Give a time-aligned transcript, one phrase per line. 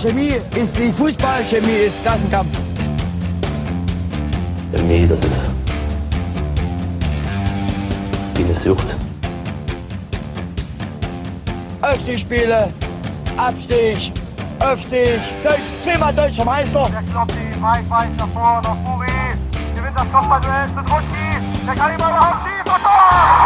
[0.00, 2.56] Chemie ist wie Fußball, Chemie ist Klassenkampf.
[4.72, 5.50] Chemie, das ist
[8.34, 8.94] wie eine Sucht.
[11.80, 12.68] Aufstiegsspiele,
[13.38, 14.12] Abstieg,
[14.58, 16.90] Aufstieg, Deutsch, zehnmal deutscher Meister.
[16.92, 19.06] Der Kloppi, weit, weit nach vorne, nach Buri.
[19.74, 21.40] Gewinnt das Kopfballduell zu Druschki.
[21.64, 22.70] Der kann ihn mal überhaupt schießen.
[22.70, 23.36] Und Tor!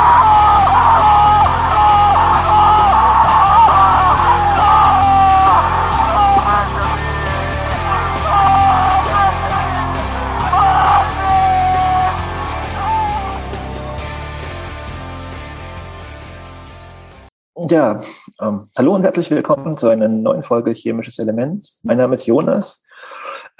[17.70, 18.02] Ja,
[18.40, 21.78] ähm, hallo und herzlich willkommen zu einer neuen Folge Chemisches Element.
[21.84, 22.82] Mein Name ist Jonas.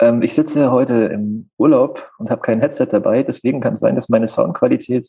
[0.01, 3.23] Ähm, ich sitze heute im Urlaub und habe kein Headset dabei.
[3.23, 5.09] Deswegen kann es sein, dass meine Soundqualität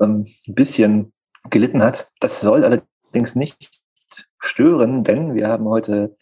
[0.00, 1.12] ähm, ein bisschen
[1.50, 2.10] gelitten hat.
[2.20, 3.72] Das soll allerdings nicht
[4.38, 6.16] stören, denn wir haben heute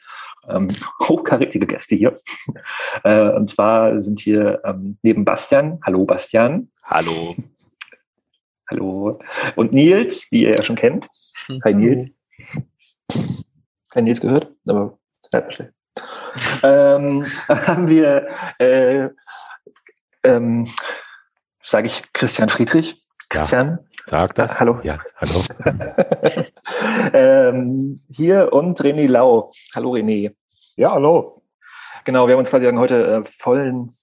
[0.49, 0.69] ähm,
[1.03, 2.21] hochkarätige Gäste hier.
[3.05, 6.71] Äh, und zwar sind hier ähm, neben Bastian, hallo Bastian.
[6.83, 7.37] Hallo.
[8.71, 9.19] Hallo.
[9.55, 11.07] Und Nils, die ihr ja schon kennt.
[11.65, 12.09] Hi Nils.
[13.91, 14.99] Kein Nils gehört, aber
[15.33, 15.73] halt schlecht.
[16.63, 18.27] ähm, haben wir,
[18.59, 19.09] äh,
[20.23, 20.69] ähm,
[21.61, 23.03] sage ich Christian Friedrich.
[23.29, 23.79] Christian.
[23.81, 24.57] Ja, sag das.
[24.57, 24.81] Äh, hallo.
[24.83, 25.43] Ja, hallo.
[27.13, 29.53] ähm, hier und René Lau.
[29.75, 30.35] Hallo René.
[30.77, 31.43] Ja, hallo.
[32.05, 33.97] Genau, wir haben uns quasi heute äh, vollen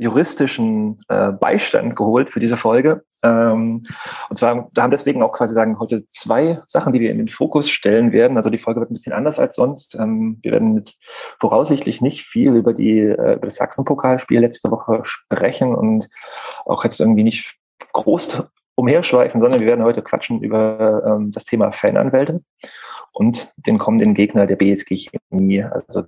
[0.00, 3.04] juristischen äh, Beistand geholt für diese Folge.
[3.22, 3.82] Ähm,
[4.30, 7.28] und zwar, da haben deswegen auch quasi sagen, heute zwei Sachen, die wir in den
[7.28, 8.38] Fokus stellen werden.
[8.38, 9.94] Also die Folge wird ein bisschen anders als sonst.
[9.96, 10.94] Ähm, wir werden mit
[11.38, 16.08] voraussichtlich nicht viel über, die, äh, über das Sachsenpokalspiel letzte Woche sprechen und
[16.64, 17.58] auch jetzt irgendwie nicht
[17.92, 18.42] groß
[18.76, 22.42] umherschweifen, sondern wir werden heute quatschen über ähm, das Thema Fananwälte
[23.12, 26.04] und den kommenden Gegner der BSG Chemie, also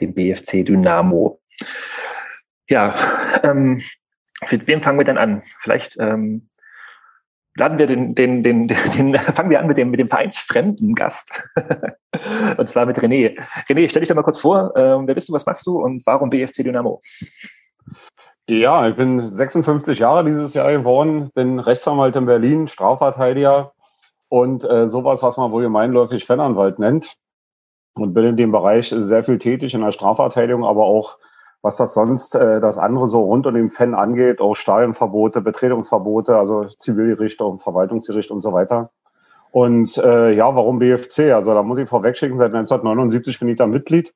[0.00, 1.38] dem BFC Dynamo.
[2.68, 2.94] Ja,
[3.42, 3.82] ähm,
[4.50, 5.42] mit wem fangen wir denn an?
[5.60, 6.48] Vielleicht ähm,
[7.56, 11.48] laden wir den, den, den, den, fangen wir an mit dem, mit dem vereinsfremden Gast.
[12.56, 13.38] und zwar mit René.
[13.68, 14.72] René, stell dich doch mal kurz vor.
[14.76, 17.00] Ähm, wer bist du, was machst du und warum BFC Dynamo?
[18.48, 23.72] Ja, ich bin 56 Jahre dieses Jahr geworden, bin Rechtsanwalt in Berlin, Strafverteidiger
[24.28, 27.16] und äh, sowas, was man wohl gemeinläufig Fananwalt nennt.
[27.94, 31.16] Und bin in dem Bereich sehr viel tätig in der Strafverteidigung, aber auch
[31.62, 36.36] was das sonst äh, das andere so rund um den Fan angeht, auch Stadionverbote, Betretungsverbote,
[36.36, 38.90] also Zivilgericht und Verwaltungsgericht und so weiter.
[39.50, 41.32] Und äh, ja, warum BFC?
[41.32, 44.14] Also da muss ich vorwegschicken, seit 1979 bin ich da Mitglied.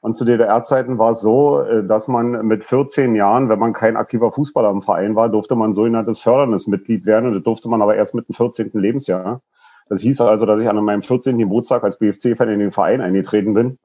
[0.00, 3.96] Und zu DDR-Zeiten war es so, äh, dass man mit 14 Jahren, wenn man kein
[3.96, 7.26] aktiver Fußballer im Verein war, durfte man sogenanntes förderndes Mitglied werden.
[7.26, 8.70] Und das durfte man aber erst mit dem 14.
[8.74, 9.40] Lebensjahr.
[9.88, 11.38] Das hieß also, dass ich an meinem 14.
[11.38, 13.78] Geburtstag als BFC-Fan in den Verein eingetreten bin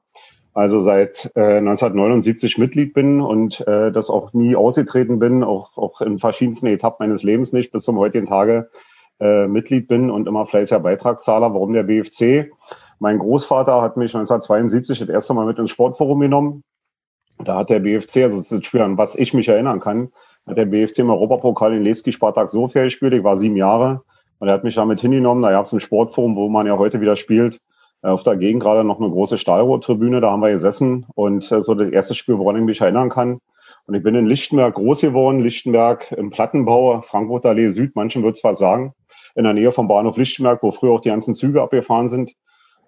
[0.58, 6.00] also seit äh, 1979 Mitglied bin und äh, das auch nie ausgetreten bin, auch, auch
[6.00, 8.68] in verschiedensten Etappen meines Lebens nicht, bis zum heutigen Tage
[9.20, 11.54] äh, Mitglied bin und immer fleißiger Beitragszahler.
[11.54, 12.50] Warum der BFC?
[12.98, 16.64] Mein Großvater hat mich 1972 das erste Mal mit ins Sportforum genommen.
[17.38, 20.10] Da hat der BFC, also das ist ein Spiel, an was ich mich erinnern kann,
[20.44, 23.12] hat der BFC im Europapokal in Levski Spartak Sofia gespielt.
[23.12, 24.02] Ich war sieben Jahre
[24.40, 25.42] und er hat mich damit hingenommen.
[25.42, 27.60] Da gab es ein Sportforum, wo man ja heute wieder spielt
[28.02, 31.74] auf der Gegend gerade noch eine große Stahlrohrtribüne, da haben wir gesessen und äh, so
[31.74, 33.40] das erste Spiel, woran ich mich erinnern kann.
[33.86, 38.36] Und ich bin in Lichtenberg groß geworden, Lichtenberg im Plattenbau, Frankfurter Allee Süd, manchen wird
[38.36, 38.92] es was sagen,
[39.34, 42.34] in der Nähe vom Bahnhof Lichtenberg, wo früher auch die ganzen Züge abgefahren sind.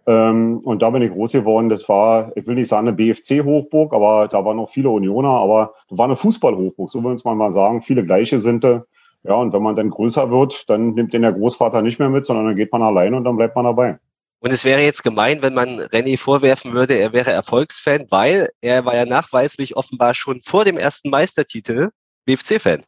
[0.07, 1.69] Ähm, und da bin ich groß geworden.
[1.69, 5.75] Das war, ich will nicht sagen eine BFC-Hochburg, aber da waren noch viele Unioner, aber
[5.89, 7.81] das war eine Fußball-Hochburg, so will man mal sagen.
[7.81, 11.83] Viele gleiche sind Ja, und wenn man dann größer wird, dann nimmt den der Großvater
[11.83, 13.99] nicht mehr mit, sondern dann geht man allein und dann bleibt man dabei.
[14.43, 18.87] Und es wäre jetzt gemein, wenn man René vorwerfen würde, er wäre Erfolgsfan, weil er
[18.87, 21.91] war ja nachweislich offenbar schon vor dem ersten Meistertitel
[22.25, 22.83] BFC-Fan.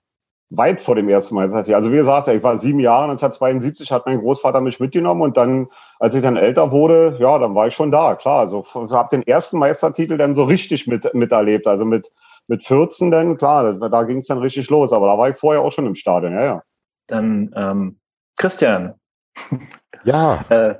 [0.48, 1.74] Weit vor dem ersten Meistertitel.
[1.74, 5.68] Also wie gesagt, ich war sieben Jahre, 1972 hat mein Großvater mich mitgenommen und dann,
[5.98, 8.40] als ich dann älter wurde, ja, dann war ich schon da, klar.
[8.40, 11.66] Also habe den ersten Meistertitel dann so richtig mit, miterlebt.
[11.66, 12.10] Also mit,
[12.48, 14.92] mit 14 dann, klar, da, da ging es dann richtig los.
[14.92, 16.62] Aber da war ich vorher auch schon im Stadion, ja, ja.
[17.08, 17.98] Dann ähm,
[18.36, 18.94] Christian.
[20.04, 20.40] Ja.
[20.48, 20.74] äh,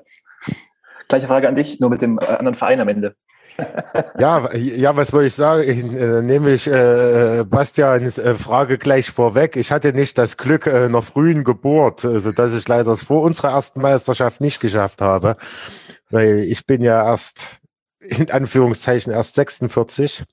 [1.12, 3.16] Gleiche Frage an dich, nur mit dem äh, anderen Verein am Ende.
[4.18, 5.62] ja, ja, was wollte ich sagen?
[5.62, 9.56] Ich, äh, nehme ich äh, Bastians äh, Frage gleich vorweg.
[9.56, 13.20] Ich hatte nicht das Glück äh, einer frühen Geburt, äh, so dass ich leider vor
[13.20, 15.36] unserer ersten Meisterschaft nicht geschafft habe,
[16.08, 17.60] weil ich bin ja erst
[18.00, 20.24] in Anführungszeichen erst 46.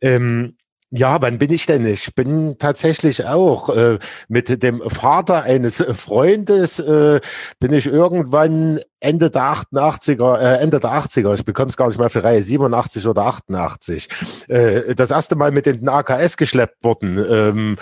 [0.00, 0.56] Ähm,
[0.90, 1.84] ja, wann bin ich denn?
[1.86, 3.98] Ich bin tatsächlich auch äh,
[4.28, 7.20] mit dem Vater eines Freundes äh,
[7.58, 12.00] bin ich irgendwann Ende der 88er, äh, Ende der 80er, ich bekomme es gar nicht
[12.00, 14.08] mehr für Reihe, 87 oder 88,
[14.48, 17.24] äh, das erste Mal mit in den AKS geschleppt worden.
[17.30, 17.76] Ähm,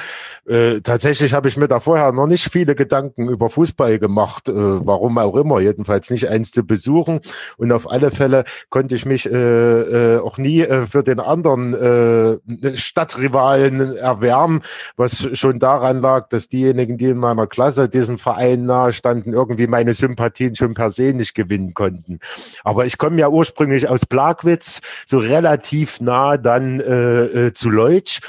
[0.46, 4.52] äh, tatsächlich habe ich mir da vorher noch nicht viele Gedanken über Fußball gemacht, äh,
[4.54, 7.20] warum auch immer, jedenfalls nicht eins zu besuchen.
[7.56, 11.72] Und auf alle Fälle konnte ich mich äh, äh, auch nie äh, für den anderen
[11.72, 14.62] äh, Stadtrivalen erwärmen,
[14.96, 19.66] was schon daran lag, dass diejenigen, die in meiner Klasse diesen Verein nahe standen, irgendwie
[19.66, 22.20] meine Sympathien schon per se nicht gewinnen konnten.
[22.64, 28.20] Aber ich komme ja ursprünglich aus Plagwitz, so relativ nah dann äh, äh, zu Leutsch.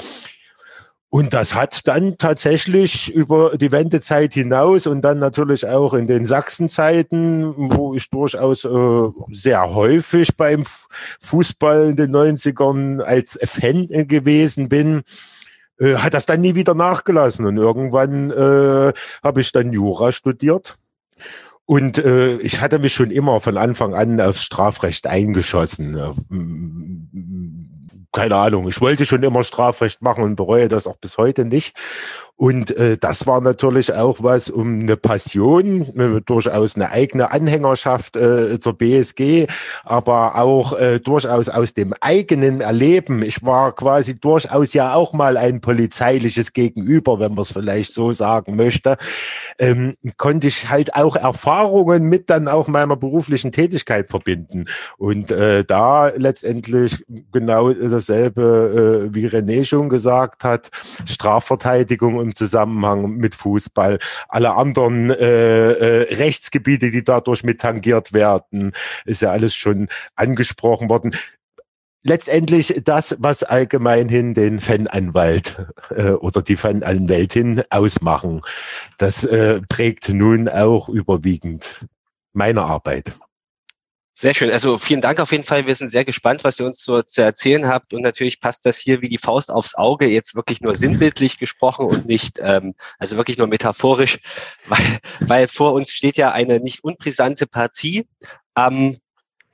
[1.10, 6.26] Und das hat dann tatsächlich über die Wendezeit hinaus und dann natürlich auch in den
[6.26, 10.64] Sachsenzeiten, wo ich durchaus äh, sehr häufig beim
[11.20, 15.02] Fußball in den 90ern als Fan gewesen bin,
[15.80, 17.46] äh, hat das dann nie wieder nachgelassen.
[17.46, 20.76] Und irgendwann äh, habe ich dann Jura studiert
[21.70, 25.98] und äh, ich hatte mich schon immer von Anfang an aufs Strafrecht eingeschossen.
[28.18, 31.76] Keine Ahnung, ich wollte schon immer Strafrecht machen und bereue das auch bis heute nicht.
[32.34, 38.60] Und äh, das war natürlich auch was um eine Passion, durchaus eine eigene Anhängerschaft äh,
[38.60, 39.48] zur BSG,
[39.84, 43.22] aber auch äh, durchaus aus dem eigenen Erleben.
[43.22, 48.12] Ich war quasi durchaus ja auch mal ein polizeiliches Gegenüber, wenn man es vielleicht so
[48.12, 48.98] sagen möchte.
[49.58, 54.66] Ähm, konnte ich halt auch Erfahrungen mit dann auch meiner beruflichen Tätigkeit verbinden.
[54.96, 57.70] Und äh, da letztendlich genau
[58.08, 60.70] dasselbe, äh, wie René schon gesagt hat,
[61.04, 68.72] Strafverteidigung im Zusammenhang mit Fußball, alle anderen äh, äh, Rechtsgebiete, die dadurch mit tangiert werden,
[69.04, 71.12] ist ja alles schon angesprochen worden
[72.04, 78.40] letztendlich das, was allgemeinhin den Fananwalt äh, oder die Fananwältin ausmachen.
[78.96, 81.86] Das äh, prägt nun auch überwiegend
[82.32, 83.12] meine Arbeit.
[84.20, 84.50] Sehr schön.
[84.50, 85.68] Also vielen Dank auf jeden Fall.
[85.68, 87.94] Wir sind sehr gespannt, was ihr uns so zu erzählen habt.
[87.94, 91.86] Und natürlich passt das hier wie die Faust aufs Auge, jetzt wirklich nur sinnbildlich gesprochen
[91.86, 94.18] und nicht, ähm, also wirklich nur metaphorisch,
[94.66, 98.08] weil, weil vor uns steht ja eine nicht unbrisante Partie.
[98.54, 98.96] Am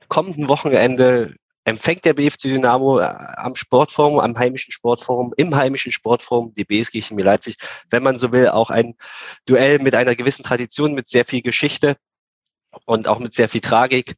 [0.07, 6.55] kommenden Wochenende empfängt der BFC Dynamo äh, am Sportforum, am heimischen Sportforum, im heimischen Sportforum,
[6.55, 7.57] die BSG Chemie Leipzig,
[7.91, 8.95] wenn man so will, auch ein
[9.45, 11.97] Duell mit einer gewissen Tradition, mit sehr viel Geschichte
[12.85, 14.15] und auch mit sehr viel Tragik.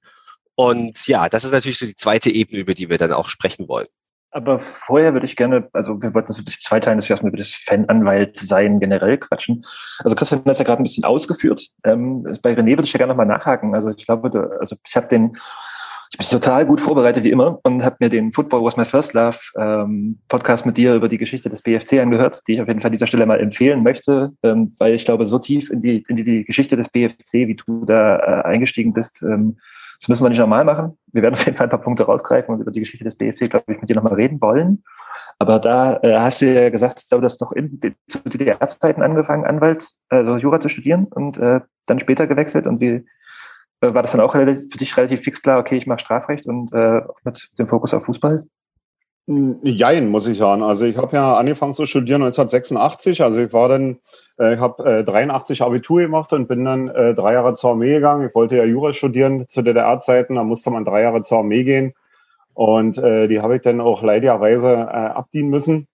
[0.57, 3.67] Und ja, das ist natürlich so die zweite Ebene, über die wir dann auch sprechen
[3.67, 3.85] wollen.
[4.31, 7.29] Aber vorher würde ich gerne, also wir wollten so ein bisschen zweiteilen, dass wir erstmal
[7.29, 9.63] über das Fananwalt sein generell quatschen.
[10.03, 11.61] Also Christian hat es ja gerade ein bisschen ausgeführt.
[11.83, 13.75] Ähm, bei René würde ich ja gerne nochmal nachhaken.
[13.75, 15.37] Also ich glaube, also ich habe den,
[16.11, 19.13] ich bin total gut vorbereitet wie immer und habe mir den Football Was My First
[19.13, 22.79] Love ähm, Podcast mit dir über die Geschichte des BFC angehört, die ich auf jeden
[22.79, 26.03] Fall an dieser Stelle mal empfehlen möchte, ähm, weil ich glaube, so tief in die,
[26.07, 29.57] in die, die Geschichte des BFC, wie du da äh, eingestiegen bist, ähm,
[29.99, 30.97] das müssen wir nicht normal machen.
[31.11, 33.49] Wir werden auf jeden Fall ein paar Punkte rausgreifen und über die Geschichte des BFC,
[33.49, 34.83] glaube ich, mit dir nochmal reden wollen.
[35.39, 39.01] Aber da äh, hast du ja gesagt, ich glaube, du hast doch in, zu DDR-Zeiten
[39.01, 42.67] angefangen, Anwalt, also Jura zu studieren und äh, dann später gewechselt.
[42.67, 43.05] Und wie
[43.81, 46.73] äh, war das dann auch für dich relativ fix klar, okay, ich mache Strafrecht und
[46.73, 48.45] äh, mit dem Fokus auf Fußball?
[49.29, 50.63] Jein, muss ich sagen.
[50.63, 53.21] Also ich habe ja angefangen zu studieren 1986.
[53.21, 53.99] Also ich war dann,
[54.39, 57.95] äh, ich habe äh, 83 Abitur gemacht und bin dann äh, drei Jahre zur Armee
[57.95, 58.25] gegangen.
[58.29, 61.93] Ich wollte ja Jura studieren zu DDR-Zeiten, da musste man drei Jahre zur Armee gehen.
[62.53, 65.87] Und äh, die habe ich dann auch leidigerweise äh, abdienen müssen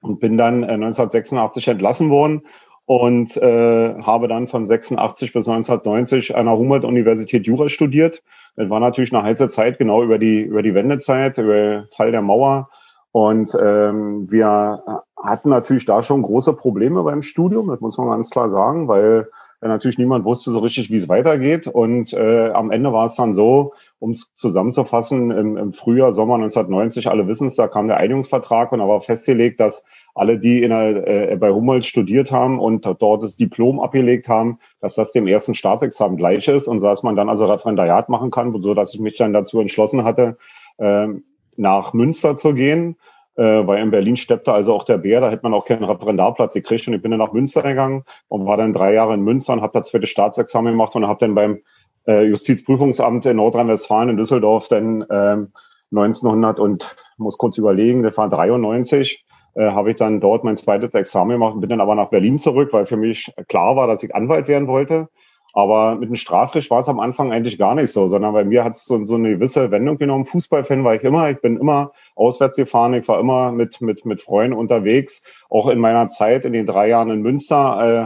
[0.00, 2.42] und bin dann äh, 1986 entlassen worden
[2.86, 8.22] und äh, habe dann von 86 bis 1990 an der Humboldt-Universität Jura studiert.
[8.54, 12.12] Das war natürlich eine heiße Zeit, genau über die, über die Wendezeit, über den Fall
[12.12, 12.70] der Mauer.
[13.10, 18.30] Und ähm, wir hatten natürlich da schon große Probleme beim Studium, das muss man ganz
[18.30, 21.66] klar sagen, weil natürlich niemand wusste so richtig, wie es weitergeht.
[21.66, 26.34] Und äh, am Ende war es dann so, um es zusammenzufassen, im, im Frühjahr, Sommer
[26.34, 29.84] 1990, alle wissen es, da kam der Einigungsvertrag und da war festgelegt, dass
[30.14, 34.58] alle, die in der, äh, bei Humboldt studiert haben und dort das Diplom abgelegt haben,
[34.80, 38.54] dass das dem ersten Staatsexamen gleich ist und dass man dann also Referendariat machen kann,
[38.62, 40.36] so dass ich mich dann dazu entschlossen hatte,
[40.78, 41.08] äh,
[41.56, 42.96] nach Münster zu gehen
[43.42, 46.88] weil in Berlin steppte also auch der Bär, da hätte man auch keinen Referendarplatz gekriegt.
[46.88, 49.62] Und ich bin dann nach Münster gegangen und war dann drei Jahre in Münster und
[49.62, 51.60] habe das zweite Staatsexamen gemacht und habe dann beim
[52.06, 55.52] äh, Justizprüfungsamt in Nordrhein-Westfalen in Düsseldorf dann ähm,
[55.92, 59.24] 1900 und muss kurz überlegen, das war 93,
[59.54, 62.38] äh, habe ich dann dort mein zweites Examen gemacht und bin dann aber nach Berlin
[62.38, 65.08] zurück, weil für mich klar war, dass ich Anwalt werden wollte
[65.52, 68.62] Aber mit dem Strafrecht war es am Anfang eigentlich gar nicht so, sondern bei mir
[68.62, 70.26] hat es so, so eine gewisse Wendung genommen.
[70.26, 71.30] Fußballfan war ich immer.
[71.30, 72.92] Ich bin immer auswärts gefahren.
[72.92, 75.22] Ich war immer mit, mit, mit Freunden unterwegs.
[75.48, 77.56] Auch in meiner Zeit, in den drei Jahren in Münster,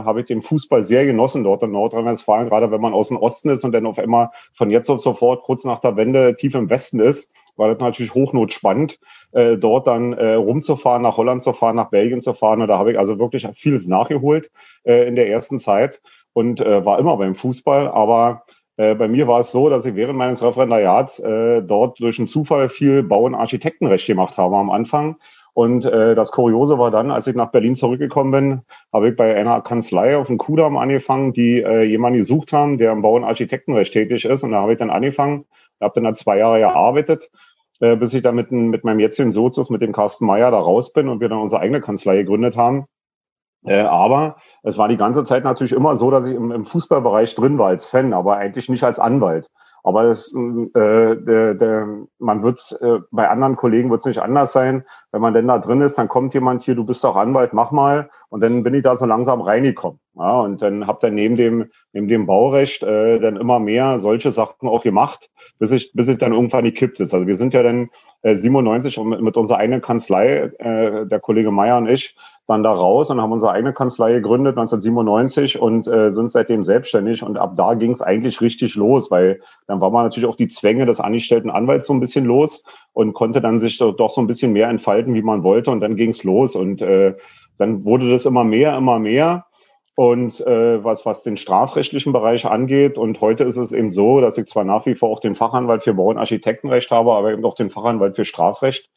[0.01, 3.17] äh, habe ich den Fußball sehr genossen dort in Nordrhein-Westfalen, gerade wenn man aus dem
[3.17, 6.55] Osten ist und dann auf einmal von jetzt auf sofort kurz nach der Wende tief
[6.55, 8.99] im Westen ist, war das natürlich hochnotspannend,
[9.33, 12.61] äh, dort dann äh, rumzufahren, nach Holland zu fahren, nach Belgien zu fahren.
[12.61, 14.51] Und da habe ich also wirklich vieles nachgeholt
[14.83, 16.01] äh, in der ersten Zeit
[16.33, 17.87] und äh, war immer beim Fußball.
[17.87, 18.43] Aber
[18.77, 22.27] äh, bei mir war es so, dass ich während meines Referendariats äh, dort durch einen
[22.27, 25.17] Zufall viel Bau- und Architektenrecht gemacht habe am Anfang.
[25.53, 28.61] Und äh, das Kuriose war dann, als ich nach Berlin zurückgekommen bin,
[28.93, 32.93] habe ich bei einer Kanzlei auf dem Kudamm angefangen, die äh, jemanden gesucht haben, der
[32.93, 34.43] im Bau- und Architektenrecht tätig ist.
[34.43, 35.45] Und da habe ich dann angefangen,
[35.81, 37.29] habe dann da zwei Jahre gearbeitet,
[37.81, 40.93] äh, bis ich dann mit, mit meinem jetzigen Sozius, mit dem Carsten Meyer, da raus
[40.93, 42.85] bin und wir dann unsere eigene Kanzlei gegründet haben.
[43.65, 47.35] Äh, aber es war die ganze Zeit natürlich immer so, dass ich im, im Fußballbereich
[47.35, 49.49] drin war als Fan, aber eigentlich nicht als Anwalt.
[49.83, 51.87] Aber es, äh, der, der,
[52.19, 54.85] man wird's äh, bei anderen Kollegen wird's nicht anders sein.
[55.11, 57.71] Wenn man denn da drin ist, dann kommt jemand hier, du bist doch Anwalt, mach
[57.71, 58.09] mal.
[58.29, 59.99] Und dann bin ich da so langsam reingekommen.
[60.13, 64.31] Ja, und dann habe dann neben dem neben dem Baurecht äh, dann immer mehr solche
[64.31, 67.13] Sachen auch gemacht, bis ich bis ich dann irgendwann gekippt ist.
[67.13, 67.89] Also wir sind ja dann
[68.21, 72.15] äh, 97 mit, unserer eigenen Kanzlei, äh, der Kollege Meier und ich,
[72.51, 77.23] dann da raus und haben unsere eigene Kanzlei gegründet 1997 und äh, sind seitdem selbstständig.
[77.23, 80.49] Und ab da ging es eigentlich richtig los, weil dann war man natürlich auch die
[80.49, 82.63] Zwänge des angestellten Anwalts so ein bisschen los
[82.93, 85.71] und konnte dann sich doch, doch so ein bisschen mehr entfalten, wie man wollte.
[85.71, 86.55] Und dann ging es los.
[86.55, 87.15] Und äh,
[87.57, 89.45] dann wurde das immer mehr, immer mehr.
[89.95, 94.37] Und äh, was, was den strafrechtlichen Bereich angeht, und heute ist es eben so, dass
[94.37, 97.43] ich zwar nach wie vor auch den Fachanwalt für Bau- und Architektenrecht habe, aber eben
[97.43, 98.89] auch den Fachanwalt für Strafrecht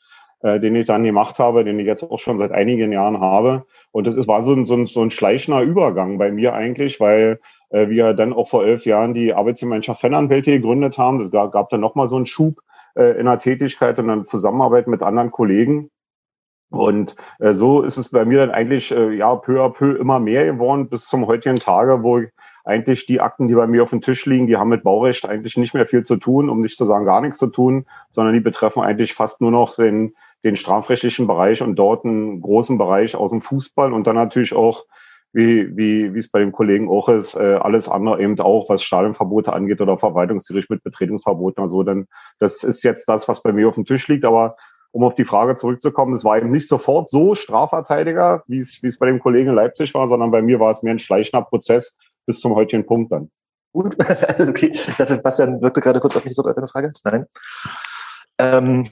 [0.45, 3.65] äh, den ich dann gemacht habe, den ich jetzt auch schon seit einigen Jahren habe.
[3.93, 7.01] Und das ist, war so ein, so, ein, so ein schleichender Übergang bei mir eigentlich,
[7.01, 11.19] weil äh, wir dann auch vor elf Jahren die Arbeitsgemeinschaft Fananwälte gegründet haben.
[11.19, 12.61] Das gab, gab dann nochmal so einen Schub
[12.95, 15.91] äh, in der Tätigkeit und dann Zusammenarbeit mit anderen Kollegen.
[16.71, 20.19] Und äh, so ist es bei mir dann eigentlich äh, ja peu à peu immer
[20.19, 22.31] mehr geworden bis zum heutigen Tage, wo ich
[22.65, 25.57] eigentlich die Akten, die bei mir auf dem Tisch liegen, die haben mit Baurecht eigentlich
[25.57, 28.41] nicht mehr viel zu tun, um nicht zu sagen gar nichts zu tun, sondern die
[28.41, 33.31] betreffen eigentlich fast nur noch den den strafrechtlichen Bereich und dort einen großen Bereich aus
[33.31, 34.85] dem Fußball und dann natürlich auch,
[35.33, 38.85] wie, wie, wie es bei dem Kollegen auch ist, äh, alles andere eben auch, was
[38.85, 41.83] Stadionverbote angeht oder Verwaltungsgericht mit Betretungsverboten und so.
[41.83, 42.07] Denn
[42.39, 44.25] das ist jetzt das, was bei mir auf dem Tisch liegt.
[44.25, 44.55] Aber
[44.95, 48.87] um auf die Frage zurückzukommen, es war eben nicht sofort so Strafverteidiger, wie es, wie
[48.87, 51.45] es bei dem Kollegen in Leipzig war, sondern bei mir war es mehr ein schleichender
[51.45, 51.97] Prozess
[52.27, 53.29] bis zum heutigen Punkt dann.
[53.73, 53.97] Gut,
[54.39, 54.71] okay.
[54.73, 56.93] Ich dachte, Bastian wirkte gerade kurz auf mich so eine Frage.
[57.03, 57.27] Nein.
[58.39, 58.89] Ähm,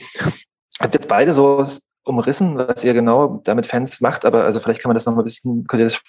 [0.81, 1.65] habt jetzt beide so
[2.05, 5.23] umrissen, was ihr genau damit Fans macht, aber also vielleicht kann man das noch mal
[5.23, 6.01] ein bisschen, könnt ihr das,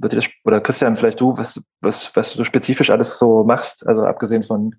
[0.00, 3.86] könnt ihr das oder Christian, vielleicht du, was, was, was du spezifisch alles so machst,
[3.86, 4.76] also abgesehen von,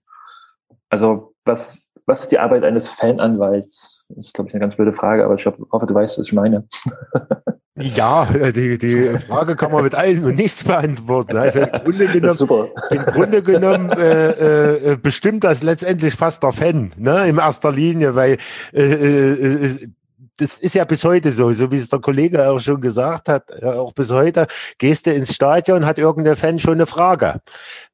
[0.89, 4.03] also was, was ist die Arbeit eines Fananwalts?
[4.09, 6.33] Das ist, glaube ich, eine ganz blöde Frage, aber ich hoffe, du weißt, was ich
[6.33, 6.67] meine.
[7.75, 11.35] Ja, die, die Frage kann man mit allem und nichts beantworten.
[11.35, 16.91] Also im Grunde genommen, Im Grunde genommen äh, äh, bestimmt das letztendlich fast der Fan,
[16.97, 18.37] ne, in erster Linie, weil
[18.73, 19.87] äh, äh,
[20.37, 23.63] das ist ja bis heute so, so wie es der Kollege auch schon gesagt hat,
[23.63, 24.47] auch bis heute,
[24.77, 27.41] gehst du ins Stadion, hat irgendein Fan schon eine Frage.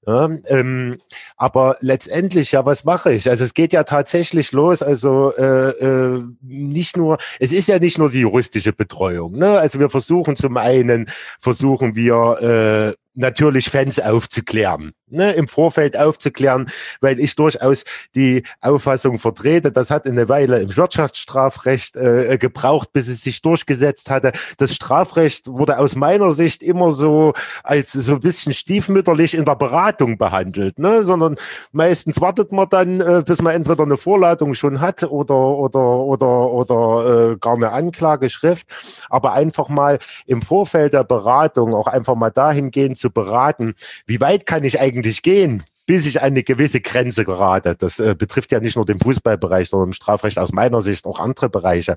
[0.08, 0.98] Ja, ähm,
[1.36, 3.30] aber letztendlich, ja, was mache ich?
[3.30, 7.98] Also es geht ja tatsächlich los, also äh, äh, nicht nur, es ist ja nicht
[7.98, 9.38] nur die juristische Betreuung.
[9.38, 9.60] Ne?
[9.60, 11.08] Also wir versuchen zum einen,
[11.40, 16.70] versuchen wir äh, natürlich Fans aufzuklären, ne, im Vorfeld aufzuklären,
[17.02, 17.84] weil ich durchaus
[18.16, 24.10] die Auffassung vertrete, das hat eine Weile im Wirtschaftsstrafrecht äh, gebraucht, bis es sich durchgesetzt
[24.10, 24.32] hatte.
[24.58, 27.34] Das Strafrecht wurde aus meiner Sicht immer so
[27.64, 31.36] als so ein bisschen stiefmütterlich in der Beratung behandelt, ne, sondern
[31.74, 36.52] meistens wartet man dann, äh, bis man entweder eine Vorladung schon hat oder oder oder
[36.52, 38.68] oder äh, gar eine Anklageschrift,
[39.10, 43.76] aber einfach mal im Vorfeld der Beratung auch einfach mal dahingehend zu beraten,
[44.06, 47.76] wie weit kann ich eigentlich gehen, bis ich an eine gewisse Grenze gerate.
[47.76, 51.50] Das äh, betrifft ja nicht nur den Fußballbereich, sondern Strafrecht aus meiner Sicht auch andere
[51.50, 51.96] Bereiche.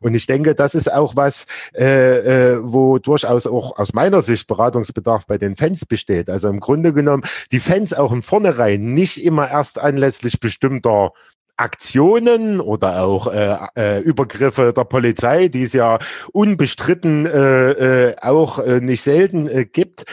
[0.00, 1.44] Und ich denke, das ist auch was,
[1.74, 6.30] äh, äh, wo durchaus auch aus meiner Sicht Beratungsbedarf bei den Fans besteht.
[6.30, 11.12] Also im Grunde genommen, die Fans auch im Vornherein nicht immer erst anlässlich bestimmter
[11.56, 15.98] Aktionen oder auch äh, äh, Übergriffe der Polizei, die es ja
[16.32, 20.04] unbestritten äh, äh, auch äh, nicht selten äh, gibt,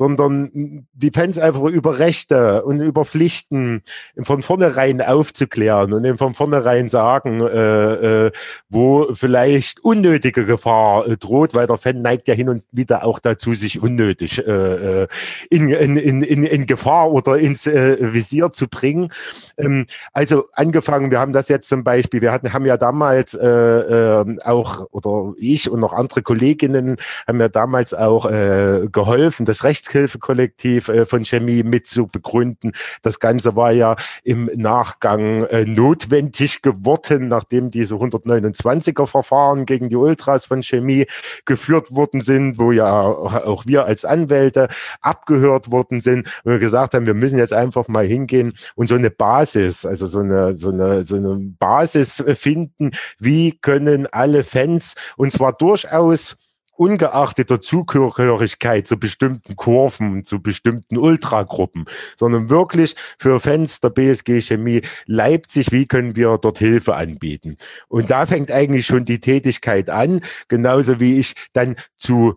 [0.00, 3.82] sondern die Fans einfach über Rechte und über Pflichten
[4.22, 8.32] von vornherein aufzuklären und von vornherein sagen, äh, äh,
[8.70, 13.18] wo vielleicht unnötige Gefahr äh, droht, weil der Fan neigt ja hin und wieder auch
[13.18, 15.06] dazu, sich unnötig äh, äh
[15.50, 19.12] in, in, in, in Gefahr oder ins äh, Visier zu bringen.
[19.58, 23.46] Ähm, also angefangen, wir haben das jetzt zum Beispiel, wir hatten, haben ja damals äh,
[23.46, 26.96] äh, auch, oder ich und noch andere Kolleginnen
[27.28, 32.72] haben ja damals auch äh, geholfen, das Rechtshilfekollektiv äh, von Chemie mit zu begründen.
[33.02, 39.96] Das Ganze war ja im Nachgang äh, notwendig geworden, nachdem diese 129er Verfahren gegen die
[39.96, 41.06] Ultras von Chemie
[41.44, 44.68] geführt worden sind, wo ja auch wir als Anwälte
[45.00, 48.94] abgehört worden sind und wir gesagt haben, wir müssen jetzt einfach mal hingehen und so
[48.94, 54.94] eine Basis, also so eine, so eine, so eine Basis finden, wie können alle Fans
[55.16, 56.36] und zwar durchaus
[56.80, 61.84] ungeachtet der Zugehörigkeit zu bestimmten Kurven, zu bestimmten Ultragruppen,
[62.16, 67.58] sondern wirklich für Fans der BSG Chemie Leipzig, wie können wir dort Hilfe anbieten?
[67.88, 72.36] Und da fängt eigentlich schon die Tätigkeit an, genauso wie ich dann zu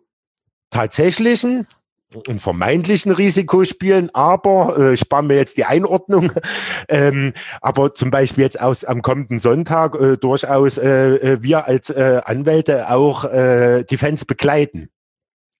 [0.71, 1.65] tatsächlichen
[2.15, 6.31] und vermeintlichen Risikospielen, aber äh, ich spare mir jetzt die Einordnung,
[6.89, 11.89] ähm, aber zum Beispiel jetzt aus am kommenden Sonntag äh, durchaus äh, äh wir als
[11.89, 14.89] äh, Anwälte auch äh, die Fans begleiten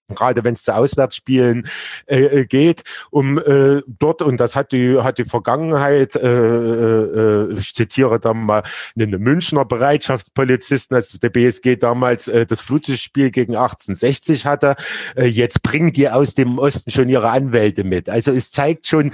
[0.10, 1.68] gerade wenn es zu Auswärtsspielen
[2.06, 7.54] äh, äh, geht, um äh, dort, und das hat die, hat die Vergangenheit, äh, äh,
[7.58, 8.64] ich zitiere da mal
[8.96, 14.76] einen Münchner Bereitschaftspolizisten, als der BSG damals äh, das Flutlichtspiel gegen 1860 hatte,
[15.16, 18.10] äh, jetzt bringen die aus dem Osten schon ihre Anwälte mit.
[18.10, 19.12] Also es zeigt schon,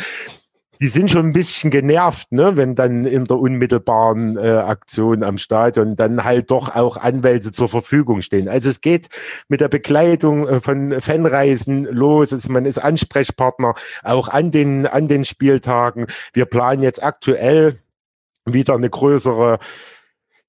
[0.82, 5.38] die sind schon ein bisschen genervt, ne, wenn dann in der unmittelbaren äh, Aktion am
[5.38, 8.48] Stadion dann halt doch auch Anwälte zur Verfügung stehen.
[8.48, 9.10] Also es geht
[9.50, 12.32] mit der Begleitung äh, von Fanreisen los.
[12.32, 16.06] Es, man ist Ansprechpartner auch an den, an den Spieltagen.
[16.32, 17.78] Wir planen jetzt aktuell
[18.46, 19.60] wieder eine größere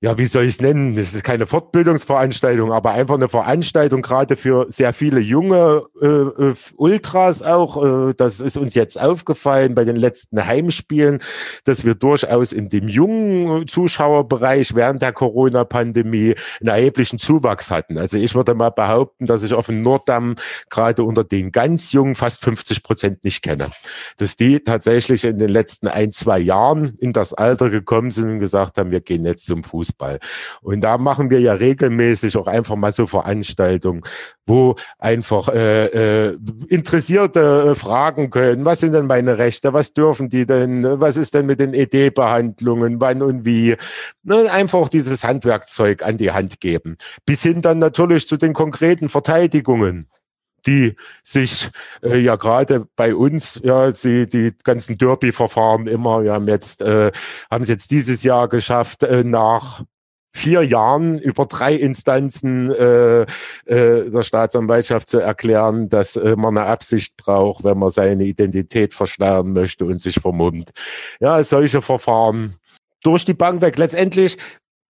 [0.02, 0.96] ja, wie soll ich es nennen?
[0.96, 6.54] Das ist keine Fortbildungsveranstaltung, aber einfach eine Veranstaltung gerade für sehr viele junge äh, äh,
[6.78, 8.08] Ultras auch.
[8.08, 11.22] Äh, das ist uns jetzt aufgefallen bei den letzten Heimspielen,
[11.64, 17.98] dass wir durchaus in dem jungen Zuschauerbereich während der Corona-Pandemie einen erheblichen Zuwachs hatten.
[17.98, 20.36] Also ich würde mal behaupten, dass ich auf dem Norddamm
[20.70, 23.68] gerade unter den ganz jungen fast 50 Prozent nicht kenne.
[24.16, 28.40] Dass die tatsächlich in den letzten ein, zwei Jahren in das Alter gekommen sind und
[28.40, 30.18] gesagt haben, wir gehen jetzt zum Fuß Fußball.
[30.62, 34.02] Und da machen wir ja regelmäßig auch einfach mal so Veranstaltungen,
[34.46, 40.46] wo einfach äh, äh, Interessierte fragen können, was sind denn meine Rechte, was dürfen die
[40.46, 43.76] denn, was ist denn mit den ED-Behandlungen, wann und wie.
[44.22, 46.96] Ne, einfach dieses Handwerkzeug an die Hand geben.
[47.26, 50.08] Bis hin dann natürlich zu den konkreten Verteidigungen
[50.66, 51.70] die sich
[52.02, 57.12] äh, ja gerade bei uns, ja, sie die ganzen Derby-Verfahren immer, wir haben jetzt, äh,
[57.50, 59.82] haben es jetzt dieses Jahr geschafft, äh, nach
[60.32, 63.26] vier Jahren über drei Instanzen äh, äh,
[63.66, 69.52] der Staatsanwaltschaft zu erklären, dass äh, man eine Absicht braucht, wenn man seine Identität verschleiern
[69.52, 70.70] möchte und sich vermummt.
[71.18, 72.54] Ja, solche Verfahren
[73.02, 73.78] durch die Bank weg.
[73.78, 74.38] Letztendlich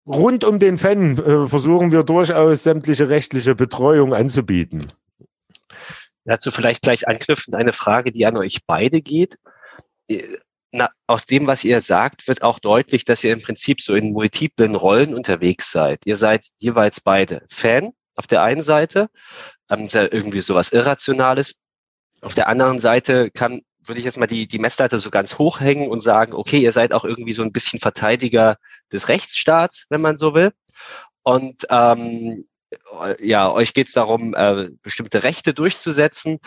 [0.07, 4.87] rund um den Fan äh, versuchen wir durchaus sämtliche rechtliche Betreuung anzubieten.
[6.29, 9.39] Dazu vielleicht gleich anknüpfend eine Frage, die an euch beide geht.
[10.73, 14.13] Na, aus dem, was ihr sagt, wird auch deutlich, dass ihr im Prinzip so in
[14.13, 16.01] multiplen Rollen unterwegs seid.
[16.05, 19.09] Ihr seid jeweils beide Fan auf der einen Seite,
[19.71, 21.55] ähm, irgendwie sowas Irrationales.
[22.21, 25.61] Auf der anderen Seite kann, würde ich jetzt mal die, die Messlatte so ganz hoch
[25.61, 28.57] hängen und sagen, okay, ihr seid auch irgendwie so ein bisschen Verteidiger
[28.93, 30.53] des Rechtsstaats, wenn man so will.
[31.23, 32.48] Und ähm,
[33.21, 36.39] ja, euch geht es darum, äh, bestimmte Rechte durchzusetzen.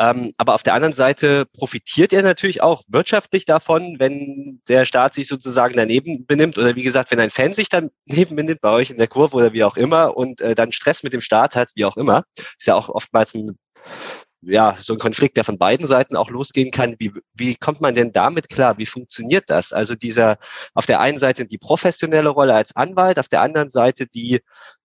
[0.00, 5.12] Ähm, aber auf der anderen Seite profitiert ihr natürlich auch wirtschaftlich davon, wenn der Staat
[5.12, 8.90] sich sozusagen daneben benimmt oder wie gesagt, wenn ein Fan sich daneben benimmt bei euch
[8.90, 11.68] in der Kurve oder wie auch immer und äh, dann Stress mit dem Staat hat,
[11.74, 12.24] wie auch immer.
[12.58, 13.58] Ist ja auch oftmals ein
[14.42, 16.96] ja, so ein Konflikt, der von beiden Seiten auch losgehen kann.
[16.98, 18.78] Wie, wie kommt man denn damit klar?
[18.78, 19.72] Wie funktioniert das?
[19.72, 20.38] Also dieser,
[20.74, 24.40] auf der einen Seite die professionelle Rolle als Anwalt, auf der anderen Seite die,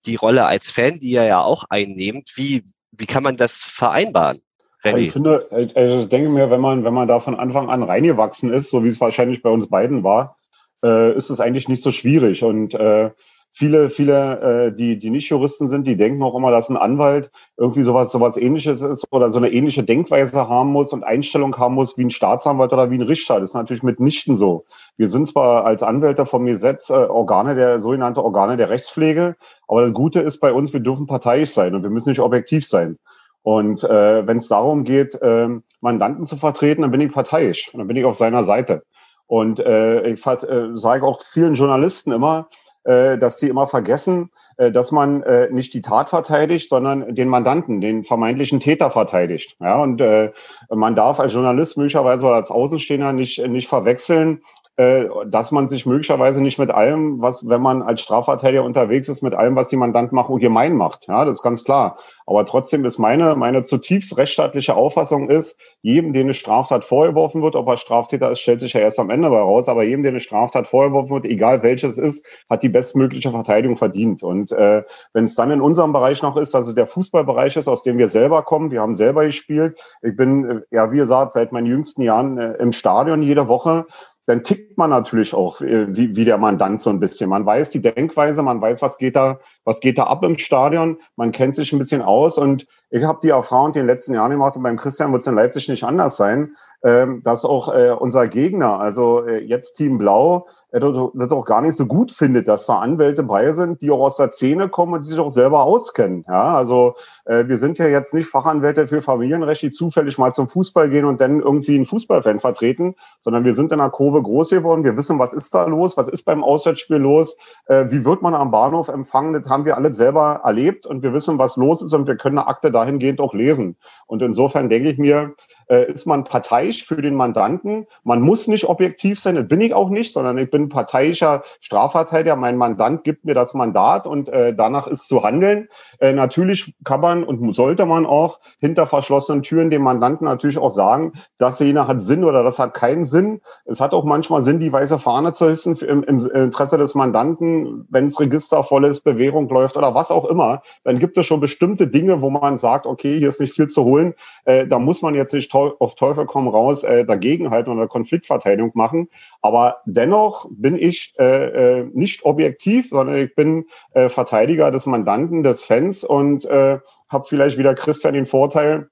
[0.06, 2.32] die Rolle als Fan, die er ja auch einnehmt.
[2.36, 4.42] Wie, wie kann man das vereinbaren?
[4.84, 4.98] René?
[5.00, 8.52] Ich finde, also ich denke mir, wenn man, wenn man da von Anfang an reingewachsen
[8.52, 10.38] ist, so wie es wahrscheinlich bei uns beiden war,
[10.84, 12.44] äh, ist es eigentlich nicht so schwierig.
[12.44, 13.12] Und äh,
[13.56, 17.32] viele, viele, äh, die, die nicht Juristen sind, die denken auch immer, dass ein Anwalt
[17.58, 21.74] irgendwie sowas, sowas ähnliches ist oder so eine ähnliche Denkweise haben muss und Einstellung haben
[21.74, 23.40] muss wie ein Staatsanwalt oder wie ein Richter.
[23.40, 24.66] Das ist natürlich mitnichten so.
[24.98, 29.38] Wir sind zwar als Anwälte vom Gesetz äh, Organe der, sogenannte Organe der Rechtspflege,
[29.70, 32.68] aber das Gute ist bei uns, wir dürfen parteiisch sein und wir müssen nicht objektiv
[32.68, 32.98] sein.
[33.42, 35.48] Und äh, wenn es darum geht, äh,
[35.80, 38.84] Mandanten zu vertreten, dann bin ich parteiisch und dann bin ich auf seiner Seite.
[39.28, 42.50] Und äh, ich äh, sage auch vielen Journalisten immer,
[42.86, 47.82] dass sie immer vergessen, äh, dass man äh, nicht die Tat verteidigt, sondern den Mandanten,
[47.82, 49.58] den vermeintlichen Täter verteidigt.
[49.60, 50.32] Ja, und äh,
[50.70, 55.86] man darf als Journalist möglicherweise oder als Außenstehender nicht, nicht verwechseln, äh, dass man sich
[55.86, 59.78] möglicherweise nicht mit allem, was, wenn man als Strafverteidiger unterwegs ist, mit allem, was die
[59.78, 61.08] Mandant macht, gemein macht.
[61.08, 61.98] Ja, das ist ganz klar.
[62.26, 67.56] Aber trotzdem ist meine, meine zutiefst rechtsstaatliche Auffassung ist, jedem, den eine Straftat vorgeworfen wird,
[67.56, 70.20] ob er Straftäter ist, stellt sich ja erst am Ende raus, aber jedem, der eine
[70.20, 74.24] Straftat vorgeworfen wird, egal welches ist, hat die bestmögliche Verteidigung verdient.
[74.24, 74.84] Und äh,
[75.14, 78.10] wenn es dann in unserem Bereich noch ist, also der Fußballbereich ist, aus dem wir
[78.10, 79.80] selber kommen, wir haben selber gespielt.
[80.02, 83.86] Ich bin, äh, ja, wie gesagt, seit meinen jüngsten Jahren äh, im Stadion jede Woche
[84.26, 87.30] dann tickt man natürlich auch äh, wie, wie der Mandant so ein bisschen.
[87.30, 90.98] Man weiß die Denkweise, man weiß, was geht da, was geht da ab im Stadion,
[91.16, 94.32] man kennt sich ein bisschen aus und ich habe die Erfahrung in den letzten Jahren
[94.32, 97.90] gemacht und beim Christian wird es in Leipzig nicht anders sein, ähm, dass auch äh,
[97.90, 102.48] unser Gegner, also äh, jetzt Team Blau, äh, das auch gar nicht so gut findet,
[102.48, 105.30] dass da Anwälte bei sind, die auch aus der Szene kommen und die sich auch
[105.30, 106.26] selber auskennen.
[106.28, 110.92] Ja, also wir sind ja jetzt nicht Fachanwälte für Familienrecht, die zufällig mal zum Fußball
[110.92, 114.84] gehen und dann irgendwie einen Fußballfan vertreten, sondern wir sind in der Kurve groß geworden.
[114.84, 117.36] Wir wissen, was ist da los, was ist beim Auswärtsspiel los,
[117.68, 119.34] wie wird man am Bahnhof empfangen.
[119.34, 122.38] Das haben wir alle selber erlebt und wir wissen, was los ist und wir können
[122.38, 123.78] eine Akte dahingehend auch lesen.
[124.08, 125.36] Und insofern denke ich mir,
[125.68, 127.88] äh, ist man parteiisch für den Mandanten.
[128.04, 132.36] Man muss nicht objektiv sein, das bin ich auch nicht, sondern ich bin parteiischer Strafverteidiger.
[132.36, 135.70] Mein Mandant gibt mir das Mandat und äh, danach ist zu handeln.
[136.00, 140.70] Äh, natürlich kann man und sollte man auch hinter verschlossenen Türen dem Mandanten natürlich auch
[140.70, 143.42] sagen, das jener hat Sinn oder das hat keinen Sinn.
[143.66, 147.86] Es hat auch manchmal Sinn, die weiße Fahne zu hissen im, im Interesse des Mandanten,
[147.90, 150.62] wenn das Register voll ist, Bewährung läuft oder was auch immer.
[150.84, 153.84] Dann gibt es schon bestimmte Dinge, wo man sagt, okay, hier ist nicht viel zu
[153.84, 154.14] holen.
[154.46, 159.10] Äh, da muss man jetzt nicht auf Teufel komm raus äh, dagegenhalten oder Konfliktverteidigung machen.
[159.42, 165.44] Aber dennoch bin ich äh, äh, nicht objektiv, sondern ich bin äh, Verteidiger des Mandanten,
[165.44, 168.90] des Fans und äh, habe vielleicht wieder Christian den Vorteil,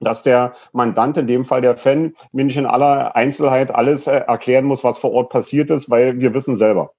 [0.00, 4.18] dass der Mandant, in dem Fall der Fan, mir nicht in aller Einzelheit alles äh,
[4.18, 6.92] erklären muss, was vor Ort passiert ist, weil wir wissen selber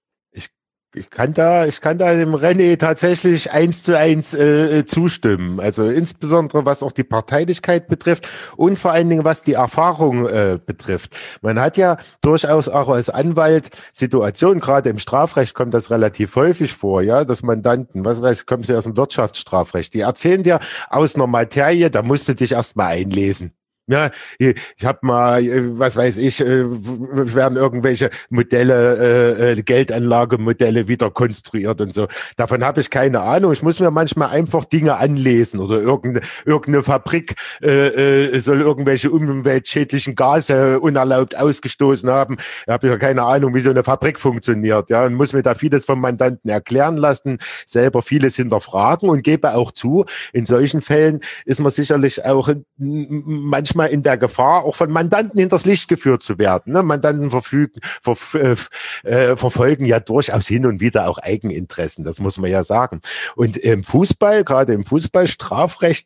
[0.95, 5.60] ich kann da, ich kann da dem René tatsächlich eins zu eins äh, zustimmen.
[5.60, 10.58] Also insbesondere was auch die Parteilichkeit betrifft und vor allen Dingen was die Erfahrung äh,
[10.65, 11.15] betrifft.
[11.41, 16.73] Man hat ja durchaus auch als Anwalt Situationen, gerade im Strafrecht kommt das relativ häufig
[16.73, 20.60] vor, ja, dass Mandanten, was weiß ich, kommen sie aus dem Wirtschaftsstrafrecht, die erzählen dir
[20.89, 23.51] aus einer Materie, da musst du dich erstmal einlesen.
[23.88, 25.43] Ja, ich habe mal,
[25.78, 32.08] was weiß ich, äh, werden irgendwelche Modelle, äh, äh, Geldanlagemodelle wieder konstruiert und so.
[32.36, 33.54] Davon habe ich keine Ahnung.
[33.54, 41.38] Ich muss mir manchmal einfach Dinge anlesen oder irgendeine, Fabrik soll irgendwelche umweltschädlichen Gase unerlaubt
[41.38, 42.38] ausgestoßen haben.
[42.39, 44.89] Ich habe ja keine Ahnung, wie so eine Fabrik funktioniert.
[44.89, 49.54] Ja, und muss mir da vieles vom Mandanten erklären lassen, selber vieles hinterfragen und gebe
[49.54, 54.75] auch zu, in solchen Fällen ist man sicherlich auch manchmal manchmal in der Gefahr, auch
[54.75, 56.73] von Mandanten hinters Licht geführt zu werden.
[56.73, 56.83] Ne?
[56.83, 58.55] Mandanten verfügen, ver, äh,
[59.03, 63.01] äh, verfolgen ja durchaus hin und wieder auch Eigeninteressen, das muss man ja sagen.
[63.35, 65.27] Und im Fußball, gerade im Fußball,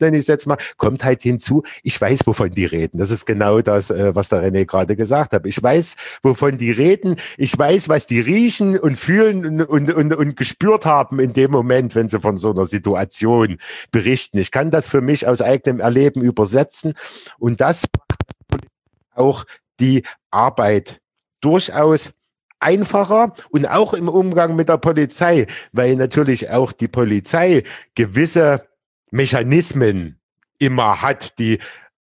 [0.01, 2.97] nenne ich es jetzt mal, kommt halt hinzu, ich weiß, wovon die reden.
[2.97, 5.45] Das ist genau das, äh, was der René gerade gesagt hat.
[5.45, 7.17] Ich weiß, wovon die reden.
[7.37, 11.95] Ich weiß, was die riechen und fühlen und, und, und gespürt haben in dem Moment,
[11.95, 13.57] wenn sie von so einer Situation
[13.91, 14.37] berichten.
[14.39, 16.93] Ich kann das für mich aus eigenem Erleben übersetzen
[17.37, 18.63] und das macht
[19.13, 19.45] auch
[19.79, 21.01] die Arbeit
[21.41, 22.11] durchaus
[22.59, 27.63] einfacher und auch im Umgang mit der Polizei, weil natürlich auch die Polizei
[27.95, 28.67] gewisse
[29.11, 30.19] Mechanismen
[30.57, 31.59] immer hat, die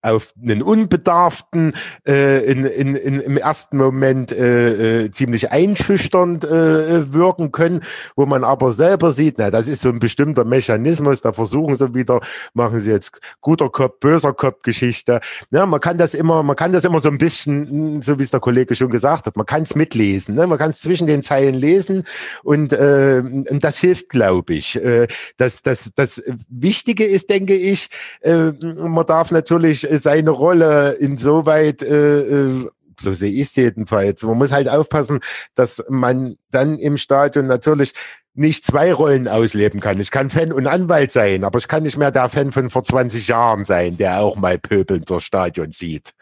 [0.04, 1.74] auf einen Unbedarften
[2.06, 7.82] äh, in, in, in, im ersten Moment äh, äh, ziemlich einschüchternd äh, wirken können,
[8.18, 11.96] wo man aber selber sieht, na, das ist so ein bestimmter Mechanismus, da versuchen sie
[11.96, 12.20] wieder,
[12.54, 15.22] machen sie jetzt guter Kopf, böser Kopf Geschichte.
[15.52, 18.32] Ja, man kann das immer, man kann das immer so ein bisschen, so wie es
[18.32, 20.48] der Kollege schon gesagt hat, man kann es mitlesen, ne?
[20.48, 22.04] man kann es zwischen den Zeilen lesen
[22.44, 24.76] und, äh, und das hilft, glaube ich.
[24.76, 27.90] Äh, das, das, das Wichtige ist, denke ich,
[28.20, 34.24] äh, man darf natürlich seine Rolle insoweit, äh, äh, so sehe ich es jedenfalls.
[34.24, 35.20] Man muss halt aufpassen,
[35.56, 37.94] dass man dann im Stadion natürlich
[38.36, 40.00] nicht zwei Rollen ausleben kann.
[40.00, 42.84] Ich kann Fan und Anwalt sein, aber ich kann nicht mehr der Fan von vor
[42.84, 46.14] 20 Jahren sein, der auch mal pöbelnd durchs Stadion sieht.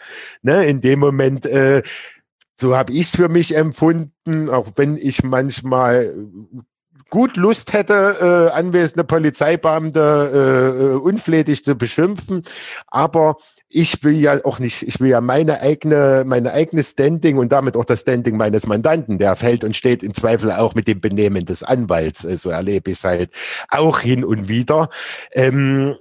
[0.42, 0.66] Ne?
[0.66, 1.84] In dem Moment, äh,
[2.56, 6.14] so habe ich es für mich empfunden, auch wenn ich manchmal
[7.10, 12.44] gut Lust hätte, äh, anwesende Polizeibeamte äh, unflätig zu beschimpfen.
[12.88, 13.38] Aber
[13.74, 17.76] ich will ja auch nicht, ich will ja meine eigene, meine eigene Standing und damit
[17.76, 21.46] auch das Standing meines Mandanten, der fällt und steht im Zweifel auch mit dem Benehmen
[21.46, 22.22] des Anwalts.
[22.22, 23.32] So also erlebe ich es halt
[23.70, 24.90] auch hin und wieder.
[25.34, 25.96] Ähm,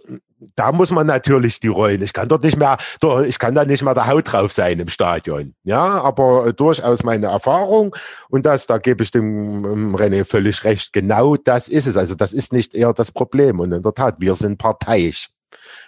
[0.56, 2.02] da muss man natürlich die Rollen.
[2.02, 2.78] Ich kann dort nicht mehr,
[3.26, 5.54] ich kann da nicht mehr der Haut drauf sein im Stadion.
[5.64, 7.94] Ja, aber durchaus meine Erfahrung
[8.30, 10.92] und das, da gebe ich dem René völlig recht.
[10.92, 11.96] Genau das ist es.
[11.96, 13.60] Also das ist nicht eher das Problem.
[13.60, 15.28] Und in der Tat, wir sind parteiisch.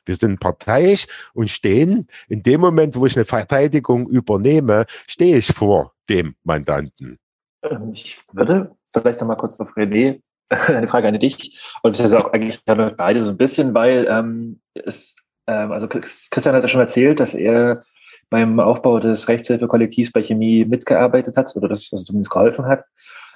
[0.05, 5.47] Wir sind parteiisch und stehen in dem Moment, wo ich eine Verteidigung übernehme, stehe ich
[5.47, 7.19] vor dem Mandanten.
[7.63, 10.21] Ähm, ich würde vielleicht noch mal kurz auf René
[10.69, 11.59] eine Frage an dich.
[11.83, 15.15] Und das ist auch eigentlich beide so ein bisschen, weil ähm, es,
[15.47, 17.85] ähm, also Christian hat ja schon erzählt, dass er
[18.31, 22.85] beim Aufbau des Rechtshilfekollektivs bei Chemie mitgearbeitet hat oder das also zumindest geholfen hat.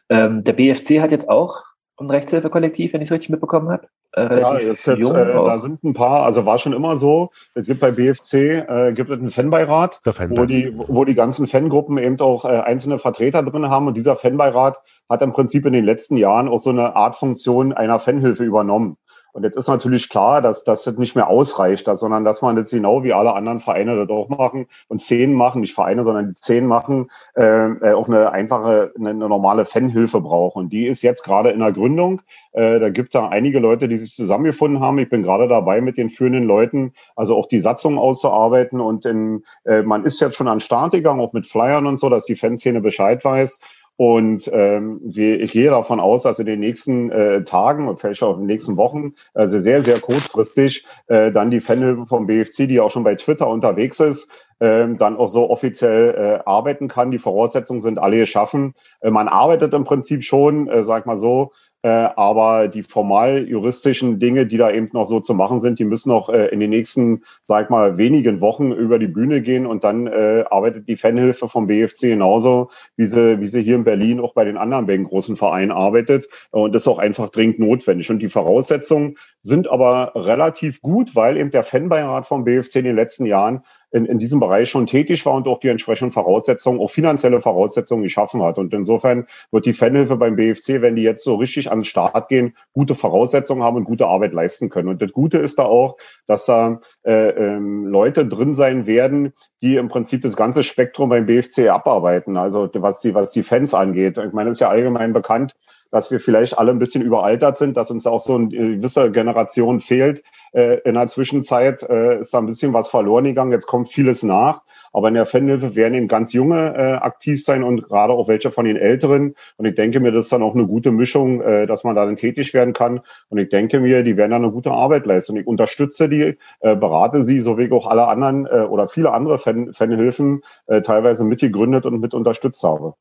[0.08, 1.62] Ähm, der BFC hat jetzt auch
[1.98, 3.88] ein Rechtshilfekollektiv, wenn ich es richtig mitbekommen habe.
[4.16, 7.64] Äh, ja, ist jetzt, äh, da sind ein paar, also war schon immer so, es
[7.64, 11.98] gibt bei BFC, äh, gibt es einen Fanbeirat, Fan wo, die, wo die ganzen Fangruppen
[11.98, 14.78] eben auch äh, einzelne Vertreter drin haben und dieser Fanbeirat
[15.08, 18.96] hat im Prinzip in den letzten Jahren auch so eine Art Funktion einer Fanhilfe übernommen.
[19.36, 22.70] Und jetzt ist natürlich klar, dass, dass das nicht mehr ausreicht, sondern dass man jetzt
[22.70, 26.34] genau wie alle anderen Vereine das auch machen und zehn machen, nicht Vereine, sondern die
[26.34, 30.56] zehn machen, äh, äh, auch eine einfache, eine, eine normale Fanhilfe braucht.
[30.56, 32.22] Und die ist jetzt gerade in der Gründung.
[32.52, 34.98] Äh, da gibt da einige Leute, die sich zusammengefunden haben.
[35.00, 38.80] Ich bin gerade dabei, mit den führenden Leuten, also auch die Satzung auszuarbeiten.
[38.80, 42.08] Und in, äh, man ist jetzt schon an Start gegangen, auch mit Flyern und so,
[42.08, 43.60] dass die Fanszene Bescheid weiß.
[43.96, 48.22] Und ähm, wir, ich gehe davon aus, dass in den nächsten äh, Tagen und vielleicht
[48.22, 52.68] auch in den nächsten Wochen, also sehr, sehr kurzfristig, äh, dann die Fanhilfe vom BFC,
[52.68, 54.28] die auch schon bei Twitter unterwegs ist,
[54.58, 57.10] äh, dann auch so offiziell äh, arbeiten kann.
[57.10, 58.74] Die Voraussetzungen sind alle geschaffen.
[59.00, 61.52] Äh, man arbeitet im Prinzip schon, äh, sag mal so,
[61.88, 66.08] aber die formal juristischen Dinge, die da eben noch so zu machen sind, die müssen
[66.08, 70.06] noch äh, in den nächsten, sag mal, wenigen Wochen über die Bühne gehen und dann
[70.06, 74.34] äh, arbeitet die Fanhilfe vom BFC genauso, wie sie, wie sie hier in Berlin auch
[74.34, 76.28] bei den anderen beiden großen Vereinen arbeitet.
[76.50, 78.10] Und das ist auch einfach dringend notwendig.
[78.10, 82.96] Und die Voraussetzungen sind aber relativ gut, weil eben der Fanbeirat vom BFC in den
[82.96, 86.90] letzten Jahren in, in diesem Bereich schon tätig war und auch die entsprechenden Voraussetzungen, auch
[86.90, 88.58] finanzielle Voraussetzungen geschaffen hat.
[88.58, 92.28] Und insofern wird die Fanhilfe beim BFC, wenn die jetzt so richtig an den Start
[92.28, 94.88] gehen, gute Voraussetzungen haben und gute Arbeit leisten können.
[94.88, 95.96] Und das Gute ist da auch,
[96.26, 101.26] dass da äh, ähm, Leute drin sein werden, die im Prinzip das ganze Spektrum beim
[101.26, 102.36] BFC abarbeiten.
[102.36, 104.18] Also was die, was die Fans angeht.
[104.18, 105.54] Ich meine, es ist ja allgemein bekannt,
[105.96, 109.80] dass wir vielleicht alle ein bisschen überaltert sind, dass uns auch so eine gewisse Generation
[109.80, 110.22] fehlt.
[110.52, 113.52] Äh, in der Zwischenzeit äh, ist da ein bisschen was verloren gegangen.
[113.52, 114.60] Jetzt kommt vieles nach.
[114.92, 118.50] Aber in der Fanhilfe werden eben ganz junge äh, aktiv sein und gerade auch welche
[118.50, 119.34] von den Älteren.
[119.56, 122.04] Und ich denke mir, das ist dann auch eine gute Mischung, äh, dass man da
[122.04, 123.00] dann tätig werden kann.
[123.30, 125.32] Und ich denke mir, die werden da eine gute Arbeit leisten.
[125.32, 129.12] Und ich unterstütze die, äh, berate sie, so wie auch alle anderen äh, oder viele
[129.12, 132.94] andere Fan Fanhilfen äh, teilweise mitgegründet und mit unterstützt habe.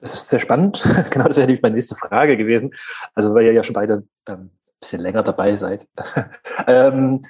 [0.00, 0.82] Das ist sehr spannend.
[1.10, 2.74] genau, das wäre nämlich meine nächste Frage gewesen.
[3.14, 5.86] Also, weil ihr ja schon beide ähm, ein bisschen länger dabei seid.
[6.66, 7.20] ähm,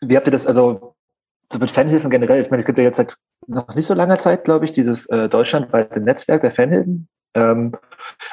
[0.00, 0.94] wie habt ihr das, also
[1.50, 2.40] so mit Fanhilfen generell?
[2.40, 5.06] Ich meine, es gibt ja jetzt seit noch nicht so langer Zeit, glaube ich, dieses
[5.06, 7.08] äh, deutschlandweite Netzwerk der Fanhilfen.
[7.34, 7.72] Ähm,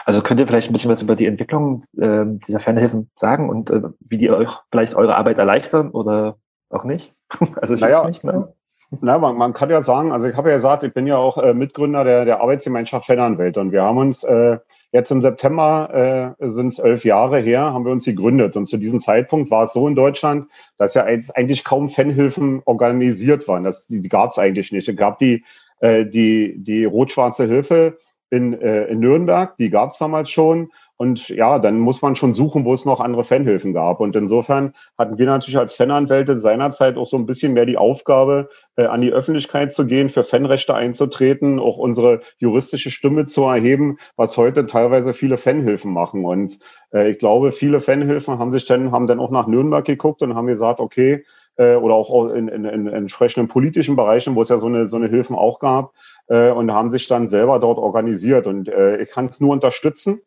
[0.06, 3.70] also könnt ihr vielleicht ein bisschen was über die Entwicklung äh, dieser Fanhilfen sagen und
[3.70, 6.38] äh, wie die euch vielleicht eure Arbeit erleichtern oder
[6.70, 7.14] auch nicht?
[7.58, 8.56] also ich naja, weiß nicht genau.
[9.02, 11.38] Na, man, man kann ja sagen, also ich habe ja gesagt, ich bin ja auch
[11.38, 14.58] äh, Mitgründer der, der Arbeitsgemeinschaft Fananwelt und wir haben uns äh,
[14.92, 18.78] jetzt im September, äh, sind es elf Jahre her, haben wir uns gegründet und zu
[18.78, 23.64] diesem Zeitpunkt war es so in Deutschland, dass ja eigentlich kaum Fanhilfen organisiert waren.
[23.64, 24.88] Das, die die gab es eigentlich nicht.
[24.88, 25.44] Es gab die,
[25.80, 27.98] äh, die, die Rot-Schwarze Hilfe
[28.30, 30.72] in, äh, in Nürnberg, die gab es damals schon
[31.04, 34.00] und ja, dann muss man schon suchen, wo es noch andere Fanhilfen gab.
[34.00, 38.48] Und insofern hatten wir natürlich als Fananwälte seinerzeit auch so ein bisschen mehr die Aufgabe,
[38.78, 43.98] äh, an die Öffentlichkeit zu gehen, für Fanrechte einzutreten, auch unsere juristische Stimme zu erheben,
[44.16, 46.24] was heute teilweise viele Fanhilfen machen.
[46.24, 46.60] Und
[46.94, 50.36] äh, ich glaube, viele Fanhilfen haben sich dann, haben dann auch nach Nürnberg geguckt und
[50.36, 51.26] haben gesagt, okay,
[51.58, 54.96] äh, oder auch in, in, in entsprechenden politischen Bereichen, wo es ja so eine, so
[54.96, 55.94] eine Hilfen auch gab,
[56.28, 58.48] äh, und haben sich dann selber dort organisiert.
[58.48, 60.22] Und äh, ich kann es nur unterstützen.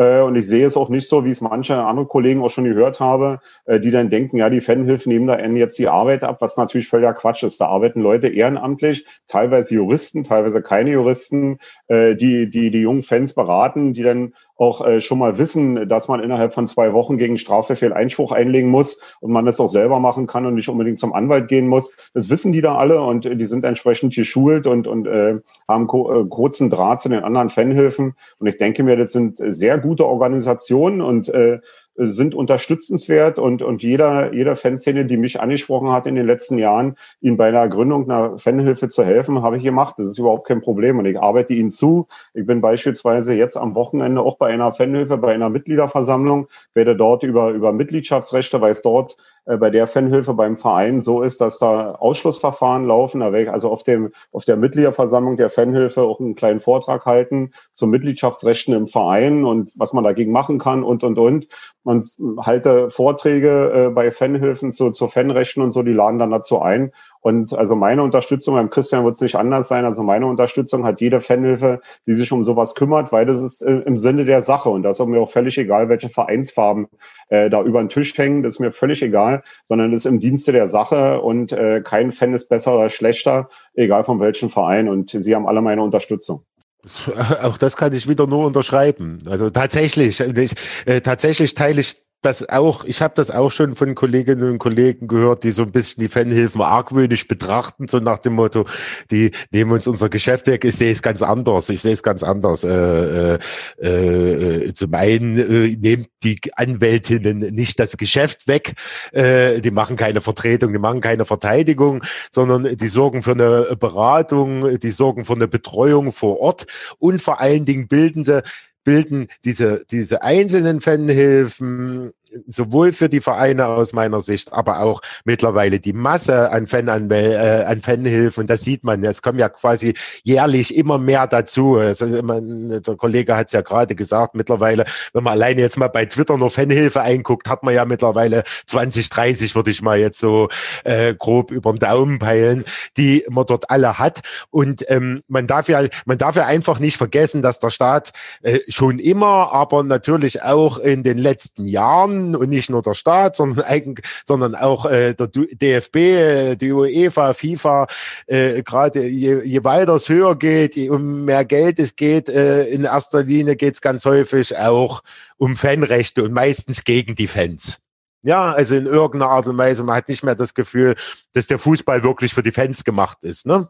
[0.00, 2.64] Äh, und ich sehe es auch nicht so, wie es manche andere Kollegen auch schon
[2.64, 6.38] gehört habe, äh, die dann denken, ja, die Fanhilfen nehmen da jetzt die Arbeit ab,
[6.40, 7.60] was natürlich völliger Quatsch ist.
[7.60, 11.58] Da arbeiten Leute ehrenamtlich, teilweise Juristen, teilweise keine Juristen,
[11.88, 16.06] äh, die die, die jungen Fans beraten, die dann auch äh, schon mal wissen, dass
[16.06, 20.00] man innerhalb von zwei Wochen gegen Strafbefehl Einspruch einlegen muss und man das auch selber
[20.00, 21.90] machen kann und nicht unbedingt zum Anwalt gehen muss.
[22.12, 26.12] Das wissen die da alle und die sind entsprechend geschult und, und äh, haben ko-
[26.12, 28.14] äh, kurzen Draht zu den anderen Fanhilfen.
[28.38, 31.60] Und ich denke mir, das sind sehr gute Organisationen und äh,
[32.02, 36.96] sind unterstützenswert und, und jeder, jeder Fanszene, die mich angesprochen hat in den letzten Jahren,
[37.20, 39.96] ihnen bei einer Gründung einer Fanhilfe zu helfen, habe ich gemacht.
[39.98, 42.08] Das ist überhaupt kein Problem und ich arbeite ihnen zu.
[42.32, 47.22] Ich bin beispielsweise jetzt am Wochenende auch bei einer Fanhilfe, bei einer Mitgliederversammlung, werde dort
[47.22, 49.18] über, über Mitgliedschaftsrechte, weil es dort
[49.58, 53.22] bei der Fanhilfe beim Verein so ist, dass da Ausschlussverfahren laufen.
[53.22, 58.74] Also auf dem, auf der Mitgliederversammlung der Fanhilfe auch einen kleinen Vortrag halten zu Mitgliedschaftsrechten
[58.74, 61.48] im Verein und was man dagegen machen kann und, und, und.
[61.84, 62.02] Man
[62.38, 66.92] halte Vorträge äh, bei Fanhilfen zu, zu Fanrechten und so, die laden dann dazu ein.
[67.20, 69.84] Und also meine Unterstützung, beim Christian wird es nicht anders sein.
[69.84, 73.80] Also meine Unterstützung hat jede Fanhilfe, die sich um sowas kümmert, weil das ist äh,
[73.80, 74.70] im Sinne der Sache.
[74.70, 76.88] Und das ist mir auch völlig egal, welche Vereinsfarben
[77.28, 78.42] äh, da über den Tisch hängen.
[78.42, 82.10] Das ist mir völlig egal, sondern das ist im Dienste der Sache und äh, kein
[82.10, 84.88] Fan ist besser oder schlechter, egal von welchem Verein.
[84.88, 86.44] Und sie haben alle meine Unterstützung.
[87.42, 89.18] Auch das kann ich wieder nur unterschreiben.
[89.28, 90.54] Also tatsächlich, ich,
[90.86, 95.08] äh, tatsächlich teile ich das auch, ich habe das auch schon von Kolleginnen und Kollegen
[95.08, 98.66] gehört, die so ein bisschen die Fanhilfen argwöhnisch betrachten, so nach dem Motto,
[99.10, 100.64] die nehmen uns unser Geschäft weg.
[100.64, 101.70] Ich sehe es ganz anders.
[101.70, 102.64] Ich sehe es ganz anders.
[102.64, 103.38] Äh,
[103.82, 108.74] äh, äh, zum einen äh, nehmen die Anwältinnen nicht das Geschäft weg,
[109.12, 114.78] äh, die machen keine Vertretung, die machen keine Verteidigung, sondern die sorgen für eine Beratung,
[114.78, 116.66] die sorgen für eine Betreuung vor Ort
[116.98, 118.42] und vor allen Dingen bilden sie
[118.84, 122.12] bilden diese, diese einzelnen Fanhilfen
[122.46, 127.64] sowohl für die Vereine aus meiner Sicht, aber auch mittlerweile die Masse an, Fananmel äh,
[127.64, 128.42] an Fanhilfen.
[128.42, 129.02] Und das sieht man.
[129.04, 131.76] Es kommen ja quasi jährlich immer mehr dazu.
[131.76, 135.88] Also immer, der Kollege hat es ja gerade gesagt, mittlerweile, wenn man alleine jetzt mal
[135.88, 140.18] bei Twitter nur Fanhilfe einguckt, hat man ja mittlerweile 20, 30, würde ich mal jetzt
[140.18, 140.48] so
[140.84, 142.64] äh, grob über den Daumen peilen,
[142.96, 144.20] die man dort alle hat.
[144.50, 148.12] Und ähm, man darf ja, man darf ja einfach nicht vergessen, dass der Staat
[148.42, 153.36] äh, schon immer, aber natürlich auch in den letzten Jahren und nicht nur der Staat,
[153.36, 157.86] sondern, eigentlich, sondern auch äh, der DFB, äh, die UEFA, FIFA,
[158.26, 162.64] äh, gerade je, je weiter es höher geht, je um mehr Geld es geht, äh,
[162.64, 165.02] in erster Linie geht es ganz häufig auch
[165.36, 167.78] um Fanrechte und meistens gegen die Fans.
[168.22, 170.94] Ja, also in irgendeiner Art und Weise, man hat nicht mehr das Gefühl,
[171.32, 173.46] dass der Fußball wirklich für die Fans gemacht ist.
[173.46, 173.68] Ne?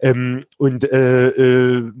[0.00, 1.92] Ähm, und äh, äh,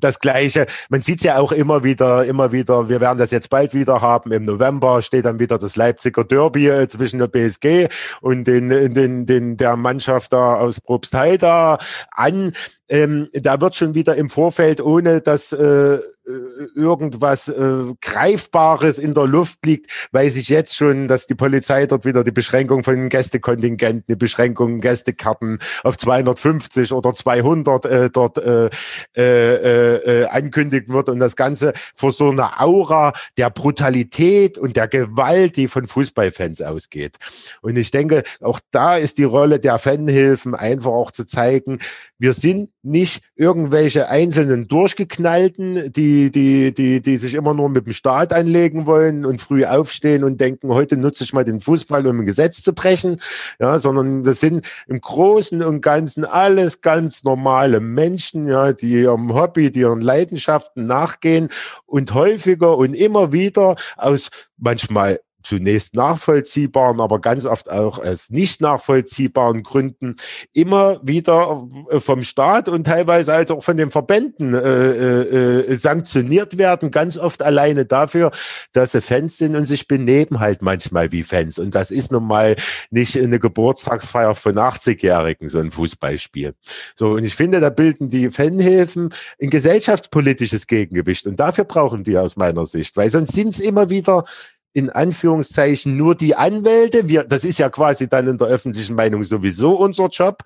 [0.00, 0.66] das Gleiche.
[0.88, 2.88] Man sieht es ja auch immer wieder, immer wieder.
[2.88, 4.32] Wir werden das jetzt bald wieder haben.
[4.32, 7.88] Im November steht dann wieder das Leipziger Derby äh, zwischen der BSG
[8.20, 11.78] und den, den, den, der Mannschaft da aus Probstheida
[12.10, 12.52] an.
[12.88, 15.98] Ähm, da wird schon wieder im Vorfeld, ohne dass äh,
[16.74, 22.04] irgendwas äh, Greifbares in der Luft liegt, weiß ich jetzt schon, dass die Polizei dort
[22.04, 28.70] wieder die Beschränkung von Gästekontingenten, die Beschränkung Gästekarten auf 250 oder 200 äh, dort äh,
[29.16, 34.88] äh, äh, ankündigt wird und das Ganze vor so einer Aura der Brutalität und der
[34.88, 37.16] Gewalt, die von Fußballfans ausgeht.
[37.62, 41.78] Und ich denke, auch da ist die Rolle der Fanhilfen einfach auch zu zeigen,
[42.18, 47.92] wir sind nicht irgendwelche einzelnen Durchgeknallten, die, die, die, die sich immer nur mit dem
[47.92, 52.20] Staat anlegen wollen und früh aufstehen und denken, heute nutze ich mal den Fußball, um
[52.20, 53.20] ein Gesetz zu brechen,
[53.58, 59.34] ja, sondern das sind im Großen und Ganzen alles ganz normale Menschen, ja, die ihrem
[59.34, 61.48] Hobby, die ihren Leidenschaften nachgehen
[61.86, 68.60] und häufiger und immer wieder aus manchmal zunächst nachvollziehbaren, aber ganz oft auch als nicht
[68.60, 70.16] nachvollziehbaren Gründen
[70.52, 75.74] immer wieder äh, vom Staat und teilweise als auch von den Verbänden äh, äh, äh,
[75.74, 78.32] sanktioniert werden, ganz oft alleine dafür,
[78.72, 81.58] dass sie Fans sind und sich benehmen halt manchmal wie Fans.
[81.58, 82.56] Und das ist nun mal
[82.90, 86.54] nicht eine Geburtstagsfeier von 80-Jährigen, so ein Fußballspiel.
[86.96, 91.26] So, und ich finde, da bilden die Fanhilfen ein gesellschaftspolitisches Gegengewicht.
[91.26, 94.24] Und dafür brauchen die aus meiner Sicht, weil sonst sind es immer wieder
[94.76, 97.08] in Anführungszeichen nur die Anwälte.
[97.08, 100.42] Wir, das ist ja quasi dann in der öffentlichen Meinung sowieso unser Job.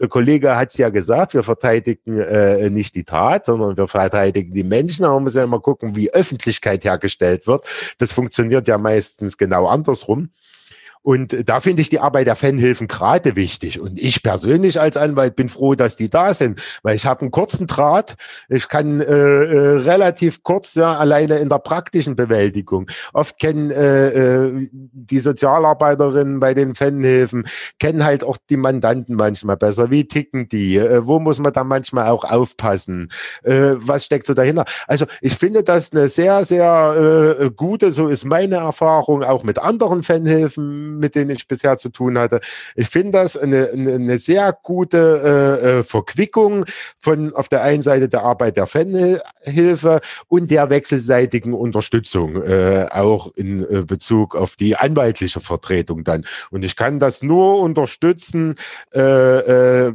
[0.00, 4.52] Der Kollege hat es ja gesagt, wir verteidigen äh, nicht die Tat, sondern wir verteidigen
[4.52, 5.04] die Menschen.
[5.04, 7.64] Aber man muss ja immer gucken, wie Öffentlichkeit hergestellt wird.
[7.98, 10.30] Das funktioniert ja meistens genau andersrum.
[11.04, 13.78] Und da finde ich die Arbeit der Fanhilfen gerade wichtig.
[13.78, 17.30] Und ich persönlich als Anwalt bin froh, dass die da sind, weil ich habe einen
[17.30, 18.14] kurzen Draht.
[18.48, 22.86] Ich kann äh, äh, relativ kurz, ja, alleine in der praktischen Bewältigung.
[23.12, 27.44] Oft kennen äh, äh, die Sozialarbeiterinnen bei den Fanhilfen,
[27.78, 29.90] kennen halt auch die Mandanten manchmal besser.
[29.90, 30.78] Wie ticken die?
[30.78, 33.10] Äh, wo muss man da manchmal auch aufpassen?
[33.42, 34.64] Äh, was steckt so dahinter?
[34.86, 39.58] Also ich finde das eine sehr, sehr äh, gute, so ist meine Erfahrung, auch mit
[39.58, 42.40] anderen Fanhilfen, mit denen ich bisher zu tun hatte.
[42.74, 46.64] Ich finde das eine, eine, sehr gute äh, äh Verquickung
[46.98, 53.32] von auf der einen Seite der Arbeit der Fanhilfe und der wechselseitigen Unterstützung, äh, auch
[53.34, 56.24] in äh, Bezug auf die anwaltliche Vertretung dann.
[56.50, 58.54] Und ich kann das nur unterstützen,
[58.94, 59.94] äh, äh,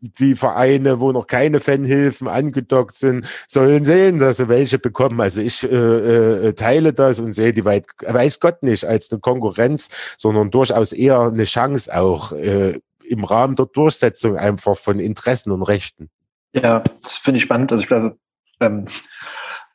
[0.00, 5.20] die Vereine, wo noch keine Fanhilfen angedockt sind, sollen sehen, dass sie welche bekommen.
[5.20, 9.20] Also ich äh, äh, teile das und sehe die weit, weiß Gott nicht als eine
[9.20, 12.78] Konkurrenz, sondern durchaus eher eine Chance auch äh,
[13.08, 16.10] im Rahmen der Durchsetzung einfach von Interessen und Rechten.
[16.52, 17.72] Ja, das finde ich spannend.
[17.72, 18.16] Also ich glaube,
[18.60, 18.86] ähm,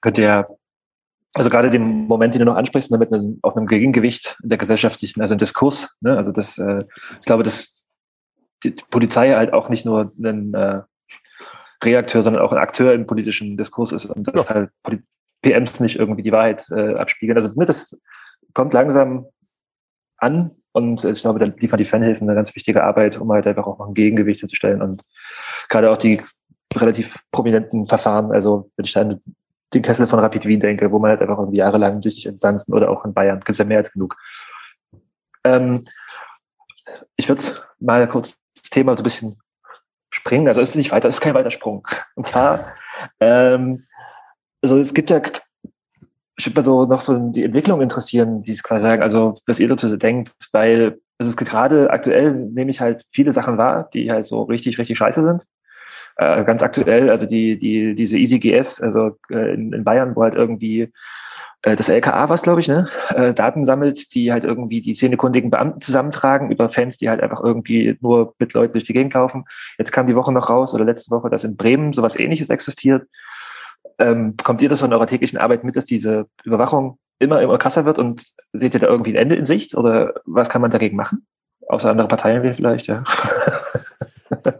[0.01, 0.47] könnte ja,
[1.35, 4.57] also gerade den Moment, den du noch ansprichst, damit ne, auch einem Gegengewicht in der
[4.57, 6.17] gesellschaftlichen, also im Diskurs, ne?
[6.17, 6.79] also das, äh,
[7.19, 7.85] ich glaube, dass
[8.63, 10.81] die Polizei halt auch nicht nur ein äh,
[11.83, 14.49] Reakteur, sondern auch ein Akteur im politischen Diskurs ist und dass ja.
[14.49, 14.71] halt
[15.41, 17.37] PMs nicht irgendwie die Wahrheit äh, abspiegeln.
[17.37, 17.97] Also ne, das
[18.53, 19.25] kommt langsam
[20.19, 23.65] an und ich glaube, da liefern die Fanhilfen eine ganz wichtige Arbeit, um halt einfach
[23.65, 25.03] auch noch ein Gegengewicht zu stellen und
[25.67, 26.21] gerade auch die
[26.75, 29.19] relativ prominenten Verfahren, also wenn ich da an
[29.73, 32.73] den Kessel von Rapid Wien denke, wo man halt einfach irgendwie jahrelang durch die Instanzen
[32.73, 34.15] oder auch in Bayern, gibt es ja mehr als genug.
[35.43, 35.85] Ähm,
[37.15, 37.43] ich würde
[37.79, 39.41] mal kurz das Thema so ein bisschen
[40.11, 40.47] springen.
[40.47, 41.87] Also es ist nicht weiter, es ist kein weiter Sprung.
[42.15, 42.73] Und zwar,
[43.19, 43.85] ähm,
[44.61, 45.21] also es gibt ja,
[46.39, 49.59] ich würde mal so noch so die Entwicklung interessieren, die es quasi sagen, also was
[49.59, 54.09] ihr dazu denkt, weil es ist gerade aktuell nehme ich halt viele Sachen wahr, die
[54.09, 55.43] halt so richtig, richtig scheiße sind.
[56.15, 60.35] Äh, ganz aktuell, also die, die, diese EasyGS, also äh, in, in Bayern, wo halt
[60.35, 60.93] irgendwie
[61.63, 62.87] äh, das LKA was, glaube ich, ne?
[63.09, 67.41] Äh, Daten sammelt, die halt irgendwie die zehnekundigen Beamten zusammentragen über Fans, die halt einfach
[67.43, 69.43] irgendwie nur mit Leuten durch die Gegend laufen.
[69.77, 73.07] Jetzt kam die Woche noch raus oder letzte Woche, dass in Bremen sowas ähnliches existiert.
[73.99, 77.85] Ähm, kommt ihr das von eurer täglichen Arbeit mit, dass diese Überwachung immer, immer krasser
[77.85, 78.23] wird und
[78.53, 81.25] seht ihr da irgendwie ein Ende in Sicht oder was kann man dagegen machen?
[81.67, 83.03] Außer andere Parteien vielleicht, ja.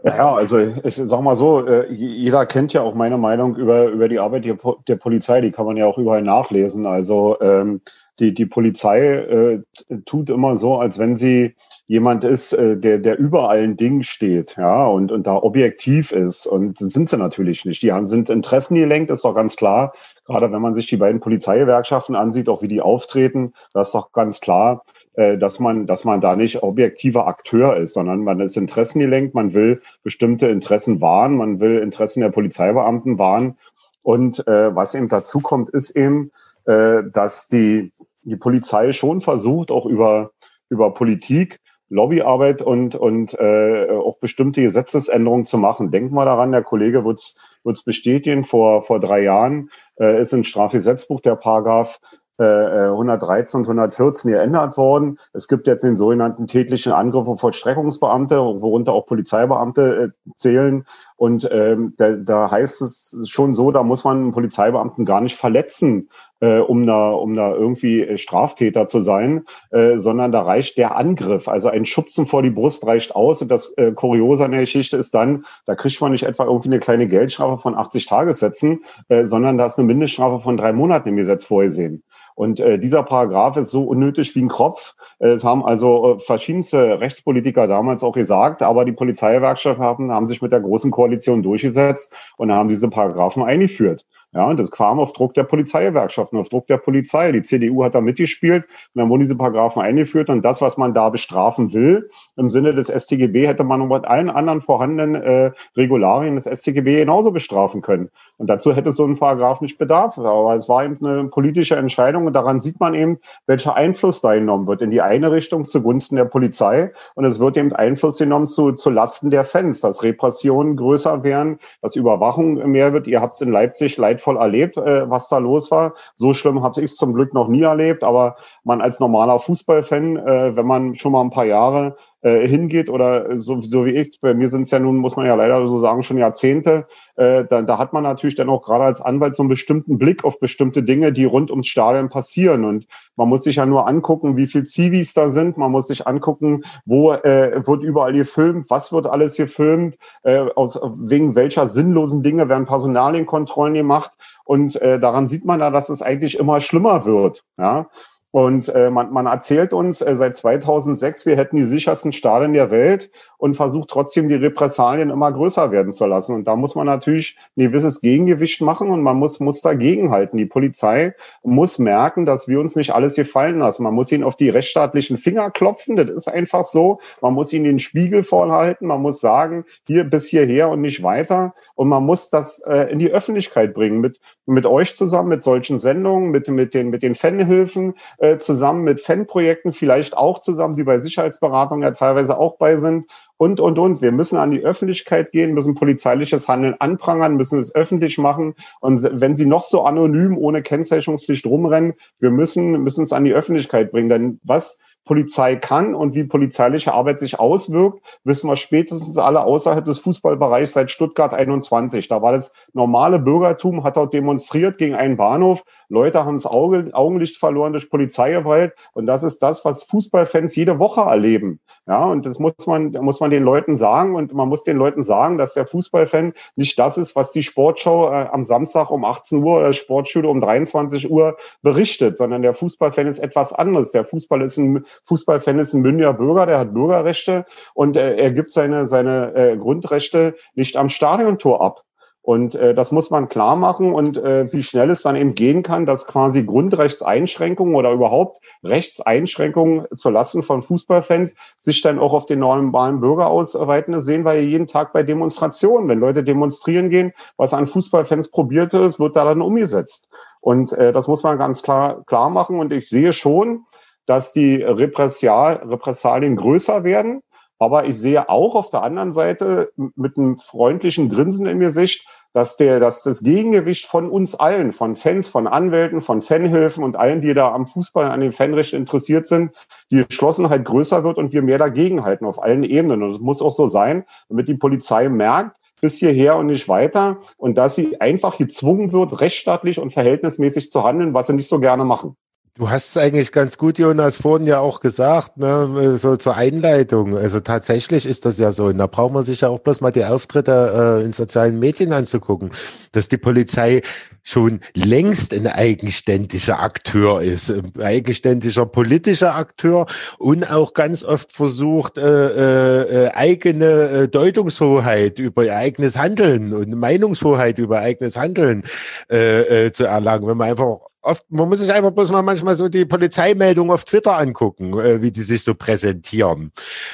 [0.04, 4.08] Ja, also ich sag mal so, äh, jeder kennt ja auch meine Meinung über, über
[4.08, 6.86] die Arbeit der, Polizei, die kann man ja auch überall nachlesen.
[6.86, 7.80] Also ähm,
[8.18, 9.62] die, die Polizei äh,
[10.06, 11.54] tut immer so, als wenn sie
[11.90, 16.46] jemand ist, äh, der, der über allen Dingen steht, ja, und, und da objektiv ist.
[16.46, 17.82] Und sind sie natürlich nicht.
[17.82, 19.92] Die haben, sind interessengelenkt, ist doch ganz klar.
[20.24, 24.12] Gerade wenn man sich die beiden Polizeigewerkschaften ansieht, auch wie die auftreten, das ist doch
[24.12, 24.84] ganz klar
[25.14, 29.52] äh, dass man, dass man da nicht objektiver Akteur ist, sondern man ist interessengelenkt, man
[29.52, 33.58] will bestimmte Interessen wahren, man will Interessen der Polizeibeamten wahren.
[34.02, 36.30] Und äh, was eben dazu kommt, ist eben,
[36.66, 37.90] äh, dass die,
[38.22, 40.30] die Polizei schon versucht, auch über,
[40.68, 41.58] über Politik
[41.90, 45.90] Lobbyarbeit und, und äh, auch bestimmte Gesetzesänderungen zu machen.
[45.90, 50.44] Denken wir daran, der Kollege wird es bestätigen, vor, vor drei Jahren äh, ist im
[50.44, 52.00] Strafgesetzbuch der Paragraph
[52.40, 55.18] 113 und 114 geändert worden.
[55.34, 60.86] Es gibt jetzt den sogenannten tätlichen Angriff auf Vollstreckungsbeamte, worunter auch Polizeibeamte äh, zählen.
[61.16, 65.36] Und ähm, da, da heißt es schon so, da muss man einen Polizeibeamten gar nicht
[65.36, 66.08] verletzen,
[66.40, 70.96] äh, um da, um da irgendwie äh, Straftäter zu sein, äh, sondern da reicht der
[70.96, 71.48] Angriff.
[71.48, 73.42] Also ein Schubsen vor die Brust reicht aus.
[73.42, 76.68] Und das äh, Kuriose an der Geschichte ist dann, da kriegt man nicht etwa irgendwie
[76.68, 81.08] eine kleine Geldstrafe von 80 Tagessätzen, äh, sondern da ist eine Mindeststrafe von drei Monaten
[81.10, 82.02] im Gesetz vorgesehen.
[82.34, 84.94] Und äh, dieser Paragraph ist so unnötig wie ein Kropf.
[85.18, 90.40] Es haben also äh, verschiedenste Rechtspolitiker damals auch gesagt, aber die Polizeigewerkschaften haben, haben sich
[90.40, 94.06] mit der Großen Koalition durchgesetzt und haben diese Paragraphen eingeführt.
[94.32, 97.32] Ja, und das kam auf Druck der Polizeigewerkschaften, auf Druck der Polizei.
[97.32, 98.64] Die CDU hat da mitgespielt
[98.94, 102.72] und dann wurden diese Paragraphen eingeführt und das, was man da bestrafen will, im Sinne
[102.72, 108.08] des StGB, hätte man mit allen anderen vorhandenen äh, Regularien des StGB genauso bestrafen können.
[108.36, 110.16] Und dazu hätte so ein Paragraph nicht bedarf.
[110.16, 114.34] Aber es war eben eine politische Entscheidung und daran sieht man eben, welcher Einfluss da
[114.34, 114.80] genommen wird.
[114.80, 118.90] In die eine Richtung zugunsten der Polizei und es wird eben Einfluss genommen zu, zu
[118.90, 123.08] Lasten der Fans, dass Repressionen größer werden, dass Überwachung mehr wird.
[123.08, 125.94] Ihr habt es in Leipzig leid leidvoll erlebt, äh, was da los war.
[126.16, 130.16] So schlimm habe ich es zum Glück noch nie erlebt, aber man als normaler Fußballfan,
[130.16, 134.20] äh, wenn man schon mal ein paar Jahre äh, hingeht oder so, so wie ich,
[134.20, 137.44] bei mir sind es ja nun, muss man ja leider so sagen, schon Jahrzehnte, äh,
[137.44, 140.40] da, da hat man natürlich dann auch gerade als Anwalt so einen bestimmten Blick auf
[140.40, 142.64] bestimmte Dinge, die rund ums Stadion passieren.
[142.64, 145.56] Und man muss sich ja nur angucken, wie viel Zivis da sind.
[145.56, 150.78] Man muss sich angucken, wo äh, wird überall gefilmt, was wird alles gefilmt, äh, aus
[150.82, 154.12] wegen welcher sinnlosen Dinge werden Personalienkontrollen gemacht.
[154.44, 157.44] Und äh, daran sieht man da, dass es eigentlich immer schlimmer wird.
[157.58, 157.88] Ja.
[158.32, 162.70] Und äh, man, man erzählt uns äh, seit 2006, wir hätten die sichersten Stadien der
[162.70, 166.36] Welt und versucht trotzdem die Repressalien immer größer werden zu lassen.
[166.36, 170.38] Und da muss man natürlich ein gewisses Gegengewicht machen und man muss, muss dagegenhalten.
[170.38, 173.82] Die Polizei muss merken, dass wir uns nicht alles gefallen lassen.
[173.82, 175.96] Man muss ihnen auf die rechtsstaatlichen Finger klopfen.
[175.96, 177.00] Das ist einfach so.
[177.20, 178.86] Man muss ihnen den Spiegel vorhalten.
[178.86, 181.54] Man muss sagen, hier bis hierher und nicht weiter.
[181.74, 185.78] Und man muss das äh, in die Öffentlichkeit bringen mit, mit euch zusammen, mit solchen
[185.78, 190.84] Sendungen, mit, mit den, mit den Fanhilfen äh, zusammen mit Fanprojekten, vielleicht auch zusammen, die
[190.84, 193.06] bei Sicherheitsberatungen ja teilweise auch bei sind
[193.38, 194.02] und, und, und.
[194.02, 198.54] Wir müssen an die Öffentlichkeit gehen, müssen polizeiliches Handeln anprangern, müssen es öffentlich machen.
[198.80, 203.32] Und wenn sie noch so anonym ohne Kennzeichnungspflicht rumrennen, wir müssen, müssen es an die
[203.32, 204.10] Öffentlichkeit bringen.
[204.10, 204.78] Denn was
[205.10, 210.74] Polizei kann und wie polizeiliche Arbeit sich auswirkt, wissen wir spätestens alle außerhalb des Fußballbereichs
[210.74, 212.06] seit Stuttgart 21.
[212.06, 215.64] Da war das normale Bürgertum, hat dort demonstriert gegen einen Bahnhof.
[215.88, 218.74] Leute haben das Auge, Augenlicht verloren durch Polizeigewalt.
[218.92, 221.58] Und das ist das, was Fußballfans jede Woche erleben.
[221.88, 224.14] Ja, und das muss man, muss man den Leuten sagen.
[224.14, 228.12] Und man muss den Leuten sagen, dass der Fußballfan nicht das ist, was die Sportschau
[228.12, 233.08] äh, am Samstag um 18 Uhr oder Sportschule um 23 Uhr berichtet, sondern der Fußballfan
[233.08, 233.90] ist etwas anderes.
[233.90, 238.32] Der Fußball ist ein Fußballfan ist ein mündiger Bürger, der hat Bürgerrechte und äh, er
[238.32, 241.84] gibt seine, seine äh, Grundrechte nicht am Stadiontor ab.
[242.22, 245.62] Und äh, das muss man klar machen und äh, wie schnell es dann eben gehen
[245.62, 252.26] kann, dass quasi Grundrechtseinschränkungen oder überhaupt Rechtseinschränkungen zur Lasten von Fußballfans sich dann auch auf
[252.26, 253.94] den normalen Bürger ausweiten.
[253.94, 255.88] Das sehen wir ja jeden Tag bei Demonstrationen.
[255.88, 260.10] Wenn Leute demonstrieren gehen, was an Fußballfans probiert ist, wird da dann umgesetzt.
[260.40, 262.58] Und äh, das muss man ganz klar, klar machen.
[262.60, 263.64] Und ich sehe schon,
[264.10, 267.22] dass die Repressial, Repressalien größer werden.
[267.60, 272.56] Aber ich sehe auch auf der anderen Seite mit einem freundlichen Grinsen in Gesicht, dass
[272.56, 277.20] der, dass das Gegengewicht von uns allen, von Fans, von Anwälten, von Fanhilfen und allen,
[277.20, 279.52] die da am Fußball, an den Fanrechten interessiert sind,
[279.92, 283.04] die Geschlossenheit größer wird und wir mehr dagegenhalten auf allen Ebenen.
[283.04, 287.18] Und es muss auch so sein, damit die Polizei merkt, bis hierher und nicht weiter
[287.36, 291.60] und dass sie einfach gezwungen wird, rechtsstaatlich und verhältnismäßig zu handeln, was sie nicht so
[291.60, 292.16] gerne machen.
[292.56, 297.16] Du hast es eigentlich ganz gut, Jonas, vorhin ja auch gesagt, ne, so zur Einleitung.
[297.16, 298.66] Also tatsächlich ist das ja so.
[298.66, 301.92] Und da braucht man sich ja auch bloß mal die Auftritte äh, in sozialen Medien
[301.92, 302.50] anzugucken,
[302.90, 303.82] dass die Polizei
[304.22, 309.86] schon längst ein eigenständiger Akteur ist, ein eigenständiger politischer Akteur
[310.18, 317.58] und auch ganz oft versucht, äh, äh, eigene äh, Deutungshoheit über eigenes Handeln und Meinungshoheit
[317.58, 318.62] über eigenes Handeln
[319.10, 320.26] äh, äh, zu erlangen.
[320.26, 323.84] Wenn man einfach oft, man muss sich einfach bloß mal manchmal so die Polizeimeldung auf
[323.84, 326.52] Twitter angucken, äh, wie die sich so präsentieren.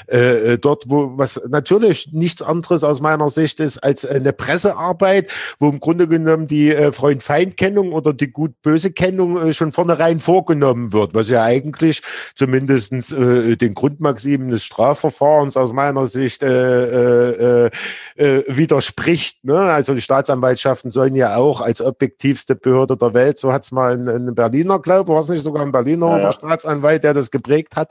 [0.09, 5.31] Äh, äh, dort, wo was natürlich nichts anderes aus meiner Sicht ist als eine Pressearbeit,
[5.59, 6.93] wo im Grunde genommen die äh,
[7.27, 12.03] Freund-Feind-Kennung oder die Gut-Böse-Kennung äh, schon vornherein vorgenommen wird, was ja eigentlich
[12.35, 17.71] zumindestens äh, den Grundmaximen des Strafverfahrens aus meiner Sicht äh, äh,
[18.17, 19.45] äh, widerspricht.
[19.45, 19.59] Ne?
[19.59, 23.95] Also die Staatsanwaltschaften sollen ja auch als objektivste Behörde der Welt, so hat es mal
[23.95, 26.33] ein, ein Berliner, glaube ich, war es nicht sogar ein Berliner ja, ja.
[26.33, 27.91] Staatsanwalt, der das geprägt hat.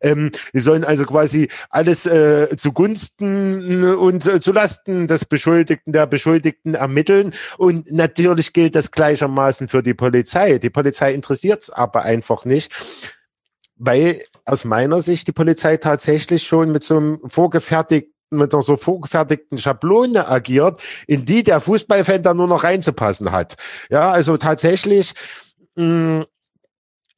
[0.00, 6.74] Ähm, die sollen also quasi alles äh, zugunsten und äh, zulasten des Beschuldigten, der Beschuldigten
[6.74, 7.32] ermitteln.
[7.56, 10.58] Und natürlich gilt das gleichermaßen für die Polizei.
[10.58, 12.72] Die Polizei interessiert es aber einfach nicht,
[13.76, 18.76] weil aus meiner Sicht die Polizei tatsächlich schon mit so einem vorgefertigten mit einer so
[18.76, 23.54] vorgefertigten Schablone agiert, in die der Fußballfan dann nur noch reinzupassen hat.
[23.90, 25.14] Ja, also tatsächlich
[25.76, 26.26] mh, mm,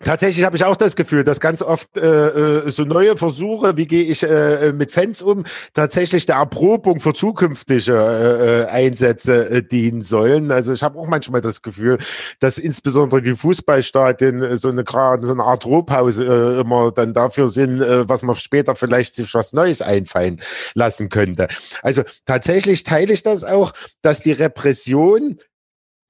[0.02, 3.86] Tatsächlich habe ich auch das Gefühl, dass ganz oft äh, äh, so neue Versuche, wie
[3.86, 5.44] gehe ich äh, mit Fans um,
[5.74, 10.50] tatsächlich der Erprobung für zukünftige äh, äh Einsätze äh, dienen sollen.
[10.52, 11.98] Also ich habe auch manchmal das Gefühl,
[12.38, 17.12] dass insbesondere die Fußballstadien äh, so eine gerade so eine Art Rohpause äh, immer dann
[17.12, 20.40] dafür sind, äh, was man später vielleicht sich was Neues einfallen
[20.74, 21.48] lassen könnte.
[21.82, 25.36] Also tatsächlich teile ich das auch, dass die Repression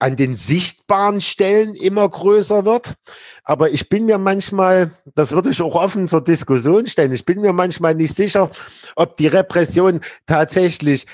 [0.00, 2.94] an den sichtbaren Stellen immer größer wird.
[3.44, 7.40] Aber ich bin mir manchmal, das würde ich auch offen zur Diskussion stellen, ich bin
[7.40, 8.50] mir manchmal nicht sicher,
[8.96, 11.06] ob die Repression tatsächlich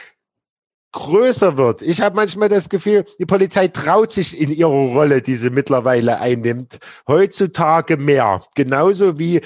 [0.93, 1.83] größer wird.
[1.83, 6.21] Ich habe manchmal das Gefühl, die Polizei traut sich in ihrer Rolle, die sie mittlerweile
[6.21, 8.45] einnimmt, heutzutage mehr.
[8.55, 9.43] Genauso wie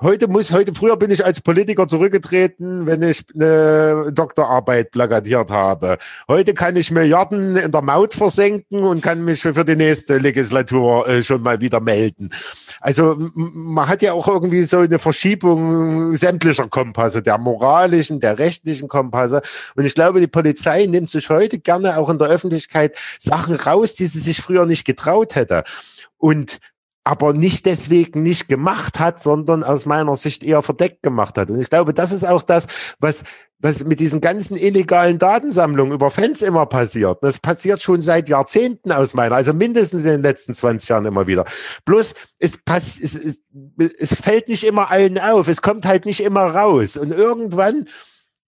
[0.00, 5.98] heute muss, heute früher bin ich als Politiker zurückgetreten, wenn ich eine Doktorarbeit plakatiert habe.
[6.28, 11.06] Heute kann ich Milliarden in der Maut versenken und kann mich für die nächste Legislatur
[11.08, 12.30] äh, schon mal wieder melden.
[12.80, 18.88] Also man hat ja auch irgendwie so eine Verschiebung sämtlicher Kompasse, der moralischen, der rechtlichen
[18.88, 19.42] Kompasse.
[19.76, 23.94] Und ich glaube, die Polizei nimmt sich heute gerne auch in der Öffentlichkeit Sachen raus,
[23.94, 25.64] die sie sich früher nicht getraut hätte.
[26.16, 26.58] Und
[27.10, 31.50] aber nicht deswegen nicht gemacht hat, sondern aus meiner Sicht eher verdeckt gemacht hat.
[31.50, 32.68] Und ich glaube, das ist auch das,
[33.00, 33.24] was,
[33.58, 37.18] was mit diesen ganzen illegalen Datensammlungen über Fans immer passiert.
[37.22, 41.26] Das passiert schon seit Jahrzehnten aus meiner, also mindestens in den letzten 20 Jahren immer
[41.26, 41.44] wieder.
[41.84, 43.42] Bloß, es, pass, es, es,
[43.98, 46.96] es fällt nicht immer allen auf, es kommt halt nicht immer raus.
[46.96, 47.88] Und irgendwann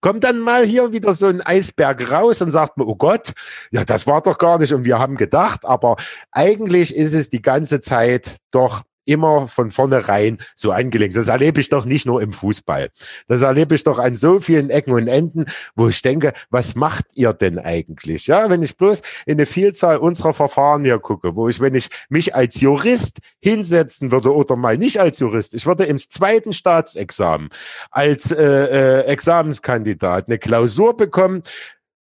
[0.03, 3.33] kommt dann mal hier wieder so ein Eisberg raus und sagt man, oh Gott,
[3.71, 5.97] ja, das war doch gar nicht und wir haben gedacht, aber
[6.33, 11.17] eigentlich ist es die ganze Zeit doch immer von vornherein so angelegt.
[11.17, 12.91] Das erlebe ich doch nicht nur im Fußball.
[13.27, 17.07] Das erlebe ich doch an so vielen Ecken und Enden, wo ich denke, was macht
[17.15, 18.27] ihr denn eigentlich?
[18.27, 21.89] Ja, wenn ich bloß in eine Vielzahl unserer Verfahren hier gucke, wo ich, wenn ich
[22.09, 27.49] mich als Jurist hinsetzen würde oder mal nicht als Jurist, ich würde im zweiten Staatsexamen
[27.91, 31.43] als äh, äh, Examenskandidat eine Klausur bekommen,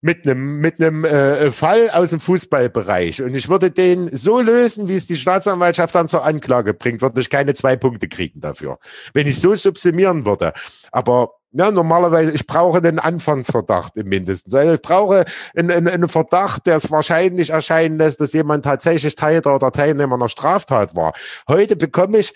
[0.00, 4.88] mit einem mit einem äh, Fall aus dem Fußballbereich und ich würde den so lösen,
[4.88, 8.78] wie es die Staatsanwaltschaft dann zur Anklage bringt, würde ich keine zwei Punkte kriegen dafür,
[9.12, 10.52] wenn ich so subsumieren würde.
[10.92, 14.54] Aber ja, normalerweise, ich brauche den Anfangsverdacht im Mindesten.
[14.54, 15.24] Also ich brauche
[15.56, 20.16] einen, einen, einen Verdacht, der es wahrscheinlich erscheinen lässt, dass jemand tatsächlich Täter oder Teilnehmer
[20.16, 21.14] einer Straftat war.
[21.48, 22.34] Heute bekomme ich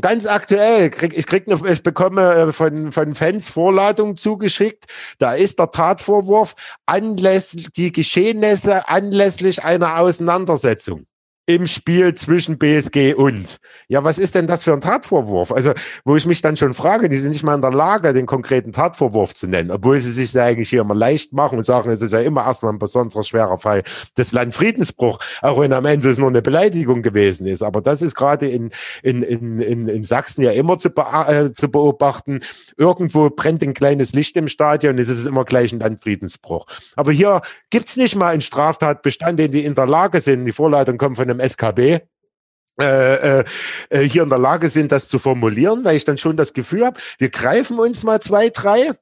[0.00, 4.86] Ganz aktuell, krieg, ich krieg eine, ich bekomme äh, von, von Fans Vorladung zugeschickt.
[5.18, 6.54] Da ist der Tatvorwurf
[6.86, 11.06] anlässlich die Geschehnisse anlässlich einer Auseinandersetzung
[11.46, 13.58] im Spiel zwischen BSG und.
[13.88, 15.50] Ja, was ist denn das für ein Tatvorwurf?
[15.50, 15.72] Also,
[16.04, 18.70] wo ich mich dann schon frage, die sind nicht mal in der Lage, den konkreten
[18.70, 22.00] Tatvorwurf zu nennen, obwohl sie sich ja eigentlich hier immer leicht machen und sagen, es
[22.00, 23.82] ist ja immer erstmal ein besonderer schwerer Fall
[24.16, 27.62] des Landfriedensbruch, auch wenn am Ende es nur eine Beleidigung gewesen ist.
[27.62, 28.70] Aber das ist gerade in,
[29.02, 32.40] in, in, in, in Sachsen ja immer zu, be äh, zu beobachten.
[32.76, 36.66] Irgendwo brennt ein kleines Licht im Stadion, es ist immer gleich ein Landfriedensbruch.
[36.94, 40.98] Aber hier gibt's nicht mal einen Straftatbestand, den die in der Lage sind, die Vorleitung
[40.98, 42.00] kommt von einem SKB,
[42.80, 43.44] äh, äh,
[43.90, 46.86] äh, hier in der Lage sind, das zu formulieren, weil ich dann schon das Gefühl
[46.86, 48.92] habe, wir greifen uns mal zwei, drei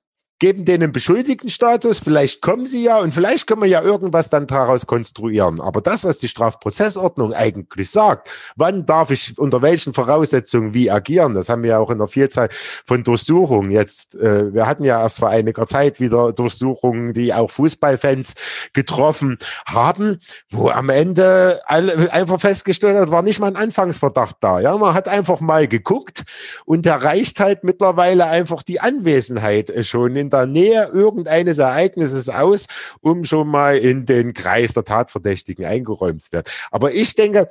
[0.41, 4.87] geben denen Beschuldigtenstatus, vielleicht kommen sie ja und vielleicht können wir ja irgendwas dann daraus
[4.87, 5.61] konstruieren.
[5.61, 11.35] Aber das, was die Strafprozessordnung eigentlich sagt, wann darf ich unter welchen Voraussetzungen wie agieren,
[11.35, 12.49] das haben wir ja auch in der Vielzahl
[12.87, 14.17] von Durchsuchungen jetzt.
[14.17, 18.35] Äh, wir hatten ja erst vor einiger Zeit wieder Durchsuchungen, die auch Fußballfans
[18.73, 20.21] getroffen haben,
[20.51, 24.59] wo am Ende alle einfach festgestellt hat, war nicht mal ein Anfangsverdacht da.
[24.61, 26.25] Ja, man hat einfach mal geguckt
[26.65, 32.67] und erreicht halt mittlerweile einfach die Anwesenheit äh, schon in der Nähe irgendeines Ereignisses aus,
[33.01, 36.47] um schon mal in den Kreis der Tatverdächtigen eingeräumt zu werden.
[36.71, 37.49] Aber ich denke,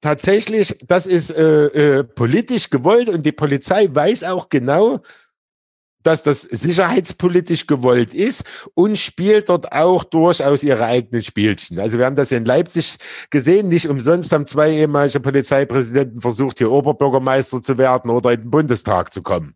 [0.00, 5.00] tatsächlich, das ist äh, äh, politisch gewollt und die Polizei weiß auch genau,
[6.02, 11.78] dass das sicherheitspolitisch gewollt ist und spielt dort auch durchaus ihre eigenen Spielchen.
[11.78, 12.96] Also wir haben das in Leipzig
[13.28, 13.68] gesehen.
[13.68, 19.12] Nicht umsonst haben zwei ehemalige Polizeipräsidenten versucht, hier Oberbürgermeister zu werden oder in den Bundestag
[19.12, 19.54] zu kommen.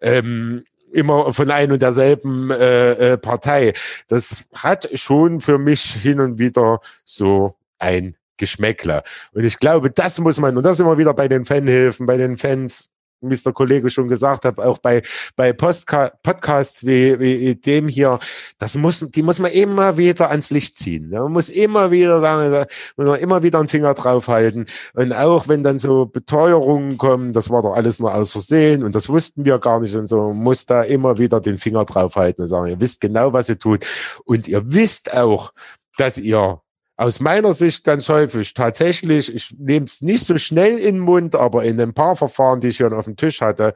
[0.00, 3.72] Ähm, immer von ein und derselben äh, äh, Partei.
[4.08, 9.02] Das hat schon für mich hin und wieder so ein Geschmäckler.
[9.32, 12.36] Und ich glaube, das muss man, und das immer wieder bei den Fanhilfen, bei den
[12.36, 12.90] Fans,
[13.30, 15.02] wie es der Kollege schon gesagt hat, auch bei,
[15.36, 18.18] bei Postka Podcasts wie, wie dem hier,
[18.58, 21.08] das muss, die muss man immer wieder ans Licht ziehen.
[21.08, 21.20] Ne?
[21.20, 22.66] Man muss immer wieder sagen,
[22.96, 24.66] muss man immer wieder einen Finger draufhalten.
[24.94, 28.94] Und auch wenn dann so Beteuerungen kommen, das war doch alles nur aus Versehen und
[28.94, 32.42] das wussten wir gar nicht und so, man muss da immer wieder den Finger draufhalten
[32.42, 33.86] und sagen, ihr wisst genau, was ihr tut.
[34.24, 35.52] Und ihr wisst auch,
[35.96, 36.60] dass ihr
[36.96, 41.34] aus meiner Sicht ganz häufig tatsächlich, ich nehme es nicht so schnell in den Mund,
[41.34, 43.74] aber in ein paar Verfahren, die ich hier auf dem Tisch hatte,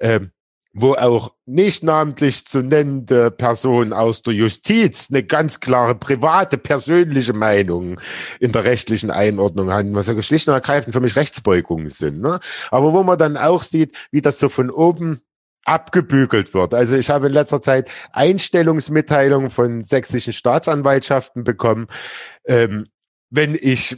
[0.00, 0.30] ähm,
[0.74, 7.32] wo auch nicht namentlich zu nennende Personen aus der Justiz eine ganz klare private, persönliche
[7.32, 8.00] Meinung
[8.40, 12.20] in der rechtlichen Einordnung haben, was ja schlicht und ergreifend für mich Rechtsbeugungen sind.
[12.20, 12.40] Ne?
[12.72, 15.22] Aber wo man dann auch sieht, wie das so von oben
[15.64, 16.74] abgebügelt wird.
[16.74, 21.86] Also ich habe in letzter Zeit Einstellungsmitteilungen von sächsischen Staatsanwaltschaften bekommen.
[22.46, 22.84] Ähm,
[23.30, 23.96] wenn ich,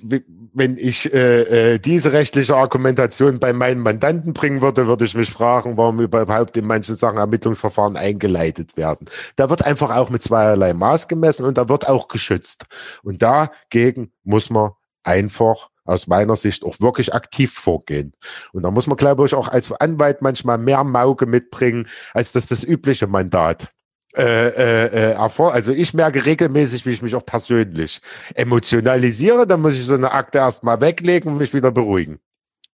[0.55, 5.31] wenn ich äh, äh, diese rechtliche Argumentation bei meinen Mandanten bringen würde, würde ich mich
[5.31, 9.07] fragen, warum überhaupt in manchen Sachen Ermittlungsverfahren eingeleitet werden.
[9.37, 12.65] Da wird einfach auch mit zweierlei Maß gemessen und da wird auch geschützt.
[13.03, 14.71] Und dagegen muss man
[15.03, 18.13] einfach aus meiner Sicht auch wirklich aktiv vorgehen.
[18.53, 22.47] Und da muss man, glaube ich, auch als Anwalt manchmal mehr Mauge mitbringen, als das
[22.47, 23.69] das übliche Mandat
[24.17, 28.01] äh, äh, äh Also ich merke regelmäßig, wie ich mich auch persönlich
[28.35, 29.47] emotionalisiere.
[29.47, 32.19] Dann muss ich so eine Akte erstmal weglegen und mich wieder beruhigen.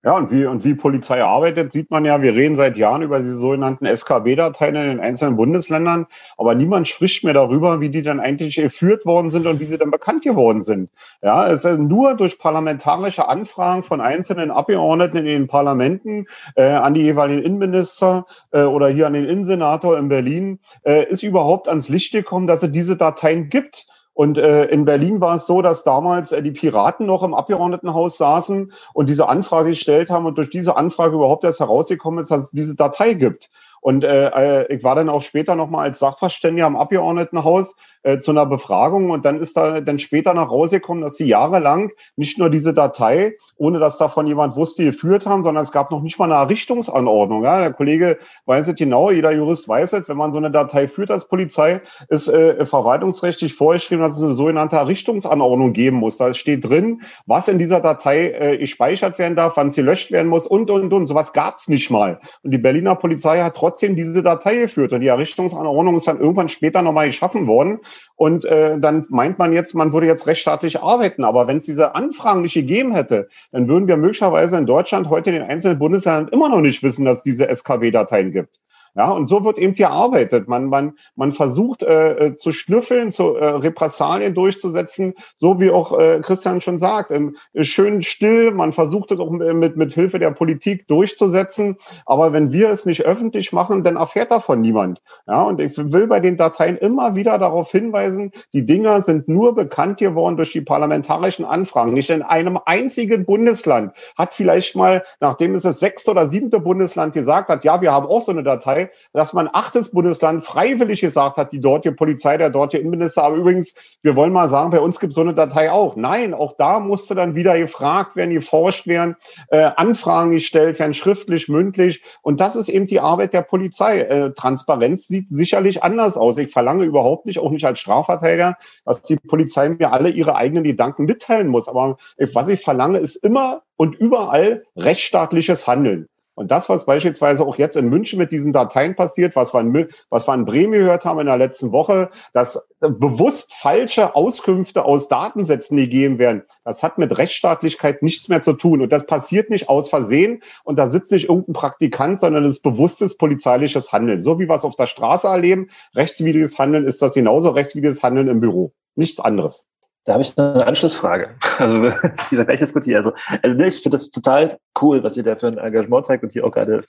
[0.04, 3.20] Ja, und wie, und wie Polizei arbeitet, sieht man ja, wir reden seit Jahren über
[3.20, 8.18] diese sogenannten SKB-Dateien in den einzelnen Bundesländern, aber niemand spricht mehr darüber, wie die dann
[8.18, 10.90] eigentlich geführt worden sind und wie sie dann bekannt geworden sind.
[11.22, 16.26] Ja, es ist nur durch parlamentarische Anfragen von einzelnen Abgeordneten in den Parlamenten
[16.56, 21.22] äh, an die jeweiligen Innenminister äh, oder hier an den Innensenator in Berlin äh, ist
[21.22, 23.86] überhaupt ans Licht gekommen, dass es diese Dateien gibt.
[24.14, 28.18] Und äh, in Berlin war es so, dass damals äh, die Piraten noch im Abgeordnetenhaus
[28.18, 32.42] saßen und diese Anfrage gestellt haben und durch diese Anfrage überhaupt erst herausgekommen ist, dass
[32.42, 33.50] es diese Datei gibt.
[33.82, 37.74] Und äh, äh, ich war dann auch später nochmal als Sachverständiger am Abgeordnetenhaus
[38.04, 41.90] äh, zu einer Befragung und dann ist da dann später noch rausgekommen, dass sie jahrelang
[42.14, 46.00] nicht nur diese Datei, ohne dass davon jemand wusste, geführt haben, sondern es gab noch
[46.00, 47.42] nicht mal eine Errichtungsanordnung.
[47.42, 47.58] Ja?
[47.58, 51.10] Der Kollege weiß es genau, jeder Jurist weiß es, wenn man so eine Datei führt
[51.10, 56.18] als Polizei, ist äh, verwaltungsrechtlich vorgeschrieben, dass es eine sogenannte Errichtungsanordnung geben muss.
[56.18, 60.28] Da steht drin, was in dieser Datei äh, gespeichert werden darf, wann sie löscht werden
[60.28, 61.08] muss und, und, und.
[61.08, 62.20] Sowas gab es nicht mal.
[62.44, 64.92] Und die Berliner Polizei hat trotzdem trotzdem diese Datei geführt.
[64.92, 67.78] Und die Errichtungsanordnung ist dann irgendwann später nochmal geschaffen worden.
[68.16, 71.24] Und äh, dann meint man jetzt, man würde jetzt rechtsstaatlich arbeiten.
[71.24, 75.30] Aber wenn es diese Anfragen nicht gegeben hätte, dann würden wir möglicherweise in Deutschland heute
[75.30, 78.60] in den einzelnen Bundesländern immer noch nicht wissen, dass es diese SKW-Dateien gibt.
[78.94, 80.48] Ja, und so wird eben gearbeitet.
[80.48, 85.98] Man, man, man versucht äh, äh, zu schnüffeln, zu äh, Repressalien durchzusetzen, so wie auch
[85.98, 88.52] äh, Christian schon sagt, ähm, schön still.
[88.52, 91.76] Man versucht es auch mit, mit Hilfe der Politik durchzusetzen.
[92.04, 95.00] Aber wenn wir es nicht öffentlich machen, dann erfährt davon niemand.
[95.26, 99.54] Ja, und ich will bei den Dateien immer wieder darauf hinweisen, die Dinger sind nur
[99.54, 101.94] bekannt geworden durch die parlamentarischen Anfragen.
[101.94, 107.14] Nicht in einem einzigen Bundesland hat vielleicht mal, nachdem es das sechste oder siebte Bundesland
[107.14, 108.81] gesagt hat, ja, wir haben auch so eine Datei,
[109.12, 113.74] dass man achtes Bundesland freiwillig gesagt hat, die dortige Polizei, der dortige Innenminister, aber übrigens,
[114.02, 115.96] wir wollen mal sagen, bei uns gibt es so eine Datei auch.
[115.96, 119.16] Nein, auch da musste dann wieder gefragt werden, geforscht werden,
[119.48, 122.02] äh, Anfragen gestellt werden, schriftlich, mündlich.
[122.22, 124.00] Und das ist eben die Arbeit der Polizei.
[124.00, 126.38] Äh, Transparenz sieht sicherlich anders aus.
[126.38, 130.64] Ich verlange überhaupt nicht, auch nicht als Strafverteidiger, dass die Polizei mir alle ihre eigenen
[130.64, 131.68] Gedanken mitteilen muss.
[131.68, 136.08] Aber was ich verlange, ist immer und überall rechtsstaatliches Handeln.
[136.34, 139.88] Und das, was beispielsweise auch jetzt in München mit diesen Dateien passiert, was wir in,
[140.08, 145.08] was wir in Bremen gehört haben in der letzten Woche, dass bewusst falsche Auskünfte aus
[145.08, 148.80] Datensätzen gegeben werden, das hat mit Rechtsstaatlichkeit nichts mehr zu tun.
[148.80, 152.62] Und das passiert nicht aus Versehen und da sitzt nicht irgendein Praktikant, sondern das ist
[152.62, 154.22] bewusstes polizeiliches Handeln.
[154.22, 158.28] So wie wir es auf der Straße erleben, rechtswidriges Handeln ist das genauso rechtswidriges Handeln
[158.28, 158.72] im Büro.
[158.94, 159.66] Nichts anderes.
[160.04, 161.30] Da habe ich eine Anschlussfrage.
[161.58, 161.76] Also,
[162.30, 162.98] die wir gleich diskutieren.
[162.98, 166.32] Also, also ich finde das total cool, was ihr da für ein Engagement zeigt und
[166.32, 166.82] hier auch gerade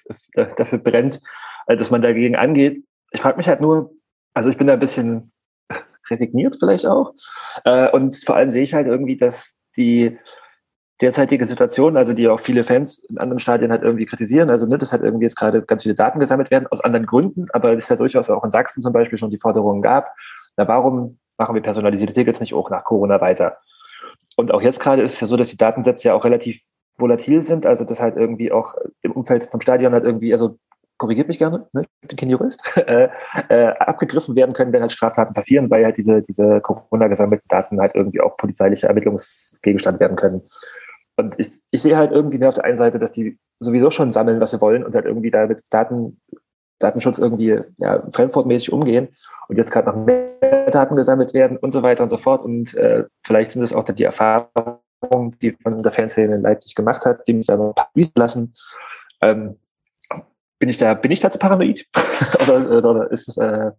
[0.57, 1.20] dafür brennt,
[1.68, 2.84] äh, dass man dagegen angeht.
[3.11, 3.91] Ich frage mich halt nur,
[4.34, 5.32] also ich bin da ein bisschen
[6.09, 7.14] resigniert vielleicht auch.
[7.66, 10.18] Äh, und vor allem sehe ich halt irgendwie, dass die
[11.01, 14.78] derzeitige Situation, also die auch viele Fans in anderen Stadien halt irgendwie kritisieren, also ne,
[14.78, 17.89] dass halt irgendwie jetzt gerade ganz viele Daten gesammelt werden, aus anderen Gründen, aber es
[17.89, 20.09] ja durchaus auch in Sachsen zum Beispiel schon die Forderungen gab.
[20.58, 23.58] Na, warum machen wir personalisierte Tickets nicht auch nach Corona weiter.
[24.36, 26.62] Und auch jetzt gerade ist es ja so, dass die Datensätze ja auch relativ
[26.97, 30.58] volatil sind, also dass halt irgendwie auch im Umfeld vom Stadion halt irgendwie, also
[30.97, 31.84] korrigiert mich gerne, ne?
[32.01, 33.10] ich bin kein Jurist, äh,
[33.49, 37.80] äh, abgegriffen werden können, wenn halt Straftaten passieren, weil halt diese, diese Corona gesammelten Daten
[37.82, 40.43] halt irgendwie auch polizeiliche Ermittlungsgegenstand werden können.
[41.16, 44.39] Und ich, ich sehe halt irgendwie auf der einen Seite, dass die sowieso schon sammeln,
[44.39, 46.20] was sie wollen und halt irgendwie da mit Daten,
[46.80, 49.10] Datenschutz irgendwie ja, fremdwortmäßig umgehen
[49.48, 52.44] und jetzt gerade noch mehr Daten gesammelt werden und so weiter und so fort.
[52.44, 54.80] Und äh, vielleicht sind es auch die Erfahrungen,
[55.41, 57.76] die man in der Fanszene in Leipzig gemacht hat, die mich da noch
[58.16, 58.56] lassen.
[59.22, 59.56] Ähm,
[60.60, 61.86] bin ich da, bin ich da zu paranoid?
[62.41, 63.72] oder, oder ist es, äh,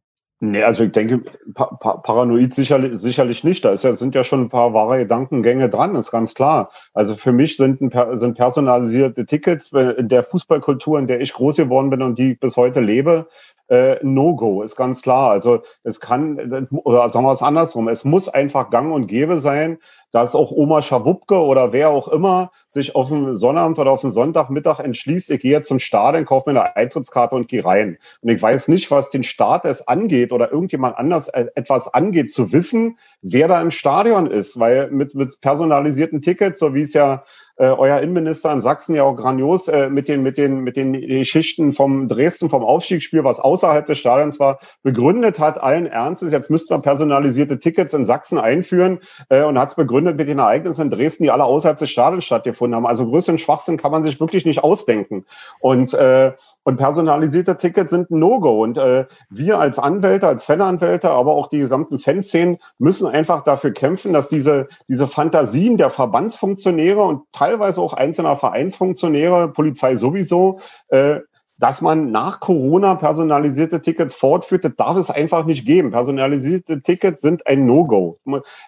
[0.51, 1.23] Nee, also ich denke,
[1.55, 3.65] pa pa paranoid sicherlich, sicherlich nicht.
[3.65, 6.71] Da ist ja, sind ja schon ein paar wahre Gedankengänge dran, ist ganz klar.
[6.93, 11.57] Also für mich sind, ein, sind personalisierte Tickets in der Fußballkultur, in der ich groß
[11.57, 13.27] geworden bin und die ich bis heute lebe,
[13.69, 15.31] äh, No-Go, ist ganz klar.
[15.31, 19.79] Also es kann, oder sagen wir es andersrum, es muss einfach gang und gäbe sein,
[20.15, 24.13] dass auch Oma Schawupke oder wer auch immer sich auf einen Sonnabend oder auf einen
[24.13, 27.99] Sonntagmittag entschließt, ich gehe zum Stadion, kaufe mir eine Eintrittskarte und gehe rein.
[28.21, 32.31] Und ich weiß nicht, was den Staat es angeht oder irgendjemand anders äh, etwas angeht,
[32.31, 36.93] zu wissen, wer da im Stadion ist, weil mit, mit personalisierten Tickets, so wie es
[36.93, 37.25] ja
[37.57, 40.93] äh, euer Innenminister in Sachsen ja auch grandios äh, mit den mit den mit den
[40.93, 46.33] Geschichten vom Dresden vom Aufstiegsspiel, was außerhalb des Stadions war, begründet hat allen Ernstes.
[46.33, 50.39] Jetzt müsste man personalisierte Tickets in Sachsen einführen äh, und hat es begründet mit den
[50.39, 52.87] Ereignissen in Dresden, die alle außerhalb des Stadions stattgefunden haben.
[52.87, 55.25] Also größeren Schwachsinn kann man sich wirklich nicht ausdenken.
[55.61, 56.33] Und äh,
[56.65, 58.63] und personalisierte Tickets sind ein No-Go.
[58.63, 63.73] Und äh, wir als Anwälte, als Fananwälte, aber auch die gesamten Fanszenen müssen einfach dafür
[63.73, 71.21] kämpfen, dass diese, diese Fantasien der Verbandsfunktionäre und teilweise auch einzelner Vereinsfunktionäre, Polizei sowieso, äh,
[71.59, 75.91] dass man nach Corona personalisierte Tickets fortführt, das darf es einfach nicht geben.
[75.91, 78.19] Personalisierte Tickets sind ein No-Go.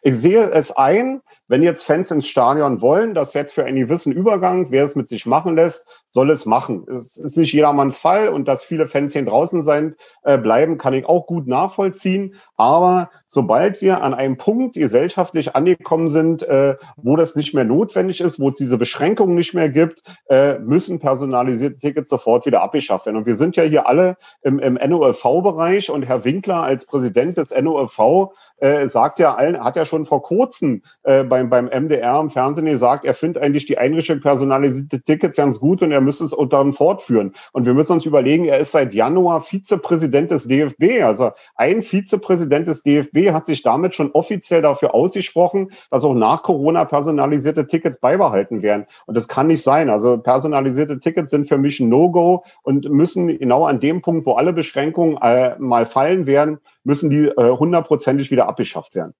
[0.02, 4.12] Ich sehe es ein, wenn jetzt Fans ins Stadion wollen, dass jetzt für einen gewissen
[4.12, 6.86] Übergang, wer es mit sich machen lässt, soll es machen.
[6.90, 10.94] Es ist nicht jedermanns Fall und dass viele Fans hier draußen sein äh, bleiben, kann
[10.94, 12.34] ich auch gut nachvollziehen.
[12.56, 18.20] Aber sobald wir an einem Punkt gesellschaftlich angekommen sind, äh, wo das nicht mehr notwendig
[18.20, 23.06] ist, wo es diese Beschränkungen nicht mehr gibt, äh, müssen personalisierte Tickets sofort wieder abgeschafft
[23.06, 23.18] werden.
[23.18, 27.54] Und wir sind ja hier alle im, im NOLV-Bereich und Herr Winkler als Präsident des
[27.54, 32.30] NOLV äh, sagt ja allen, hat ja schon vor kurzem äh, beim, beim MDR im
[32.30, 36.34] Fernsehen gesagt, er findet eigentlich die Einrichtung personalisierte Tickets ganz gut und er müsste es
[36.48, 37.32] dann fortführen.
[37.52, 41.02] Und wir müssen uns überlegen, er ist seit Januar Vizepräsident des DFB.
[41.02, 46.42] Also ein Vizepräsident des DFB hat sich damit schon offiziell dafür ausgesprochen, dass auch nach
[46.42, 48.86] Corona personalisierte Tickets beibehalten werden.
[49.06, 49.90] Und das kann nicht sein.
[49.90, 54.34] Also personalisierte Tickets sind für mich ein No-Go und müssen genau an dem Punkt, wo
[54.34, 59.12] alle Beschränkungen äh, mal fallen werden, müssen die äh, hundertprozentig wieder abgeschafft werden.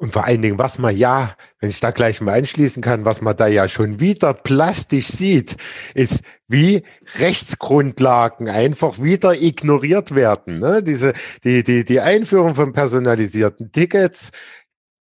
[0.00, 3.20] Und vor allen Dingen, was man ja, wenn ich da gleich mal einschließen kann, was
[3.20, 5.56] man da ja schon wieder plastisch sieht,
[5.94, 6.84] ist, wie
[7.18, 10.58] Rechtsgrundlagen einfach wieder ignoriert werden.
[10.58, 10.82] Ne?
[10.82, 11.12] Diese,
[11.44, 14.30] die, die, die Einführung von personalisierten Tickets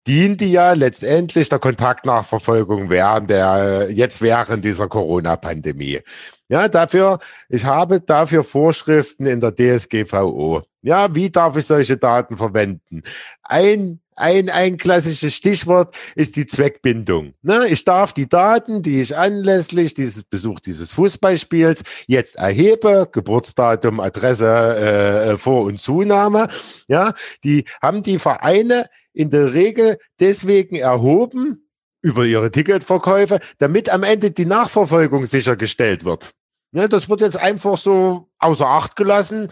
[0.08, 6.00] diente ja letztendlich der Kontaktnachverfolgung während der, jetzt während dieser Corona-Pandemie.
[6.48, 10.62] Ja, dafür, ich habe dafür Vorschriften in der DSGVO.
[10.82, 13.02] Ja, wie darf ich solche Daten verwenden?
[13.44, 17.34] Ein ein, ein klassisches Stichwort ist die Zweckbindung.
[17.42, 17.68] Ne?
[17.68, 24.46] Ich darf die Daten, die ich anlässlich dieses Besuch dieses Fußballspiels jetzt erhebe, Geburtsdatum, Adresse,
[24.46, 26.48] äh, Vor- und Zunahme,
[26.88, 27.14] ja,
[27.44, 31.68] die haben die Vereine in der Regel deswegen erhoben
[32.02, 36.32] über ihre Ticketverkäufe, damit am Ende die Nachverfolgung sichergestellt wird.
[36.70, 39.50] Ne, das wird jetzt einfach so außer Acht gelassen.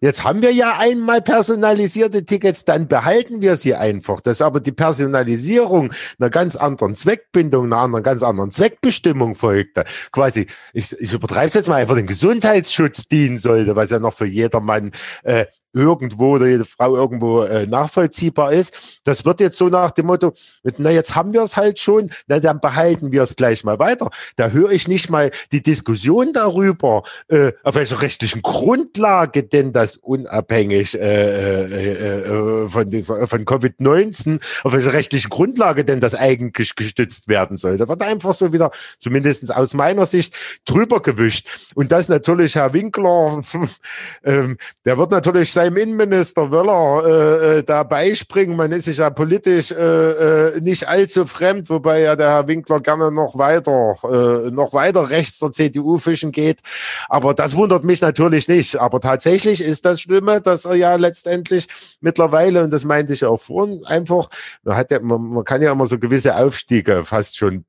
[0.00, 4.20] Jetzt haben wir ja einmal personalisierte Tickets, dann behalten wir sie einfach.
[4.20, 9.84] Das ist aber die Personalisierung einer ganz anderen Zweckbindung, einer anderen, ganz anderen Zweckbestimmung folgte.
[10.12, 14.14] Quasi, ich, ich übertreibe es jetzt mal, einfach den Gesundheitsschutz dienen sollte, was ja noch
[14.14, 14.92] für jedermann
[15.24, 15.46] äh,
[15.76, 19.00] irgendwo oder jede Frau irgendwo äh, nachvollziehbar ist.
[19.04, 20.32] Das wird jetzt so nach dem Motto,
[20.78, 24.10] na jetzt haben wir es halt schon, na dann behalten wir es gleich mal weiter.
[24.36, 29.98] Da höre ich nicht mal die Diskussion darüber, äh, auf welcher rechtlichen Grundlage denn das
[29.98, 36.74] unabhängig äh, äh, äh, von dieser von Covid-19, auf welcher rechtlichen Grundlage denn das eigentlich
[36.74, 37.76] gestützt werden soll.
[37.76, 41.48] Da wird einfach so wieder, zumindest aus meiner Sicht, drüber gewischt.
[41.74, 43.42] Und das natürlich Herr Winkler,
[44.24, 48.56] ähm, der wird natürlich sein seinem Innenminister Wöller äh, äh, da beispringen.
[48.56, 52.80] Man ist sich ja politisch äh, äh, nicht allzu fremd, wobei ja der Herr Winkler
[52.80, 56.60] gerne noch weiter, äh, noch weiter rechts der CDU fischen geht.
[57.08, 58.76] Aber das wundert mich natürlich nicht.
[58.76, 61.66] Aber tatsächlich ist das Schlimme, dass er ja letztendlich
[62.00, 64.28] mittlerweile, und das meinte ich auch vorhin, einfach,
[64.62, 67.64] man, hat ja, man, man kann ja immer so gewisse Aufstiege fast schon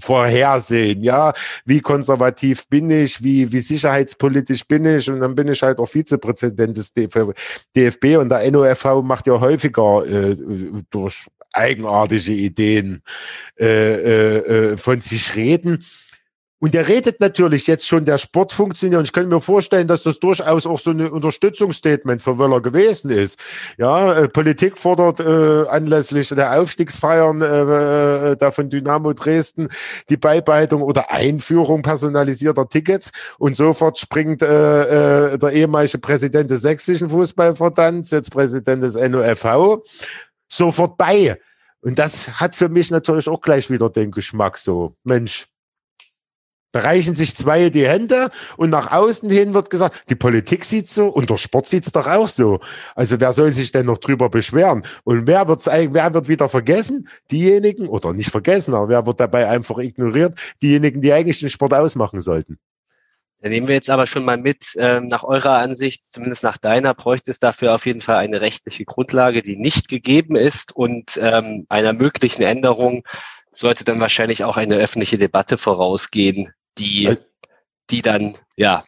[0.00, 1.32] vorhersehen, ja,
[1.64, 5.10] wie konservativ bin ich, wie, wie sicherheitspolitisch bin ich?
[5.10, 10.04] Und dann bin ich halt auch Vizepräsident des DFB und der NOFV macht ja häufiger
[10.06, 10.36] äh,
[10.90, 13.02] durch eigenartige Ideen
[13.58, 15.84] äh, äh, äh von sich reden.
[16.60, 18.98] Und der redet natürlich jetzt schon der Sportfunktionär.
[18.98, 23.10] Und ich kann mir vorstellen, dass das durchaus auch so ein Unterstützungsstatement für Wöller gewesen
[23.10, 23.38] ist.
[23.76, 29.68] Ja, äh, Politik fordert äh, anlässlich der Aufstiegsfeiern äh, äh, da von Dynamo Dresden
[30.08, 33.12] die Beibehaltung oder Einführung personalisierter Tickets.
[33.38, 39.82] Und sofort springt äh, äh, der ehemalige Präsident des sächsischen Fußballverbands, jetzt Präsident des NOFV,
[40.48, 41.38] sofort bei.
[41.82, 45.48] Und das hat für mich natürlich auch gleich wieder den Geschmack so, Mensch,
[46.74, 50.88] da reichen sich zwei die Hände und nach außen hin wird gesagt, die Politik sieht
[50.88, 52.58] so und der Sport sieht's doch auch so.
[52.96, 54.84] Also wer soll sich denn noch drüber beschweren?
[55.04, 57.08] Und wer, wird's, wer wird wieder vergessen?
[57.30, 60.34] Diejenigen, oder nicht vergessen, aber wer wird dabei einfach ignoriert?
[60.60, 62.58] Diejenigen, die eigentlich den Sport ausmachen sollten.
[63.40, 66.92] Da nehmen wir jetzt aber schon mal mit, ähm, nach eurer Ansicht, zumindest nach deiner,
[66.92, 71.66] bräuchte es dafür auf jeden Fall eine rechtliche Grundlage, die nicht gegeben ist und ähm,
[71.68, 73.04] einer möglichen Änderung
[73.56, 77.16] sollte dann wahrscheinlich auch eine öffentliche Debatte vorausgehen, die,
[77.90, 78.82] die dann ja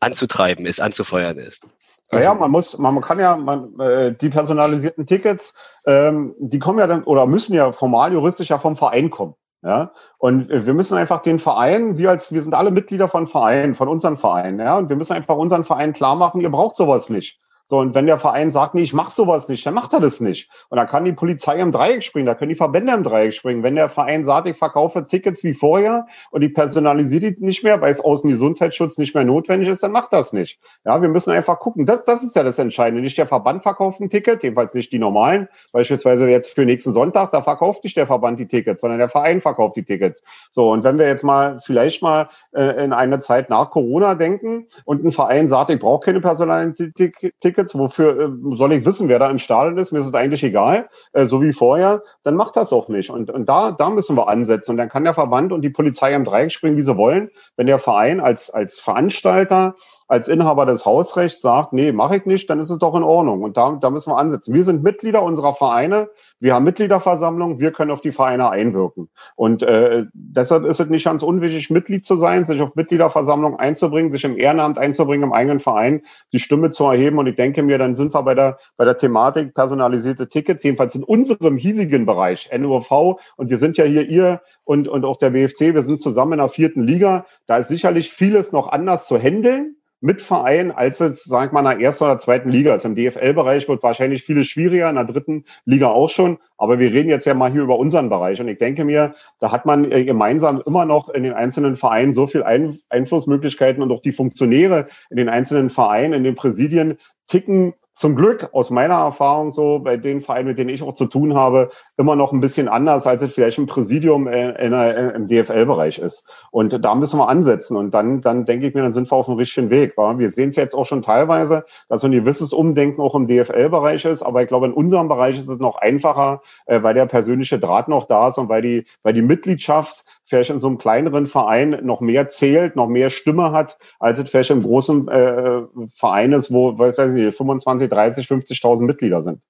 [0.00, 1.66] anzutreiben ist, anzufeuern ist.
[2.10, 5.54] Naja, man muss, man kann ja, man, äh, die personalisierten Tickets,
[5.86, 9.34] ähm, die kommen ja dann oder müssen ja formal juristisch ja vom Verein kommen.
[9.62, 13.74] Ja, und wir müssen einfach den Verein, wir als, wir sind alle Mitglieder von Vereinen,
[13.74, 17.08] von unseren Vereinen, ja, und wir müssen einfach unseren Verein klar machen, ihr braucht sowas
[17.08, 17.38] nicht.
[17.66, 20.20] So, und wenn der Verein sagt, nee, ich mach sowas nicht, dann macht er das
[20.20, 20.50] nicht.
[20.68, 23.62] Und dann kann die Polizei im Dreieck springen, da können die Verbände im Dreieck springen.
[23.62, 27.80] Wenn der Verein sagt, ich verkaufe Tickets wie vorher und ich personalisiere die nicht mehr,
[27.80, 30.58] weil es außen Gesundheitsschutz nicht mehr notwendig ist, dann macht das nicht.
[30.84, 31.86] Ja, wir müssen einfach gucken.
[31.86, 33.00] Das, das ist ja das Entscheidende.
[33.00, 35.48] Nicht der Verband verkauft ein Ticket, jedenfalls nicht die normalen.
[35.72, 39.40] Beispielsweise jetzt für nächsten Sonntag, da verkauft nicht der Verband die Tickets, sondern der Verein
[39.40, 40.22] verkauft die Tickets.
[40.50, 44.66] So, und wenn wir jetzt mal vielleicht mal äh, in eine Zeit nach Corona denken
[44.84, 49.18] und ein Verein sagt, ich brauche keine personalen Tickets, wofür äh, soll ich wissen, wer
[49.18, 52.56] da im Stadion ist, mir ist es eigentlich egal, äh, so wie vorher, dann macht
[52.56, 53.10] das auch nicht.
[53.10, 54.72] Und, und da, da müssen wir ansetzen.
[54.72, 57.30] Und dann kann der Verband und die Polizei am Dreieck springen, wie sie wollen.
[57.56, 59.76] Wenn der Verein als, als Veranstalter
[60.06, 63.42] als Inhaber des Hausrechts sagt, nee, mache ich nicht, dann ist es doch in Ordnung.
[63.42, 64.54] Und da, da müssen wir ansetzen.
[64.54, 69.08] Wir sind Mitglieder unserer Vereine, wir haben Mitgliederversammlung, wir können auf die Vereine einwirken.
[69.34, 74.10] Und äh, deshalb ist es nicht ganz unwichtig, Mitglied zu sein, sich auf Mitgliederversammlung einzubringen,
[74.10, 76.02] sich im Ehrenamt einzubringen, im eigenen Verein
[76.32, 77.18] die Stimme zu erheben.
[77.18, 80.94] Und ich denke mir, dann sind wir bei der, bei der Thematik personalisierte Tickets, jedenfalls
[80.94, 83.18] in unserem hiesigen Bereich, NUV.
[83.36, 86.38] Und wir sind ja hier ihr und, und auch der BFC, wir sind zusammen in
[86.38, 87.24] der vierten Liga.
[87.46, 91.60] Da ist sicherlich vieles noch anders zu handeln mit Verein, als es, sag ich mal,
[91.60, 92.84] in der ersten oder zweiten Liga ist.
[92.84, 96.36] Im DFL-Bereich wird wahrscheinlich vieles schwieriger, in der dritten Liga auch schon.
[96.58, 98.38] Aber wir reden jetzt ja mal hier über unseren Bereich.
[98.38, 102.12] Und ich denke mir, da hat man äh, gemeinsam immer noch in den einzelnen Vereinen
[102.12, 107.72] so viel Einflussmöglichkeiten und auch die Funktionäre in den einzelnen Vereinen, in den Präsidien ticken
[107.94, 111.34] zum Glück aus meiner Erfahrung so bei den Vereinen, mit denen ich auch zu tun
[111.34, 115.28] habe, immer noch ein bisschen anders, als es vielleicht im Präsidium in, in, in, im
[115.28, 116.28] DFL-Bereich ist.
[116.50, 117.76] Und da müssen wir ansetzen.
[117.76, 119.96] Und dann, dann denke ich mir, dann sind wir auf dem richtigen Weg.
[119.96, 120.18] Wa?
[120.18, 124.04] Wir sehen es jetzt auch schon teilweise, dass so ein gewisses Umdenken auch im DFL-Bereich
[124.04, 124.22] ist.
[124.22, 127.88] Aber ich glaube, in unserem Bereich ist es noch einfacher, äh, weil der persönliche Draht
[127.88, 131.78] noch da ist und weil die, weil die Mitgliedschaft vielleicht in so einem kleineren Verein
[131.82, 136.52] noch mehr zählt, noch mehr Stimme hat, als es vielleicht im großen äh, Verein ist,
[136.52, 139.40] wo, weiß ich nicht, 25, 30, 50.000 Mitglieder sind.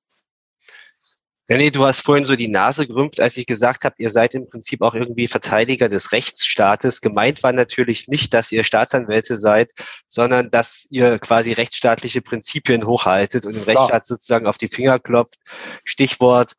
[1.47, 4.49] René, du hast vorhin so die Nase gerümpft, als ich gesagt habe, ihr seid im
[4.49, 7.03] Prinzip auch irgendwie Verteidiger des Rechtsstaates.
[7.03, 9.71] Gemeint war natürlich nicht, dass ihr Staatsanwälte seid,
[10.09, 15.39] sondern dass ihr quasi rechtsstaatliche Prinzipien hochhaltet und dem Rechtsstaat sozusagen auf die Finger klopft.
[15.85, 16.55] Stichwort,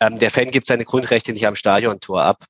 [0.00, 2.44] ähm, der Fan gibt seine Grundrechte nicht am Stadiontor ab.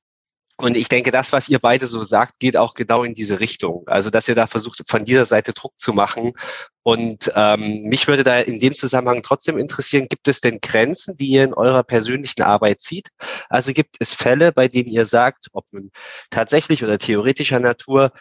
[0.57, 3.83] Und ich denke, das, was ihr beide so sagt, geht auch genau in diese Richtung.
[3.87, 6.31] Also, dass ihr da versucht, von dieser Seite Druck zu machen.
[6.83, 11.27] Und ähm, mich würde da in dem Zusammenhang trotzdem interessieren, gibt es denn Grenzen, die
[11.27, 13.09] ihr in eurer persönlichen Arbeit zieht?
[13.49, 15.91] Also gibt es Fälle, bei denen ihr sagt, ob nun
[16.29, 18.11] tatsächlich oder theoretischer Natur,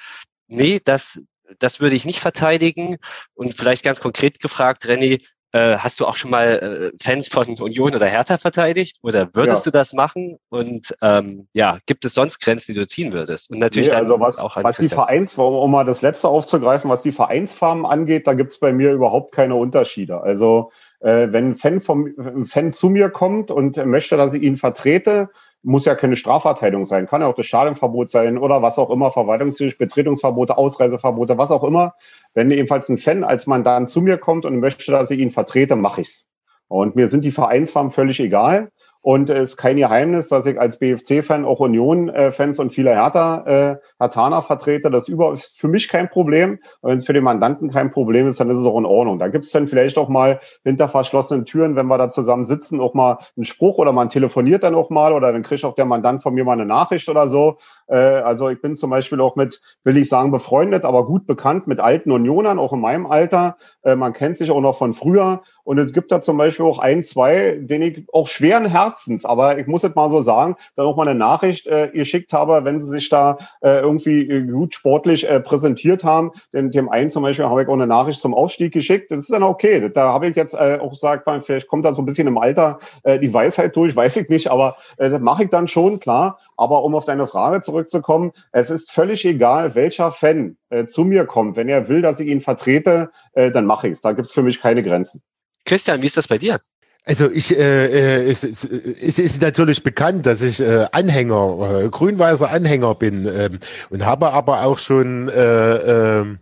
[0.49, 1.20] nee, das,
[1.61, 2.97] das würde ich nicht verteidigen.
[3.35, 5.24] Und vielleicht ganz konkret gefragt, René,
[5.55, 8.99] äh, hast du auch schon mal äh, Fans von Union oder Hertha verteidigt?
[9.03, 9.71] Oder würdest ja.
[9.71, 10.37] du das machen?
[10.49, 13.53] Und ähm, ja, gibt es sonst Grenzen, die du ziehen würdest?
[13.53, 17.03] Und natürlich nee, also was, auch was die Vereins, um mal das letzte aufzugreifen, was
[17.03, 20.21] die Vereinsfarben angeht, da gibt es bei mir überhaupt keine Unterschiede.
[20.23, 20.73] Also
[21.05, 25.29] wenn ein Fan, vom, ein Fan zu mir kommt und möchte, dass ich ihn vertrete,
[25.63, 29.11] muss ja keine Strafverteidigung sein, kann ja auch das Stadionverbot sein oder was auch immer,
[29.11, 31.95] Verwaltungsgericht, Betretungsverbote, Ausreiseverbote, was auch immer.
[32.33, 35.77] Wenn ebenfalls ein Fan als Mandant zu mir kommt und möchte, dass ich ihn vertrete,
[35.77, 36.29] mache ich's.
[36.69, 38.71] Und mir sind die Vereinsfarben völlig egal.
[39.05, 44.41] Und es ist kein Geheimnis, dass ich als BFC-Fan auch Union-Fans und viele Hertha, Hertaner
[44.41, 44.91] vertrete.
[44.91, 46.59] Das ist für mich kein Problem.
[46.81, 49.19] Und wenn es für den Mandanten kein Problem ist, dann ist es auch in Ordnung.
[49.19, 52.81] Da gibt es dann vielleicht auch mal hinter verschlossenen Türen, wenn wir da zusammen sitzen,
[52.81, 55.85] auch mal einen Spruch oder man telefoniert dann auch mal oder dann kriegt auch der
[55.85, 57.59] Mandant von mir mal eine Nachricht oder so.
[57.89, 61.67] Äh, also ich bin zum Beispiel auch mit, will ich sagen, befreundet, aber gut bekannt
[61.67, 63.59] mit alten Unionern, auch in meinem Alter.
[63.83, 65.43] Äh, man kennt sich auch noch von früher.
[65.65, 69.59] Und es gibt da zum Beispiel auch ein, zwei, den ich auch schweren Herzens, aber
[69.59, 72.79] ich muss jetzt mal so sagen, dann auch mal eine Nachricht äh, geschickt habe, wenn
[72.79, 76.33] sie sich da äh, irgendwie äh, gut sportlich äh, präsentiert haben.
[76.53, 79.11] Denn dem einen zum Beispiel habe ich auch eine Nachricht zum Aufstieg geschickt.
[79.11, 79.91] Das ist dann okay.
[79.91, 82.79] Da habe ich jetzt äh, auch gesagt, vielleicht kommt da so ein bisschen im Alter
[83.03, 86.39] äh, die Weisheit durch, weiß ich nicht, aber äh, das mache ich dann schon, klar.
[86.57, 91.27] Aber um auf deine Frage zurückzukommen, es ist völlig egal, welcher Fan äh, zu mir
[91.27, 91.57] kommt.
[91.57, 94.03] Wenn er will, dass ich ihn vertrete, äh, dann mache ich es.
[94.03, 95.23] Da gibt es für mich keine Grenzen.
[95.65, 96.61] Christian, wie ist das bei dir?
[97.07, 101.89] Also ich, äh, äh es, es, es ist natürlich bekannt, dass ich äh, Anhänger, äh,
[101.91, 103.59] grün-weißer Anhänger bin ähm,
[103.91, 106.37] und habe aber auch schon äh, äh,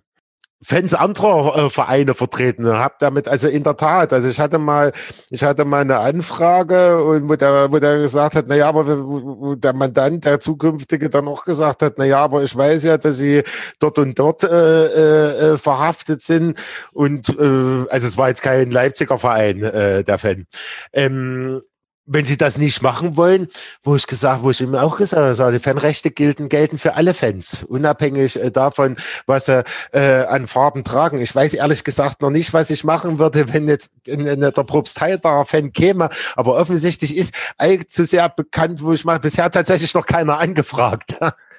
[0.64, 4.12] Fans anderer äh, Vereine vertreten habe damit also in der Tat.
[4.12, 4.92] Also ich hatte mal
[5.30, 8.86] ich hatte mal eine Anfrage und wo der wo der gesagt hat na ja aber
[9.06, 12.98] wo der Mandant der zukünftige dann auch gesagt hat na ja aber ich weiß ja
[12.98, 13.42] dass sie
[13.78, 16.58] dort und dort äh, äh, verhaftet sind.
[16.92, 20.46] Und äh, also es war jetzt kein Leipziger Verein äh, der Fan.
[20.92, 21.62] Ähm,
[22.06, 23.48] wenn sie das nicht machen wollen,
[23.82, 27.14] wo ich gesagt, wo ich ihm auch gesagt habe, die Fanrechte gelten, gelten für alle
[27.14, 28.96] Fans, unabhängig äh, davon,
[29.26, 31.18] was sie äh, an Farben tragen.
[31.18, 34.50] Ich weiß ehrlich gesagt noch nicht, was ich machen würde, wenn jetzt in, in der
[34.50, 39.94] Propstei da Fan käme, aber offensichtlich ist allzu sehr bekannt, wo ich mal bisher tatsächlich
[39.94, 41.16] noch keiner angefragt.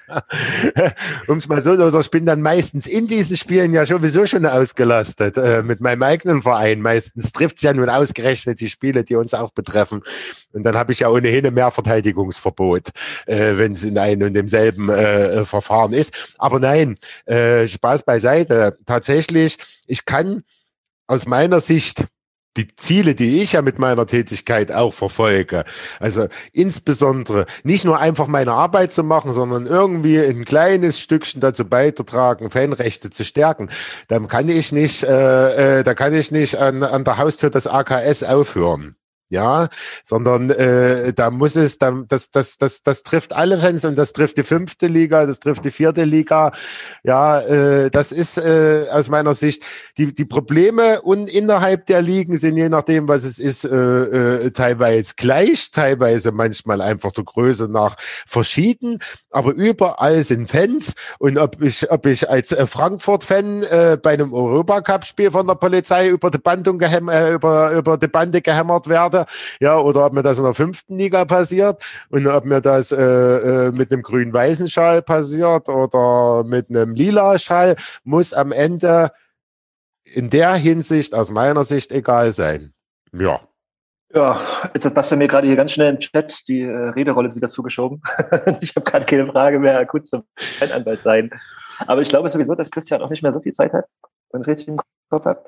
[1.28, 4.46] um es mal so, also ich bin dann meistens in diesen Spielen ja sowieso schon
[4.46, 6.82] ausgelastet äh, mit meinem eigenen Verein.
[6.82, 10.02] Meistens trifft es ja nun ausgerechnet die Spiele, die uns auch betreffen.
[10.52, 12.90] Und dann habe ich ja ohnehin ein Mehrverteidigungsverbot,
[13.26, 16.14] äh, wenn es in einem und demselben äh, Verfahren ist.
[16.38, 16.96] Aber nein,
[17.26, 18.78] äh, Spaß beiseite.
[18.86, 20.44] Tatsächlich, ich kann
[21.08, 22.06] aus meiner Sicht
[22.58, 25.64] die Ziele, die ich ja mit meiner Tätigkeit auch verfolge.
[26.00, 31.66] Also insbesondere nicht nur einfach meine Arbeit zu machen, sondern irgendwie ein kleines Stückchen dazu
[31.66, 33.70] beizutragen, Fanrechte zu stärken.
[34.08, 37.68] Dann kann ich nicht, äh, äh, da kann ich nicht an, an der Haustür des
[37.68, 38.96] AKS aufhören
[39.34, 39.68] ja,
[40.04, 44.14] sondern äh, da muss es, da, das, das, das, das trifft alle Fans und das
[44.14, 46.52] trifft die fünfte Liga, das trifft die vierte Liga.
[47.04, 49.64] Ja, äh, das ist äh, aus meiner Sicht
[49.98, 54.52] die, die Probleme und innerhalb der Ligen sind je nachdem, was es ist, äh, äh,
[54.52, 57.96] teilweise gleich, teilweise manchmal einfach der Größe nach
[58.28, 59.00] verschieden,
[59.32, 64.32] aber überall sind Fans und ob ich, ob ich als äh, Frankfurt-Fan äh, bei einem
[64.32, 69.23] Europacup-Spiel von der Polizei über die Bandung äh, über, über die Bande gehämmert werde,
[69.60, 72.98] ja, oder ob mir das in der fünften Liga passiert und ob mir das äh,
[72.98, 79.12] äh, mit einem grün-weißen Schal passiert oder mit einem lila Schal, muss am Ende
[80.14, 82.74] in der Hinsicht aus meiner Sicht egal sein.
[83.14, 83.42] Ja.
[84.14, 84.40] Ja,
[84.76, 88.02] jetzt hat Bastian mir gerade hier ganz schnell im Chat die äh, Rederolle wieder zugeschoben.
[88.62, 90.24] ich habe gerade keine Frage mehr, gut zum
[90.60, 91.32] Anwalt sein.
[91.88, 93.86] Aber ich glaube sowieso, dass Christian auch nicht mehr so viel Zeit hat,
[94.32, 95.44] wenn ich richtig im Kopf habe.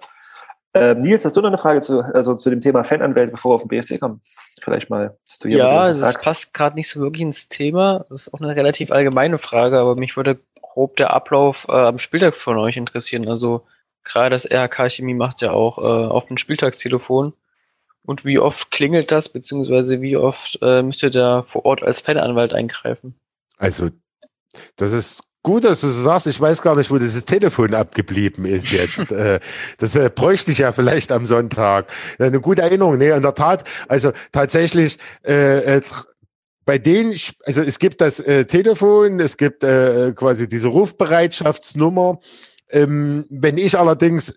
[0.75, 3.55] Ähm, Nils, hast du noch eine Frage zu, also zu dem Thema Fananwälte, bevor wir
[3.55, 4.21] auf den BFC kommen?
[4.59, 8.05] Vielleicht mal, dass du hier Ja, das passt gerade nicht so wirklich ins Thema.
[8.09, 11.97] Das ist auch eine relativ allgemeine Frage, aber mich würde grob der Ablauf äh, am
[11.97, 13.29] Spieltag von euch interessieren.
[13.29, 13.65] Also
[14.03, 17.33] gerade das RHK Chemie macht ja auch äh, auf dem Spieltagstelefon.
[18.03, 22.01] Und wie oft klingelt das, beziehungsweise wie oft äh, müsst ihr da vor Ort als
[22.01, 23.15] Fananwalt eingreifen?
[23.57, 23.89] Also,
[24.75, 26.25] das ist Gut, dass du so sagst.
[26.25, 29.11] Ich weiß gar nicht, wo dieses Telefon abgeblieben ist jetzt.
[29.15, 29.39] Äh,
[29.77, 31.91] das äh, bräuchte ich ja vielleicht am Sonntag.
[32.17, 32.97] Eine gute Erinnerung.
[32.97, 33.63] Nee, in der Tat.
[33.87, 35.81] Also tatsächlich, äh,
[36.65, 37.15] bei denen,
[37.45, 42.19] also es gibt das äh, Telefon, es gibt äh, quasi diese Rufbereitschaftsnummer.
[42.71, 44.33] Ähm, wenn ich allerdings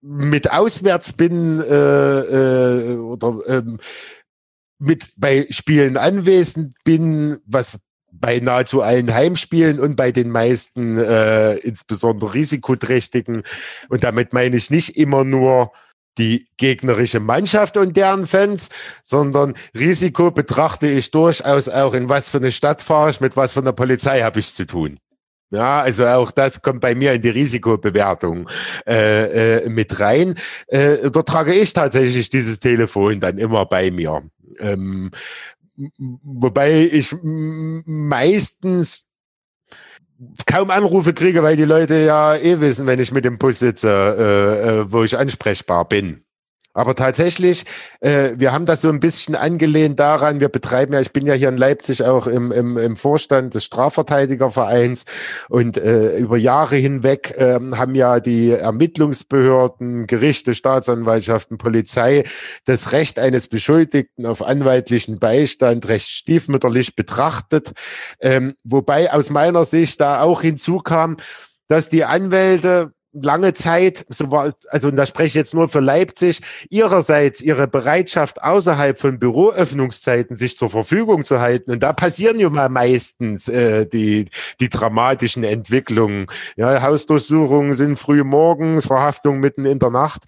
[0.00, 3.78] mit auswärts bin äh, äh, oder ähm,
[4.78, 7.78] mit bei Spielen anwesend bin, was
[8.20, 13.42] bei nahezu allen Heimspielen und bei den meisten, äh, insbesondere risikoträchtigen.
[13.88, 15.72] Und damit meine ich nicht immer nur
[16.18, 18.68] die gegnerische Mannschaft und deren Fans,
[19.04, 23.52] sondern Risiko betrachte ich durchaus auch in was für eine Stadt fahre ich, mit was
[23.52, 24.98] für einer Polizei habe ich zu tun.
[25.50, 28.50] Ja, also auch das kommt bei mir in die Risikobewertung
[28.86, 30.34] äh, äh, mit rein.
[30.66, 34.24] Äh, da trage ich tatsächlich dieses Telefon dann immer bei mir.
[34.58, 35.10] Ähm,
[35.96, 39.08] Wobei ich meistens
[40.46, 43.88] kaum Anrufe kriege, weil die Leute ja eh wissen, wenn ich mit dem Bus sitze,
[43.88, 46.24] äh, äh, wo ich ansprechbar bin.
[46.78, 47.64] Aber tatsächlich,
[47.98, 51.34] äh, wir haben das so ein bisschen angelehnt daran, wir betreiben ja, ich bin ja
[51.34, 55.04] hier in Leipzig auch im, im, im Vorstand des Strafverteidigervereins
[55.48, 62.22] und äh, über Jahre hinweg äh, haben ja die Ermittlungsbehörden, Gerichte, Staatsanwaltschaften, Polizei
[62.64, 67.72] das Recht eines Beschuldigten auf anwaltlichen Beistand recht stiefmütterlich betrachtet.
[68.20, 71.16] Ähm, wobei aus meiner Sicht da auch hinzukam,
[71.66, 75.80] dass die Anwälte lange Zeit, so war, also und da spreche ich jetzt nur für
[75.80, 81.70] Leipzig, ihrerseits ihre Bereitschaft außerhalb von Büroöffnungszeiten sich zur Verfügung zu halten.
[81.70, 84.26] Und da passieren ja mal meistens äh, die,
[84.60, 86.26] die dramatischen Entwicklungen.
[86.56, 90.24] Ja, Hausdurchsuchungen sind früh morgens, Verhaftung mitten in der Nacht.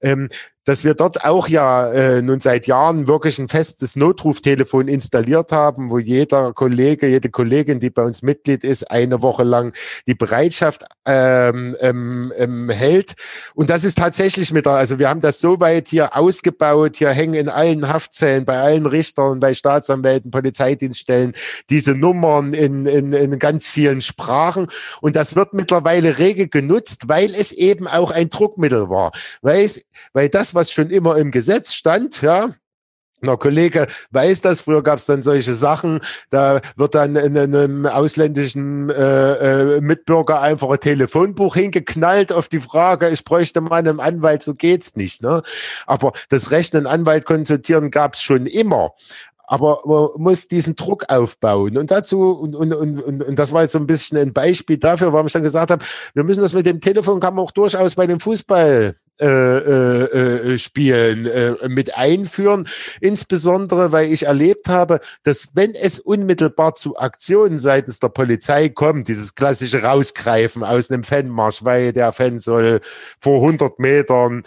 [0.00, 0.28] Ähm,
[0.66, 5.90] dass wir dort auch ja äh, nun seit Jahren wirklich ein festes Notruftelefon installiert haben,
[5.90, 9.74] wo jeder Kollege, jede Kollegin, die bei uns Mitglied ist, eine Woche lang
[10.08, 13.14] die Bereitschaft ähm, ähm, ähm, hält.
[13.54, 17.10] Und das ist tatsächlich mit der, also wir haben das so weit hier ausgebaut, hier
[17.10, 21.32] hängen in allen Haftzellen, bei allen Richtern, bei Staatsanwälten, Polizeidienststellen
[21.70, 24.66] diese Nummern in, in, in ganz vielen Sprachen.
[25.00, 29.12] Und das wird mittlerweile rege genutzt, weil es eben auch ein Druckmittel war.
[29.42, 32.50] Weil, es, weil das, was schon immer im Gesetz stand, ja,
[33.22, 37.86] na, Kollege weiß das, früher gab es dann solche Sachen, da wird dann in einem
[37.86, 44.00] ausländischen äh, äh, Mitbürger einfach ein Telefonbuch hingeknallt auf die Frage, ich bräuchte mal einen
[44.00, 45.22] Anwalt, so geht's nicht.
[45.22, 45.42] Ne?
[45.86, 48.92] Aber das Recht, einen Anwalt konsultieren, gab es schon immer
[49.46, 51.76] aber man muss diesen Druck aufbauen.
[51.78, 55.12] Und dazu, und, und, und, und das war jetzt so ein bisschen ein Beispiel dafür,
[55.12, 55.84] warum ich dann gesagt habe,
[56.14, 60.52] wir müssen das mit dem Telefon kann man auch durchaus bei dem Fußball äh, äh,
[60.52, 62.68] äh, Spielen äh, mit einführen.
[63.00, 69.08] Insbesondere, weil ich erlebt habe, dass wenn es unmittelbar zu Aktionen seitens der Polizei kommt,
[69.08, 72.80] dieses klassische Rausgreifen aus einem Fanmarsch, weil der Fan soll
[73.18, 74.42] vor 100 Metern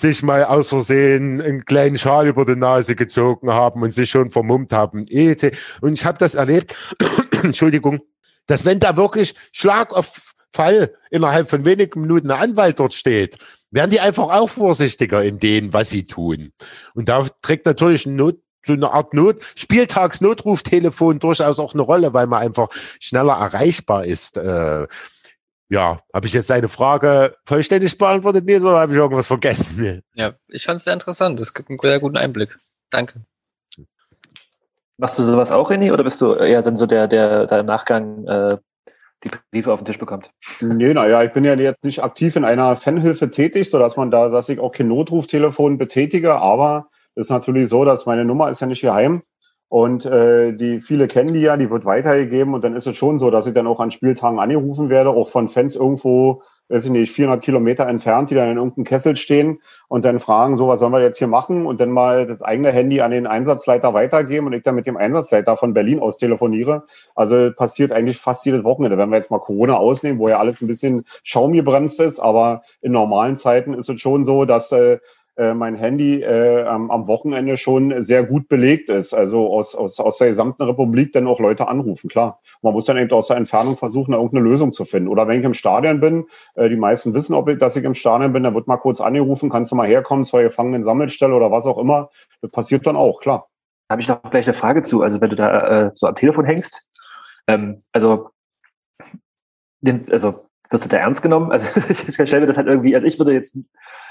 [0.00, 4.30] sich mal aus Versehen einen kleinen Schal über die Nase gezogen haben und sich schon
[4.30, 5.00] vermummt haben.
[5.00, 6.76] Und ich habe das erlebt,
[7.42, 8.00] Entschuldigung,
[8.46, 13.36] dass wenn da wirklich Schlag auf Fall innerhalb von wenigen Minuten ein Anwalt dort steht,
[13.70, 16.52] werden die einfach auch vorsichtiger in dem, was sie tun.
[16.94, 22.26] Und da trägt natürlich Not, so eine Art Not, Spieltagsnotruftelefon durchaus auch eine Rolle, weil
[22.26, 22.68] man einfach
[22.98, 24.38] schneller erreichbar ist.
[24.38, 24.86] Äh,
[25.68, 30.02] ja, habe ich jetzt deine Frage vollständig beantwortet, Nils, oder habe ich irgendwas vergessen?
[30.14, 31.38] Ja, ich fand es sehr interessant.
[31.40, 32.56] Es gibt einen sehr guten Einblick.
[32.90, 33.24] Danke.
[34.96, 37.66] Machst du sowas auch, René, oder bist du eher dann so der, der, der im
[37.66, 38.56] Nachgang äh,
[39.22, 40.30] die Briefe auf den Tisch bekommt?
[40.60, 44.28] Nee, naja, ich bin ja jetzt nicht aktiv in einer Fanhilfe tätig, sodass man da,
[44.28, 48.60] dass ich auch kein Notruftelefon betätige, aber es ist natürlich so, dass meine Nummer ist
[48.60, 49.22] ja nicht geheim.
[49.68, 53.18] Und äh, die viele kennen die ja, die wird weitergegeben und dann ist es schon
[53.18, 56.90] so, dass ich dann auch an Spieltagen angerufen werde, auch von Fans irgendwo, weiß ich
[56.90, 60.80] nicht, 400 Kilometer entfernt, die dann in irgendeinem Kessel stehen und dann fragen, so, was
[60.80, 61.66] sollen wir jetzt hier machen?
[61.66, 64.96] Und dann mal das eigene Handy an den Einsatzleiter weitergeben und ich dann mit dem
[64.96, 66.84] Einsatzleiter von Berlin aus telefoniere.
[67.14, 70.62] Also passiert eigentlich fast jedes Wochenende, wenn wir jetzt mal Corona ausnehmen, wo ja alles
[70.62, 74.98] ein bisschen schaumgebremst ist, aber in normalen Zeiten ist es schon so, dass äh,
[75.38, 79.14] äh, mein Handy äh, am, am Wochenende schon sehr gut belegt ist.
[79.14, 82.40] Also aus, aus, aus der gesamten Republik dann auch Leute anrufen, klar.
[82.60, 85.08] Man muss dann eben aus der Entfernung versuchen, da irgendeine Lösung zu finden.
[85.08, 87.94] Oder wenn ich im Stadion bin, äh, die meisten wissen, ob ich, dass ich im
[87.94, 91.66] Stadion bin, dann wird mal kurz angerufen, kannst du mal herkommen zur Gefangenen-Sammelstelle oder was
[91.66, 92.10] auch immer.
[92.42, 93.46] Das passiert dann auch, klar.
[93.86, 95.02] Da habe ich noch gleich eine Frage zu.
[95.02, 96.88] Also wenn du da äh, so am Telefon hängst,
[97.46, 98.30] ähm, also,
[100.10, 101.50] also wirst du da ernst genommen?
[101.52, 103.56] Also ich stelle mir das halt irgendwie, also ich würde jetzt,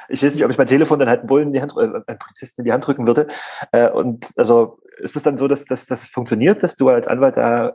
[0.09, 1.81] ich weiß nicht, ob ich mein Telefon dann halt einen Bullen in die Hand, äh,
[1.81, 3.27] einen Polizisten in die Hand drücken würde.
[3.71, 7.73] Äh, und also ist es dann so, dass, das funktioniert, dass du als Anwalt da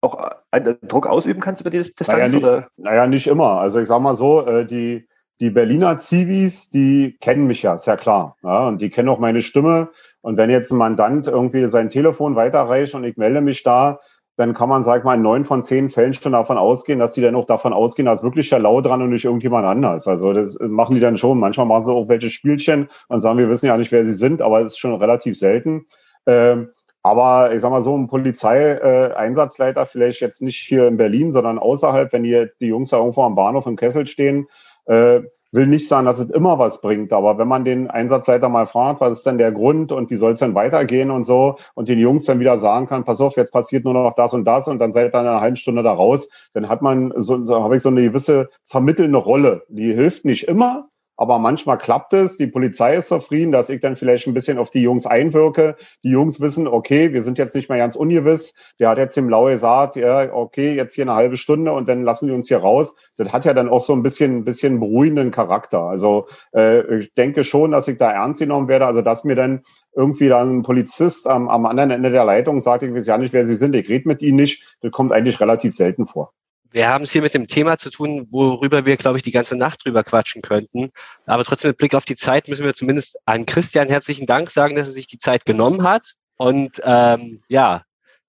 [0.00, 2.08] auch einen Druck ausüben kannst über die Distanz?
[2.08, 2.68] Naja, nicht, oder?
[2.76, 3.60] naja, nicht immer.
[3.60, 5.08] Also ich sag mal so, äh, die,
[5.40, 8.36] die Berliner Zivis, die kennen mich ja, ist ja klar.
[8.42, 9.90] Ja, und die kennen auch meine Stimme.
[10.22, 14.00] Und wenn jetzt ein Mandant irgendwie sein Telefon weiterreicht und ich melde mich da,
[14.36, 17.22] dann kann man, sag mal, in neun von zehn Fällen schon davon ausgehen, dass die
[17.22, 20.06] dann auch davon ausgehen, dass wirklich der Lau dran und nicht irgendjemand anders.
[20.06, 21.38] Also das machen die dann schon.
[21.38, 24.42] Manchmal machen sie auch welche Spielchen und sagen, wir wissen ja nicht, wer sie sind,
[24.42, 25.86] aber es ist schon relativ selten.
[26.26, 26.68] Ähm,
[27.02, 31.58] aber ich sag mal so, ein Polizeieinsatzleiter, äh, vielleicht jetzt nicht hier in Berlin, sondern
[31.58, 34.48] außerhalb, wenn die, die Jungs da irgendwo am Bahnhof im Kessel stehen,
[34.86, 35.20] äh,
[35.56, 39.00] will nicht sagen, dass es immer was bringt, aber wenn man den Einsatzleiter mal fragt,
[39.00, 41.98] was ist denn der Grund und wie soll es denn weitergehen und so und den
[41.98, 44.78] Jungs dann wieder sagen kann, pass auf, jetzt passiert nur noch das und das und
[44.78, 47.76] dann seid ihr in einer halben Stunde da raus, dann hat man so, so habe
[47.76, 49.64] ich so eine gewisse vermittelnde Rolle.
[49.68, 52.36] Die hilft nicht immer, aber manchmal klappt es.
[52.36, 55.76] Die Polizei ist zufrieden, dass ich dann vielleicht ein bisschen auf die Jungs einwirke.
[56.02, 58.54] Die Jungs wissen, okay, wir sind jetzt nicht mehr ganz ungewiss.
[58.78, 62.02] Der hat jetzt dem Laue gesagt, ja, okay, jetzt hier eine halbe Stunde und dann
[62.02, 62.94] lassen wir uns hier raus.
[63.16, 65.82] Das hat ja dann auch so ein bisschen, ein bisschen beruhigenden Charakter.
[65.82, 68.86] Also äh, ich denke schon, dass ich da ernst genommen werde.
[68.86, 69.62] Also dass mir dann
[69.94, 73.32] irgendwie dann ein Polizist am, am anderen Ende der Leitung sagt, ich weiß ja nicht,
[73.32, 74.76] wer Sie sind, ich rede mit Ihnen nicht.
[74.82, 76.32] Das kommt eigentlich relativ selten vor
[76.70, 79.56] wir haben es hier mit dem Thema zu tun, worüber wir, glaube ich, die ganze
[79.56, 80.90] Nacht drüber quatschen könnten.
[81.24, 84.76] Aber trotzdem mit Blick auf die Zeit müssen wir zumindest an Christian herzlichen Dank sagen,
[84.76, 86.14] dass er sich die Zeit genommen hat.
[86.36, 87.84] Und ähm, ja,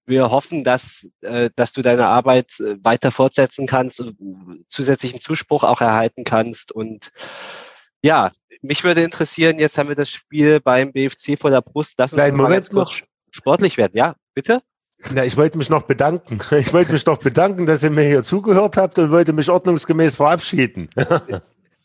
[0.06, 5.64] wir hoffen, dass, äh, dass du deine Arbeit äh, weiter fortsetzen kannst und zusätzlichen Zuspruch
[5.64, 6.72] auch erhalten kannst.
[6.72, 7.12] Und
[8.02, 8.32] ja,
[8.62, 11.96] mich würde interessieren, jetzt haben wir das Spiel beim BFC vor der Brust.
[11.98, 13.08] Lass uns Nein, mal ganz kurz noch.
[13.32, 13.94] sportlich werden.
[13.96, 14.62] Ja, bitte?
[15.12, 16.40] Na, ich wollte mich noch bedanken.
[16.60, 20.16] Ich wollte mich noch bedanken, dass ihr mir hier zugehört habt und wollte mich ordnungsgemäß
[20.16, 20.90] verabschieden.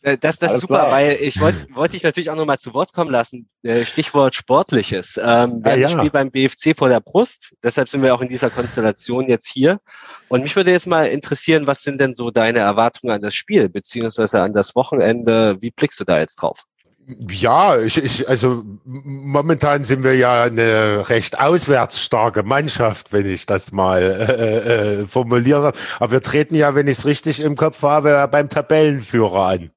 [0.01, 0.91] Äh, Das, das ist super, klar.
[0.91, 3.47] weil ich wollte wollte dich natürlich auch nochmal zu Wort kommen lassen.
[3.61, 5.15] Äh, Stichwort Sportliches.
[5.17, 5.97] Ähm, wir Ah, haben das ja.
[5.99, 9.79] Spiel beim BFC vor der Brust, deshalb sind wir auch in dieser Konstellation jetzt hier.
[10.27, 13.69] Und mich würde jetzt mal interessieren, was sind denn so deine Erwartungen an das Spiel,
[13.69, 15.55] beziehungsweise an das Wochenende?
[15.61, 16.65] Wie blickst du da jetzt drauf?
[17.29, 23.71] Ja, ich, ich, also momentan sind wir ja eine recht auswärtsstarke Mannschaft, wenn ich das
[23.71, 25.97] mal äh, äh, formulieren darf.
[25.99, 29.71] Aber wir treten ja, wenn ich es richtig im Kopf habe, beim Tabellenführer an.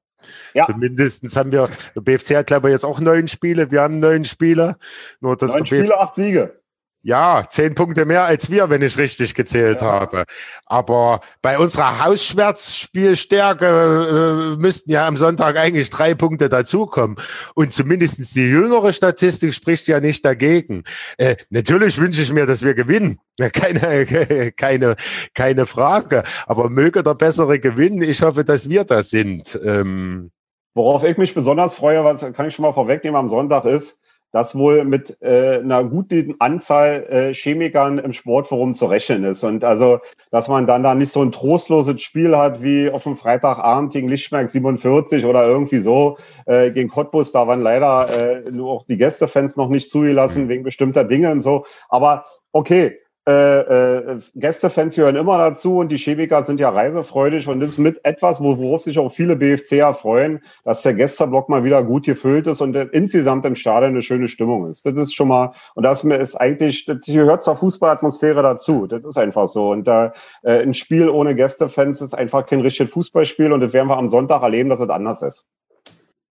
[0.53, 0.65] Ja.
[0.65, 4.23] Zumindestens haben wir, der BFC hat glaube ich jetzt auch neun Spiele, wir haben neun
[4.23, 4.77] Spiele.
[5.19, 6.59] Nur dass Neun Spiele, acht Siege.
[7.07, 9.87] Ja, zehn Punkte mehr als wir, wenn ich richtig gezählt Ja.
[9.87, 10.25] habe.
[10.65, 17.15] Aber bei unserer Hausschmerzspielstärke äh, müssten ja am Sonntag eigentlich drei Punkte dazukommen.
[17.55, 20.83] Und zumindestens die jüngere Statistik spricht ja nicht dagegen.
[21.17, 23.19] Äh, natürlich wünsche ich mir, dass wir gewinnen.
[23.53, 24.95] Keine, keine,
[25.33, 26.23] keine Frage.
[26.45, 28.01] Aber möge der Bessere gewinnen.
[28.01, 29.57] Ich hoffe, dass wir das sind.
[29.63, 30.31] Ähm,
[30.73, 33.97] Worauf ich mich besonders freue, was kann ich schon mal vorwegnehmen am Sonntag ist,
[34.31, 39.43] dass wohl mit äh, einer guten Anzahl äh, Chemikern im Sportforum zu rechnen ist.
[39.43, 39.99] Und also,
[40.31, 44.07] dass man dann da nicht so ein trostloses Spiel hat wie auf dem Freitagabend gegen
[44.07, 47.31] Lichtmerk 47 oder irgendwie so äh, gegen Cottbus.
[47.31, 48.09] Da waren leider
[48.45, 51.65] äh, nur auch die Gästefans noch nicht zugelassen wegen bestimmter Dinge und so.
[51.89, 57.59] Aber okay, äh, äh, Gästefans gehören immer dazu und die Chemiker sind ja reisefreudig und
[57.59, 61.65] das ist mit etwas, wo- worauf sich auch viele BFCer freuen, dass der Gästeblock mal
[61.65, 64.85] wieder gut gefüllt ist und äh, insgesamt im Stadion eine schöne Stimmung ist.
[64.85, 68.87] Das ist schon mal, und das mir ist eigentlich, das gehört zur Fußballatmosphäre dazu.
[68.87, 69.71] Das ist einfach so.
[69.71, 70.13] Und da
[70.43, 74.07] äh, ein Spiel ohne Gästefans ist einfach kein richtiges Fußballspiel und das werden wir am
[74.07, 75.45] Sonntag erleben, dass es anders ist.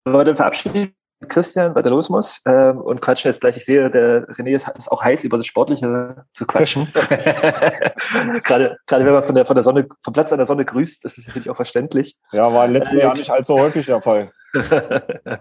[0.04, 3.56] Aber dann verabschiede ich Christian, weil der los muss ähm, und quatschen jetzt gleich.
[3.56, 6.92] Ich sehe, der René ist, ist auch heiß, über das Sportliche zu quatschen.
[8.44, 11.04] gerade, gerade wenn man von der, von der Sonne, vom Platz an der Sonne grüßt,
[11.04, 12.16] das ist natürlich auch verständlich.
[12.32, 14.30] Ja, war im letzten Äh, Jahr nicht allzu häufig der Fall.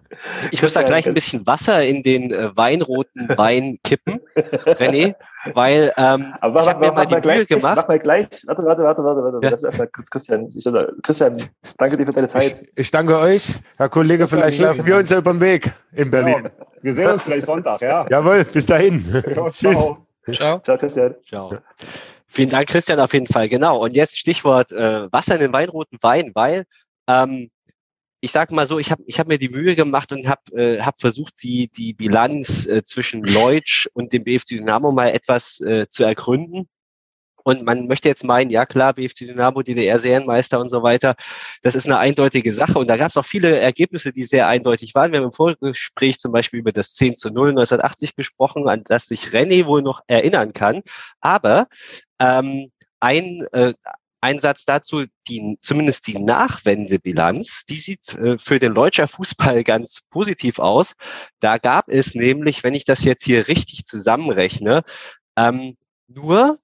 [0.51, 5.15] Ich muss da gleich ein bisschen Wasser in den äh, weinroten Wein kippen, René,
[5.53, 7.75] weil ähm, Aber ich habe mir mal die Mühe gemacht.
[7.75, 8.27] Mach mal gleich.
[8.45, 9.39] Warte, warte, warte, warte, warte.
[9.43, 9.49] Ja.
[9.49, 10.49] Lass erstmal kurz Christian.
[10.55, 10.67] Ich,
[11.03, 11.37] Christian,
[11.77, 12.43] danke dir für deine Zeit.
[12.43, 14.27] ich, ich danke euch, Herr Kollege.
[14.27, 16.43] Vielleicht laufen wir uns ja über den Weg in Berlin.
[16.43, 18.05] Ja, wir sehen uns vielleicht Sonntag, ja.
[18.09, 19.05] Jawohl, bis dahin.
[19.11, 19.77] Ja, Tschüss.
[19.77, 20.05] ciao.
[20.31, 20.59] Ciao.
[20.59, 21.15] Ciao, Christian.
[21.27, 21.57] Ciao.
[22.27, 23.47] Vielen Dank, Christian, auf jeden Fall.
[23.47, 23.77] Genau.
[23.77, 26.65] Und jetzt Stichwort äh, Wasser in den weinroten Wein, weil
[27.07, 27.49] ähm,
[28.21, 30.81] ich sage mal so, ich habe ich hab mir die Mühe gemacht und habe äh,
[30.81, 35.87] hab versucht, die, die Bilanz äh, zwischen Leutsch und dem BFC Dynamo mal etwas äh,
[35.89, 36.67] zu ergründen.
[37.47, 41.15] Und man möchte jetzt meinen, ja klar, BFC Dynamo, DDR-Serienmeister und so weiter,
[41.61, 42.79] das ist eine eindeutige Sache.
[42.79, 45.11] Und da gab es auch viele Ergebnisse, die sehr eindeutig waren.
[45.11, 49.05] Wir haben im Vorgespräch zum Beispiel über das 10 zu 0 1980 gesprochen, an das
[49.05, 50.81] sich René wohl noch erinnern kann.
[51.21, 51.67] Aber
[52.19, 53.75] ähm, ein, äh,
[54.25, 60.01] ein Satz dazu, die, zumindest die Nachwendebilanz, die sieht äh, für den Leutscher Fußball ganz
[60.09, 60.95] positiv aus.
[61.39, 64.83] Da gab es nämlich, wenn ich das jetzt hier richtig zusammenrechne,
[65.37, 65.77] ähm,
[66.07, 66.57] nur,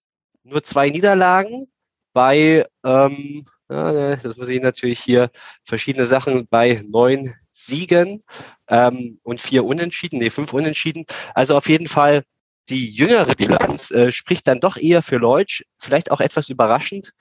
[0.44, 1.68] nur zwei Niederlagen
[2.14, 5.30] bei, ähm, ja, das muss ich natürlich hier
[5.64, 8.24] verschiedene Sachen bei neun Siegen
[8.70, 11.06] ähm, und vier Unentschieden, nee, fünf Unentschieden.
[11.36, 12.24] Also auf jeden Fall
[12.72, 17.12] die jüngere Bilanz äh, spricht dann doch eher für Leutsch, vielleicht auch etwas überraschend.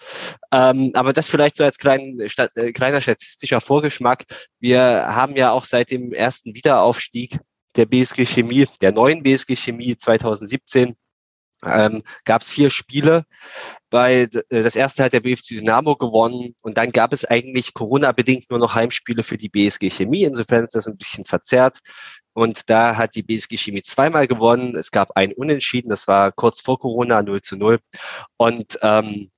[0.52, 4.24] Ähm, aber das vielleicht so als klein, sta äh, kleiner statistischer Vorgeschmack.
[4.60, 7.36] Wir haben ja auch seit dem ersten Wiederaufstieg
[7.74, 10.94] der BSG Chemie, der neuen BSG Chemie 2017,
[11.64, 13.24] ähm, gab es vier Spiele.
[13.90, 18.50] Bei äh, das erste hat der BFC Dynamo gewonnen und dann gab es eigentlich Corona-bedingt
[18.50, 20.24] nur noch Heimspiele für die BSG Chemie.
[20.24, 21.80] Insofern ist das ein bisschen verzerrt.
[22.32, 24.76] Und da hat die BSG Chemie zweimal gewonnen.
[24.76, 27.78] Es gab ein Unentschieden, das war kurz vor Corona 0 zu 0.
[28.36, 29.30] Und ähm,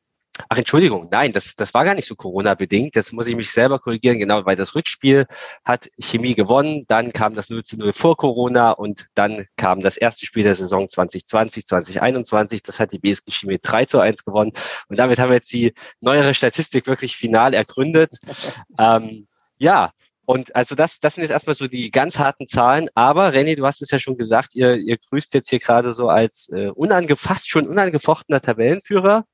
[0.48, 2.96] Ach, Entschuldigung, nein, das, das war gar nicht so Corona-bedingt.
[2.96, 5.26] Das muss ich mich selber korrigieren, genau, weil das Rückspiel
[5.64, 9.98] hat Chemie gewonnen, dann kam das 0 zu 0 vor Corona und dann kam das
[9.98, 12.62] erste Spiel der Saison 2020, 2021.
[12.62, 14.52] Das hat die BSG Chemie 3 zu 1 gewonnen.
[14.88, 18.16] Und damit haben wir jetzt die neuere Statistik wirklich final ergründet.
[18.78, 19.26] ähm,
[19.58, 19.92] ja,
[20.24, 22.88] und also das, das sind jetzt erstmal so die ganz harten Zahlen.
[22.94, 26.08] Aber René, du hast es ja schon gesagt, ihr, ihr grüßt jetzt hier gerade so
[26.08, 29.26] als äh, unangefasst, schon unangefochtener Tabellenführer.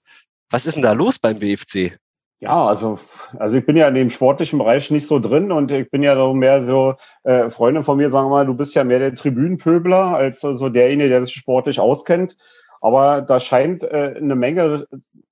[0.50, 1.98] Was ist denn da los beim BFC?
[2.40, 3.00] Ja, also,
[3.36, 6.14] also ich bin ja in dem sportlichen Bereich nicht so drin und ich bin ja
[6.14, 6.94] so mehr so,
[7.24, 11.08] äh, Freunde von mir sagen mal, du bist ja mehr der Tribünenpöbler als so derjenige,
[11.08, 12.36] der sich sportlich auskennt.
[12.80, 14.86] Aber da scheint äh, eine Menge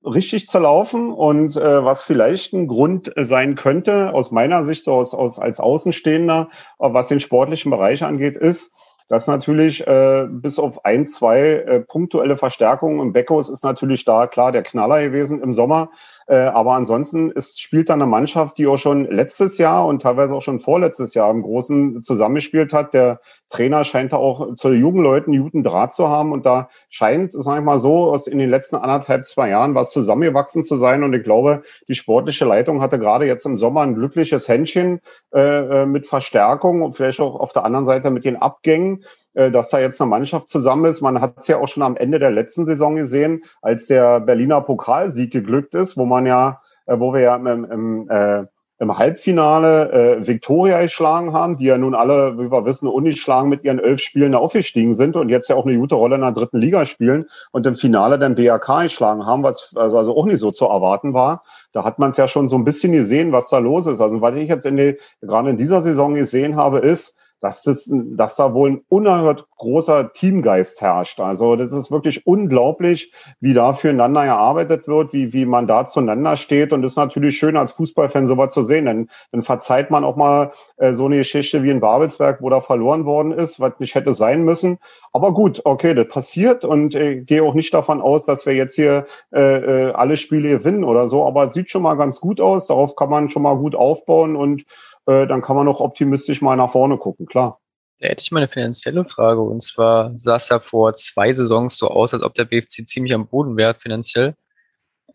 [0.05, 4.95] richtig zu laufen und äh, was vielleicht ein Grund sein könnte, aus meiner Sicht, so
[4.95, 6.49] aus, aus als Außenstehender,
[6.79, 8.73] was den sportlichen Bereich angeht, ist,
[9.09, 14.27] dass natürlich äh, bis auf ein, zwei äh, punktuelle Verstärkungen im Beckhaus ist natürlich da
[14.27, 15.91] klar der Knaller gewesen im Sommer.
[16.29, 20.35] Äh, aber ansonsten ist, spielt da eine Mannschaft, die auch schon letztes Jahr und teilweise
[20.35, 22.95] auch schon vorletztes Jahr im Großen zusammengespielt hat.
[22.95, 27.59] Der Trainer scheint da auch zu Jugendleuten guten Draht zu haben und da scheint, sag
[27.59, 31.15] ich mal so, aus in den letzten anderthalb, zwei Jahren was zusammengewachsen zu sein und
[31.15, 35.01] ich glaube, die sportliche Leitung hatte gerade jetzt im Sommer ein glückliches Händchen
[35.33, 39.05] äh, äh mit Verstärkung und vielleicht auch auf der anderen Seite mit den Abgängen
[39.37, 41.03] dass da jetzt eine Mannschaft zusammen ist.
[41.03, 44.63] Man hat es ja auch schon am Ende der letzten Saison gesehen, als der Berliner
[44.63, 48.45] Pokalsieg geglückt ist, wo man ja, äh, wo wir ja im, im, äh,
[48.79, 53.65] im Halbfinale äh, Viktoria geschlagen haben, die ja nun alle, wie wir wissen, ungeschlagen mit
[53.65, 56.59] ihren elf Spielen aufgestiegen sind und jetzt ja auch eine gute Rolle in der dritten
[56.59, 60.51] Liga spielen und im Finale dann BRK geschlagen haben, was also, also auch nicht so
[60.51, 61.43] zu erwarten war.
[61.73, 64.01] Da hat man es ja schon so ein bisschen gesehen, was da los ist.
[64.01, 67.91] Also was ich jetzt in die, gerade in dieser Saison gesehen habe, ist, dass, das,
[67.91, 71.21] dass da wohl ein unerhört großer Teamgeist herrscht.
[71.21, 76.37] Also das ist wirklich unglaublich, wie da füreinander gearbeitet wird, wie, wie man da zueinander
[76.37, 76.73] steht.
[76.73, 78.87] Und ist natürlich schön als Fußballfan sowas zu sehen.
[78.87, 82.61] Denn dann verzeiht man auch mal äh, so eine Geschichte wie in Babelsberg, wo da
[82.61, 84.79] verloren worden ist, was nicht hätte sein müssen.
[85.13, 88.75] Aber gut, okay, das passiert und äh, gehe auch nicht davon aus, dass wir jetzt
[88.75, 89.41] hier äh,
[89.89, 91.27] äh, alle Spiele gewinnen oder so.
[91.27, 92.67] Aber es sieht schon mal ganz gut aus.
[92.67, 94.65] Darauf kann man schon mal gut aufbauen und
[95.07, 97.61] äh, dann kann man auch optimistisch mal nach vorne gucken, klar.
[97.99, 99.41] Da hätte ich mal eine finanzielle Frage.
[99.41, 103.15] Und zwar sah es ja vor zwei Saisons so aus, als ob der BFC ziemlich
[103.15, 104.35] am Boden wäre finanziell.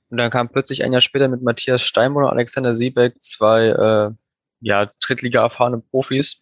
[0.09, 4.11] Und dann kam plötzlich ein Jahr später mit Matthias Steinbrunn und Alexander Siebeck zwei äh,
[4.61, 6.41] ja, Drittliga erfahrene Profis.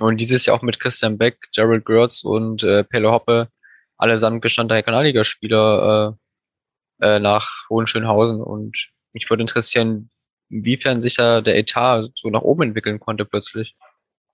[0.00, 3.48] Und dieses Jahr auch mit Christian Beck, Gerald Gertz und äh, Pelle Hoppe,
[3.96, 6.16] allesamt gestandene Regionalligaspieler
[7.00, 8.42] äh, äh, nach Hohenschönhausen.
[8.42, 10.10] Und mich würde interessieren,
[10.54, 13.76] inwiefern sich da der Etat so nach oben entwickeln konnte plötzlich.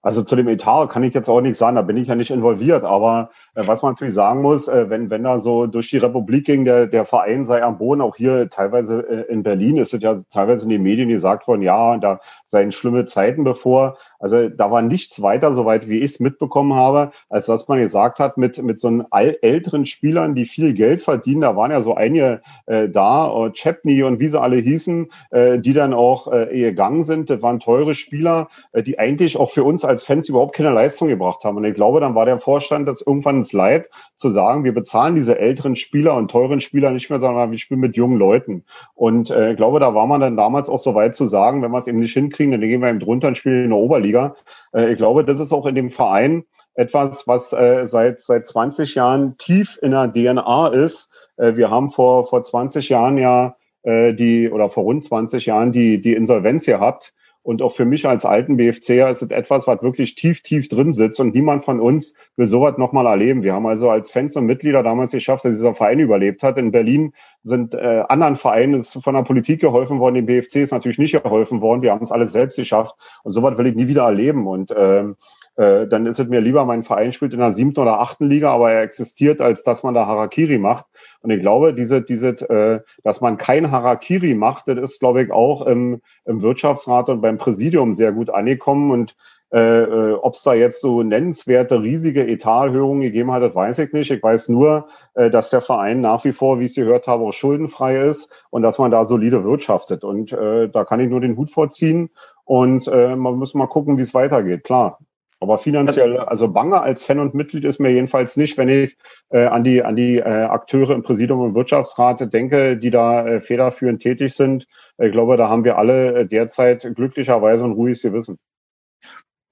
[0.03, 2.31] Also zu dem Etat kann ich jetzt auch nichts sagen, da bin ich ja nicht
[2.31, 2.85] involviert.
[2.85, 6.47] Aber äh, was man natürlich sagen muss, äh, wenn, wenn da so durch die Republik
[6.47, 10.03] ging, der, der Verein sei am Boden, auch hier teilweise äh, in Berlin ist es
[10.03, 13.99] ja teilweise in den Medien gesagt worden, ja, da seien schlimme Zeiten bevor.
[14.21, 18.19] Also da war nichts weiter, soweit wie ich es mitbekommen habe, als dass man gesagt
[18.19, 21.95] hat, mit, mit so einen älteren Spielern, die viel Geld verdienen, da waren ja so
[21.95, 26.47] einige äh, da, äh, Chapney und wie sie alle hießen, äh, die dann auch äh,
[26.53, 27.31] gegangen sind.
[27.31, 31.09] Das waren teure Spieler, äh, die eigentlich auch für uns als Fans überhaupt keine Leistung
[31.09, 31.57] gebracht haben.
[31.57, 35.15] Und ich glaube, dann war der Vorstand das irgendwann ins Leid, zu sagen, wir bezahlen
[35.15, 38.65] diese älteren Spieler und teuren Spieler nicht mehr, sondern wir spielen mit jungen Leuten.
[38.95, 41.71] Und äh, ich glaube, da war man dann damals auch so weit zu sagen, wenn
[41.71, 44.10] wir es eben nicht hinkriegen, dann gehen wir eben drunter und spielen in der Oberliga.
[44.11, 44.37] Bundesliga.
[44.75, 48.95] Äh, ich glaube, das ist auch in dem Verein etwas, was äh, seit, seit 20
[48.95, 51.11] Jahren tief in der DNA ist.
[51.37, 56.03] Äh, wir haben vor, vor 20 Jahren ja die, oder vor rund 20 Jahren die,
[56.03, 57.15] die Insolvenz gehabt.
[57.43, 60.93] Und auch für mich als alten BFCer ist es etwas, was wirklich tief, tief drin
[60.93, 63.43] sitzt und niemand von uns will sowas nochmal erleben.
[63.43, 66.59] Wir haben also als Fans und Mitglieder damals geschafft, dass dieser Verein überlebt hat.
[66.59, 70.73] In Berlin sind äh, anderen Vereinen ist von der Politik geholfen worden, dem BFC ist
[70.73, 71.81] natürlich nicht geholfen worden.
[71.81, 74.47] Wir haben es alles selbst geschafft und sowas will ich nie wieder erleben.
[74.47, 75.17] Und ähm,
[75.57, 78.53] äh, dann ist es mir lieber, mein Verein spielt in der siebten oder achten Liga,
[78.53, 80.87] aber er existiert, als dass man da Harakiri macht.
[81.21, 85.31] Und ich glaube, diese, diese, äh, dass man kein Harakiri macht, das ist, glaube ich,
[85.31, 88.91] auch im, im Wirtschaftsrat und beim Präsidium sehr gut angekommen.
[88.91, 89.17] Und
[89.53, 93.93] äh, äh ob es da jetzt so nennenswerte, riesige Etaterhöhungen gegeben hat, das weiß ich
[93.93, 94.11] nicht.
[94.11, 97.25] Ich weiß nur, äh, dass der Verein nach wie vor, wie ich es gehört habe,
[97.25, 100.05] auch schuldenfrei ist und dass man da solide wirtschaftet.
[100.05, 102.11] Und äh, da kann ich nur den Hut vorziehen.
[102.45, 104.65] Und äh, man muss mal gucken, wie es weitergeht.
[104.65, 104.99] Klar,
[105.41, 108.97] aber finanziell, also bange als Fan und Mitglied ist mir jedenfalls nicht, wenn ich
[109.31, 113.41] äh, an die, an die äh, Akteure im Präsidium und Wirtschaftsrat denke, die da äh,
[113.41, 114.67] federführend tätig sind.
[114.99, 118.39] Ich glaube, da haben wir alle äh, derzeit glücklicherweise ein ruhiges Gewissen.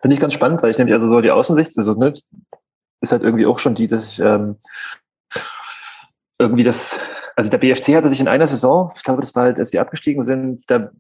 [0.01, 2.13] Finde ich ganz spannend, weil ich nämlich also so die Außensicht, also, ne,
[3.01, 4.57] ist halt irgendwie auch schon die, dass ich ähm,
[6.39, 6.95] irgendwie das,
[7.35, 9.81] also der BFC hatte sich in einer Saison, ich glaube, das war halt, als wir
[9.81, 10.91] abgestiegen sind, da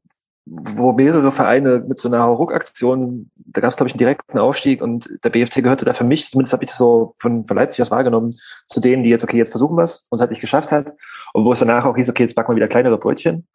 [0.51, 4.81] wo mehrere Vereine mit so einer Hauruck-Aktion, da gab es, glaube ich, einen direkten Aufstieg
[4.83, 7.83] und der BFC gehörte da für mich, zumindest habe ich das so von, von Leipzig
[7.83, 8.35] aus wahrgenommen,
[8.67, 10.93] zu denen, die jetzt, okay, jetzt versuchen wir und es hat nicht geschafft hat
[11.35, 13.47] und wo es danach auch hieß, okay, jetzt backen wir wieder kleinere Brötchen.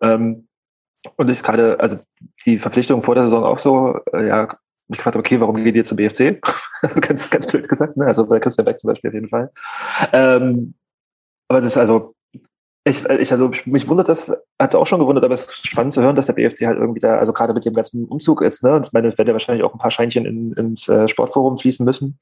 [0.00, 0.48] Ähm,
[1.16, 1.96] und ich gerade, also
[2.44, 4.48] die Verpflichtung vor der Saison auch so, äh, ja,
[4.88, 6.40] ich gefragt, okay, warum geht ihr zum BFC?
[6.82, 8.06] also ganz, ganz blöd gesagt, ne?
[8.06, 9.50] Also bei Christian Beck zum Beispiel auf jeden Fall.
[10.12, 10.74] Ähm,
[11.48, 12.14] aber das ist also,
[12.84, 15.92] ich, ich, also mich wundert das, hat es auch schon gewundert, aber es ist spannend
[15.92, 18.64] zu hören, dass der BFC halt irgendwie da, also gerade mit dem ganzen Umzug jetzt,
[18.64, 21.08] ne, und ich meine, es werden ja wahrscheinlich auch ein paar Scheinchen in, ins äh,
[21.08, 22.18] Sportforum fließen müssen,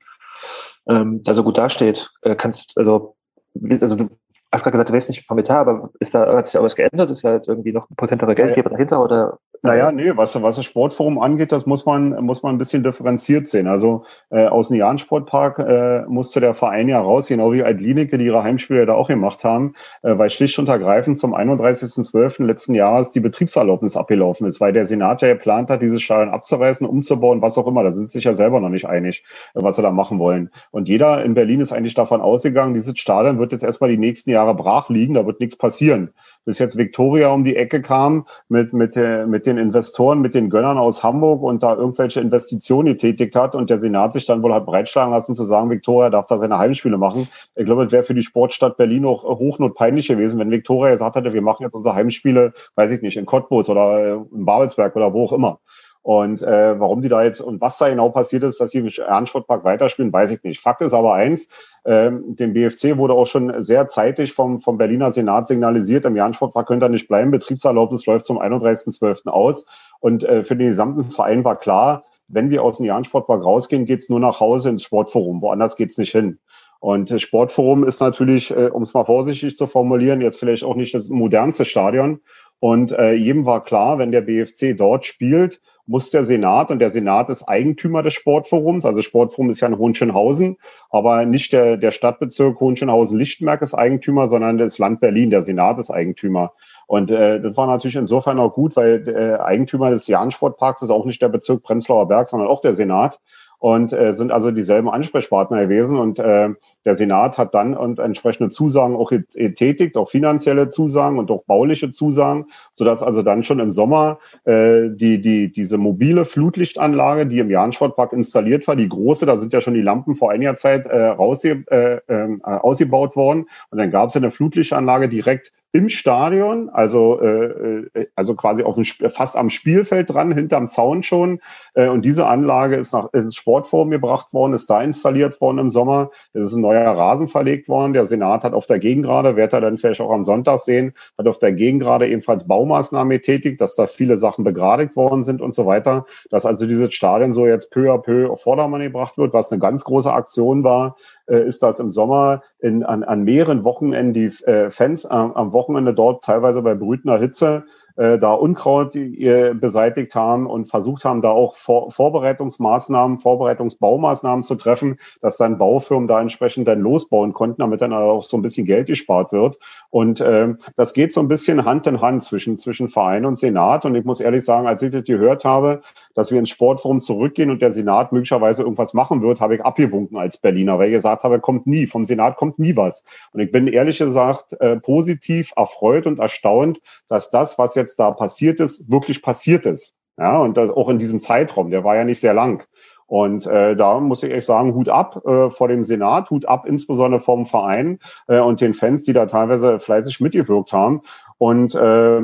[0.89, 2.11] ähm, da so gut dasteht.
[2.23, 3.17] Äh, kannst, also,
[3.55, 4.11] also du
[4.53, 6.77] hast gerade gesagt, du weißt nicht vom Etat, aber ist da, hat sich da was
[6.77, 7.11] geändert?
[7.11, 10.65] Ist da jetzt irgendwie noch ein potenterer Geldgeber dahinter oder Naja, nee, was, was das
[10.65, 13.67] Sportforum angeht, das muss man, muss man ein bisschen differenziert sehen.
[13.67, 18.25] Also äh, aus dem Jahn-Sportpark äh, musste der Verein ja raus, genau wie Altlinike, die
[18.25, 22.45] ihre Heimspiele da auch gemacht haben, äh, weil schlicht und ergreifend zum 31.12.
[22.45, 26.87] letzten Jahres die Betriebserlaubnis abgelaufen ist, weil der Senat ja geplant hat, dieses Stadion abzureißen,
[26.87, 27.83] umzubauen, was auch immer.
[27.85, 29.25] Da sind sich ja selber noch nicht einig,
[29.55, 30.51] äh, was sie da machen wollen.
[30.71, 34.31] Und jeder in Berlin ist eigentlich davon ausgegangen, dieses Stadion wird jetzt erstmal die nächsten
[34.31, 38.73] Jahre brach liegen, da wird nichts passieren bis jetzt Victoria um die Ecke kam mit,
[38.73, 43.37] mit, der, mit den Investoren, mit den Gönnern aus Hamburg und da irgendwelche Investitionen getätigt
[43.37, 46.39] hat und der Senat sich dann wohl hat breitschlagen lassen zu sagen, Victoria darf da
[46.39, 47.29] seine Heimspiele machen.
[47.55, 51.33] Ich glaube, es wäre für die Sportstadt Berlin auch hochnotpeinlich gewesen, wenn Victoria gesagt hätte,
[51.33, 55.25] wir machen jetzt unsere Heimspiele, weiß ich nicht, in Cottbus oder in Babelsberg oder wo
[55.25, 55.61] auch immer.
[56.03, 58.89] Und äh, warum die da jetzt und was da genau passiert ist, dass sie im
[58.89, 60.61] Ernstsportpark weiterspielen, weiß ich nicht.
[60.61, 61.49] Fakt ist aber eins,
[61.85, 66.67] ähm, dem BFC wurde auch schon sehr zeitig vom, vom Berliner Senat signalisiert, im Ernstsportpark
[66.67, 69.29] könnte er nicht bleiben, Betriebserlaubnis läuft zum 31.12.
[69.29, 69.67] aus.
[70.01, 74.09] Und äh, für den gesamten Verein war klar, wenn wir aus dem Jahn-Sportpark rausgehen, geht's
[74.09, 75.43] nur nach Hause ins Sportforum.
[75.43, 76.39] Woanders geht's nicht hin.
[76.79, 80.77] Und das Sportforum ist natürlich, äh, um es mal vorsichtig zu formulieren, jetzt vielleicht auch
[80.77, 82.21] nicht das modernste Stadion.
[82.61, 86.91] Und äh, jedem war klar, wenn der BFC dort spielt, muss der Senat, und der
[86.91, 90.57] Senat ist Eigentümer des Sportforums, also Sportforum ist ja in Hohenschönhausen,
[90.91, 95.91] aber nicht der, der Stadtbezirk Hohenschönhausen-Lichtenberg ist Eigentümer, sondern das Land Berlin, der Senat ist
[95.91, 96.53] Eigentümer.
[96.87, 101.07] Und äh, das war natürlich insofern auch gut, weil äh, Eigentümer des Jahn-Sportparks ist auch
[101.07, 103.19] nicht der Bezirk Prenzlauer Berg, sondern auch der Senat
[103.61, 105.99] und äh, sind also dieselben Ansprechpartner gewesen.
[105.99, 106.49] Und äh,
[106.85, 111.91] der Senat hat dann und entsprechende Zusagen auch getätigt, auch finanzielle Zusagen und auch bauliche
[111.91, 117.51] Zusagen, sodass also dann schon im Sommer äh, die, die, diese mobile Flutlichtanlage, die im
[117.51, 121.09] Jahn-Sportpark installiert war, die große, da sind ja schon die Lampen vor einiger Zeit äh,
[121.09, 123.47] rausge äh, äh, ausgebaut worden.
[123.71, 128.75] Und dann gab es eine Flutlichtanlage direkt im Stadion, also, äh, äh, also quasi auf
[128.75, 131.41] dem, fast am Spielfeld dran, hinterm Zaun schon.
[131.75, 135.71] Äh, und diese Anlage ist nach ins Sportforum gebracht worden, ist da installiert worden im
[135.71, 136.11] Sommer.
[136.33, 137.93] Es ist ein neuer Rasen verlegt worden.
[137.93, 141.29] Der Senat hat auf der Gegengrade, wird er dann vielleicht auch am Sonntag sehen, hat
[141.29, 145.67] auf der Gegengrade ebenfalls Baumaßnahmen getätigt, dass da viele Sachen begradigt worden sind und so
[145.67, 146.05] weiter.
[146.31, 149.61] Dass also dieses Stadion so jetzt peu à peu auf Vordermann gebracht wird, was eine
[149.61, 150.97] ganz große Aktion war,
[151.31, 155.53] äh, ist das im Sommer in, an, an mehreren Wochenenden die äh, Fans äh, am
[155.53, 155.60] Wochenende
[155.95, 157.65] dort teilweise bei brütender Hitze
[157.97, 164.55] äh, da Unkraut äh, beseitigt haben und versucht haben, da auch Vor Vorbereitungsmaßnahmen, Vorbereitungsbaumaßnahmen zu
[164.55, 168.67] treffen, dass dann Baufirmen da entsprechend dann losbauen konnten, damit dann auch so ein bisschen
[168.67, 169.59] Geld gespart wird.
[169.91, 173.85] Und ähm, das geht so ein bisschen Hand in Hand zwischen, zwischen Verein und Senat.
[173.85, 175.83] Und ich muss ehrlich sagen, als ich das gehört habe,
[176.15, 180.17] dass wir ins Sportforum zurückgehen und der Senat möglicherweise irgendwas machen wird, habe ich abgewunken
[180.17, 183.05] als Berliner, weil ich gesagt habe, kommt nie, vom Senat kommt nie was.
[183.33, 188.11] Und ich bin ehrlich gesagt äh, positiv erfreut und erstaunt, dass das, was jetzt da
[188.13, 189.95] passiert ist, wirklich passiert ist.
[190.19, 192.67] Ja, und auch in diesem Zeitraum, der war ja nicht sehr lang.
[193.11, 196.65] Und äh, da muss ich echt sagen, Hut ab äh, vor dem Senat, Hut ab
[196.65, 201.03] insbesondere vom Verein äh, und den Fans, die da teilweise fleißig mitgewirkt haben.
[201.37, 202.21] Und äh,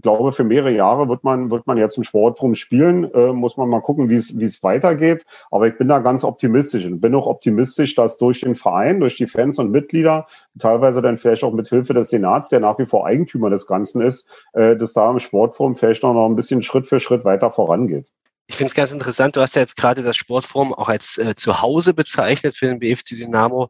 [0.00, 3.04] glaube, für mehrere Jahre wird man, wird man jetzt im Sportforum spielen.
[3.12, 5.26] Äh, muss man mal gucken, wie es weitergeht.
[5.50, 9.16] Aber ich bin da ganz optimistisch und bin auch optimistisch, dass durch den Verein, durch
[9.16, 10.26] die Fans und Mitglieder,
[10.58, 14.00] teilweise dann vielleicht auch mit Hilfe des Senats, der nach wie vor Eigentümer des Ganzen
[14.00, 18.10] ist, äh, dass da im Sportforum vielleicht noch ein bisschen Schritt für Schritt weiter vorangeht.
[18.50, 21.36] Ich finde es ganz interessant, du hast ja jetzt gerade das Sportforum auch als äh,
[21.36, 23.68] Zuhause bezeichnet für den BFC Dynamo.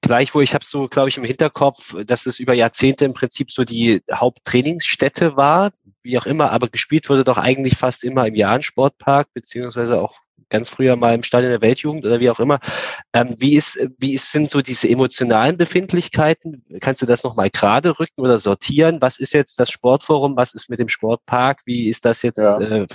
[0.00, 3.64] Gleichwohl, ich habe so, glaube ich, im Hinterkopf, dass es über Jahrzehnte im Prinzip so
[3.64, 5.72] die Haupttrainingsstätte war,
[6.02, 10.68] wie auch immer, aber gespielt wurde doch eigentlich fast immer im Jahn-Sportpark, beziehungsweise auch ganz
[10.68, 12.60] früher mal im Stadion der Weltjugend oder wie auch immer.
[13.12, 16.64] Ähm, wie ist, wie ist, sind so diese emotionalen Befindlichkeiten?
[16.80, 19.00] Kannst du das nochmal gerade rücken oder sortieren?
[19.00, 20.36] Was ist jetzt das Sportforum?
[20.36, 21.60] Was ist mit dem Sportpark?
[21.64, 22.60] Wie ist das jetzt ja.
[22.60, 22.86] äh,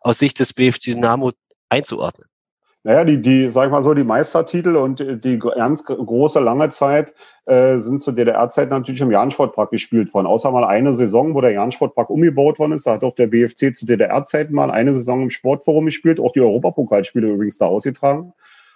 [0.00, 1.32] aus Sicht des BFC Dynamo
[1.68, 2.28] einzuordnen?
[2.86, 7.14] Naja, die, die, sag ich mal so, die Meistertitel und die ganz große lange Zeit
[7.44, 10.28] äh, sind zur DDR-Zeit natürlich im Jahn-Sportpark gespielt worden.
[10.28, 12.86] Außer mal eine Saison, wo der Jahn-Sportpark umgebaut worden ist.
[12.86, 16.40] Da hat auch der BFC zu DDR-Zeiten mal eine Saison im Sportforum gespielt, auch die
[16.40, 18.34] Europapokalspiele übrigens da ausgetragen.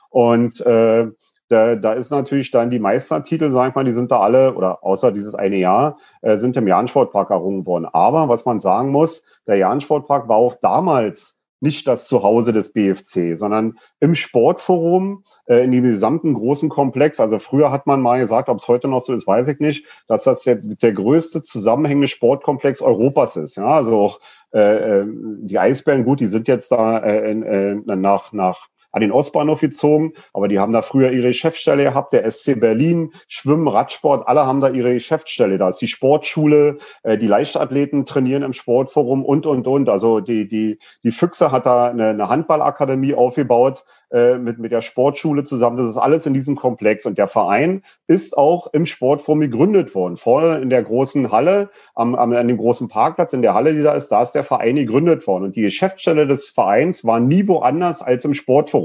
[0.09, 1.07] Und äh,
[1.47, 4.82] da, da ist natürlich dann die Meistertitel, sag ich mal, die sind da alle, oder
[4.82, 7.87] außer dieses eine Jahr, äh, sind im Jahn-Sportpark errungen worden.
[7.87, 13.37] Aber was man sagen muss, der Jahn-Sportpark war auch damals nicht das Zuhause des BFC,
[13.37, 17.20] sondern im Sportforum, äh, in dem gesamten großen Komplex.
[17.20, 19.87] Also früher hat man mal gesagt, ob es heute noch so ist, weiß ich nicht,
[20.09, 23.57] dass das der, der größte zusammenhängende Sportkomplex Europas ist.
[23.57, 24.20] Ja, also auch
[24.53, 29.12] äh, äh die Eisbären, gut, die sind jetzt da äh, äh, nach, nach an den
[29.12, 34.26] Ostbahnhof gezogen, aber die haben da früher ihre Geschäftsstelle gehabt, der SC Berlin, Schwimmen, Radsport,
[34.26, 35.58] alle haben da ihre Geschäftsstelle.
[35.58, 39.88] Da ist die Sportschule, äh, die Leichtathleten trainieren im Sportforum und, und, und.
[39.88, 44.80] Also die, die, die Füchse hat da eine, eine Handballakademie aufgebaut äh, mit, mit der
[44.80, 45.76] Sportschule zusammen.
[45.76, 47.06] Das ist alles in diesem Komplex.
[47.06, 50.16] Und der Verein ist auch im Sportforum gegründet worden.
[50.16, 53.82] Vorne in der großen Halle, am, am, an dem großen Parkplatz, in der Halle, die
[53.82, 55.44] da ist, da ist der Verein gegründet worden.
[55.44, 58.80] Und die Geschäftsstelle des Vereins war nie woanders als im Sportforum.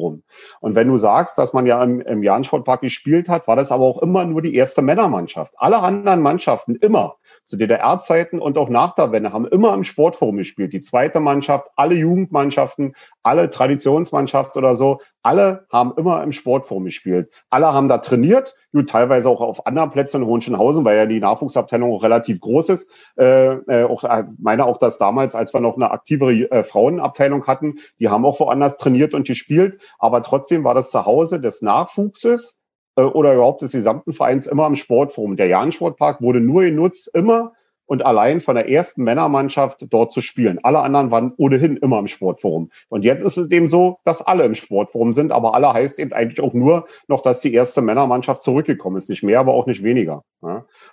[0.59, 3.85] Und wenn du sagst, dass man ja im, im Jahn-Sportpark gespielt hat, war das aber
[3.85, 5.53] auch immer nur die erste Männermannschaft.
[5.57, 10.37] Alle anderen Mannschaften immer zu DDR-Zeiten und auch nach der Wende haben immer im Sportforum
[10.37, 10.73] gespielt.
[10.73, 17.31] Die zweite Mannschaft, alle Jugendmannschaften, alle Traditionsmannschaften oder so, alle haben immer im Sportforum gespielt.
[17.49, 21.19] Alle haben da trainiert, gut, teilweise auch auf anderen Plätzen in Hohenschönhausen, weil ja die
[21.19, 22.91] Nachwuchsabteilung auch relativ groß ist.
[23.17, 27.47] Äh, äh, auch, äh, meine auch, dass damals, als wir noch eine aktivere äh, Frauenabteilung
[27.47, 29.81] hatten, die haben auch woanders trainiert und gespielt.
[29.97, 32.59] Aber trotzdem war das Zuhause des Nachwuchses
[32.95, 35.35] oder überhaupt des gesamten Vereins immer im Sportforum.
[35.35, 37.53] Der Jahn-Sportpark wurde nur genutzt, immer
[37.85, 40.59] und allein von der ersten Männermannschaft dort zu spielen.
[40.63, 42.71] Alle anderen waren ohnehin immer im Sportforum.
[42.89, 46.13] Und jetzt ist es eben so, dass alle im Sportforum sind, aber alle heißt eben
[46.13, 49.09] eigentlich auch nur noch, dass die erste Männermannschaft zurückgekommen ist.
[49.09, 50.23] Nicht mehr, aber auch nicht weniger.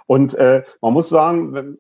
[0.07, 1.79] Und äh, man muss sagen,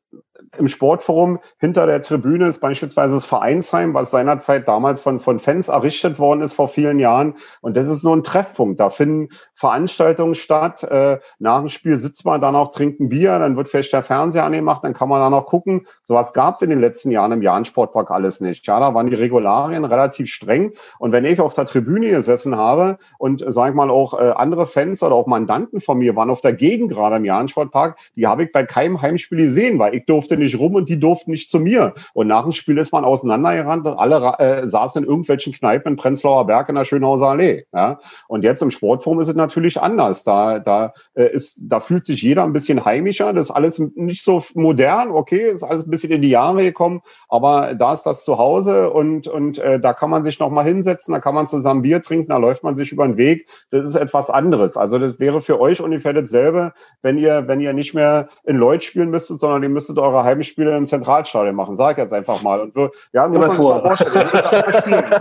[0.58, 5.68] im Sportforum hinter der Tribüne ist beispielsweise das Vereinsheim, was seinerzeit damals von, von Fans
[5.68, 7.34] errichtet worden ist vor vielen Jahren.
[7.60, 8.78] Und das ist so ein Treffpunkt.
[8.80, 10.82] Da finden Veranstaltungen statt.
[10.82, 14.02] Äh, nach dem Spiel sitzt man dann auch, trinkt ein Bier, dann wird vielleicht der
[14.02, 15.86] Fernseher angemacht, dann kann man da noch gucken.
[16.02, 18.66] Sowas gab es in den letzten Jahren im Jahn-Sportpark alles nicht.
[18.66, 20.72] Ja, da waren die Regularien relativ streng.
[20.98, 24.66] Und wenn ich auf der Tribüne gesessen habe und, sag ich mal, auch äh, andere
[24.66, 28.44] Fans oder auch Mandanten von mir waren auf der Gegend gerade im Jahn-Sportpark, die habe
[28.44, 31.60] ich bei keinem Heimspiel gesehen, weil ich durfte nicht rum und die durften nicht zu
[31.60, 31.94] mir.
[32.14, 35.96] Und nach dem Spiel ist man auseinandergerannt und alle äh, saßen in irgendwelchen Kneipen in
[35.96, 37.64] Prenzlauer Berg in der Schönhauser Allee.
[37.72, 37.98] Ja?
[38.28, 40.24] Und jetzt im Sportforum ist es natürlich anders.
[40.24, 43.32] Da, da, äh, ist, da fühlt sich jeder ein bisschen heimischer.
[43.32, 47.02] Das ist alles nicht so modern, okay, ist alles ein bisschen in die Jahre gekommen,
[47.28, 50.64] aber da ist das zu Hause und, und äh, da kann man sich noch mal
[50.64, 53.48] hinsetzen, da kann man zusammen Bier trinken, da läuft man sich über den Weg.
[53.70, 54.76] Das ist etwas anderes.
[54.76, 56.72] Also das wäre für euch ungefähr dasselbe,
[57.02, 60.76] wenn ihr, wenn ihr nicht mehr in Lloyd spielen müsstet, sondern ihr müsstet eure Heimspiele
[60.76, 61.76] im Zentralstadion machen.
[61.76, 62.60] Sag ich jetzt einfach mal.
[62.60, 64.28] Und wir, ja, muss man sich mal vorstellen.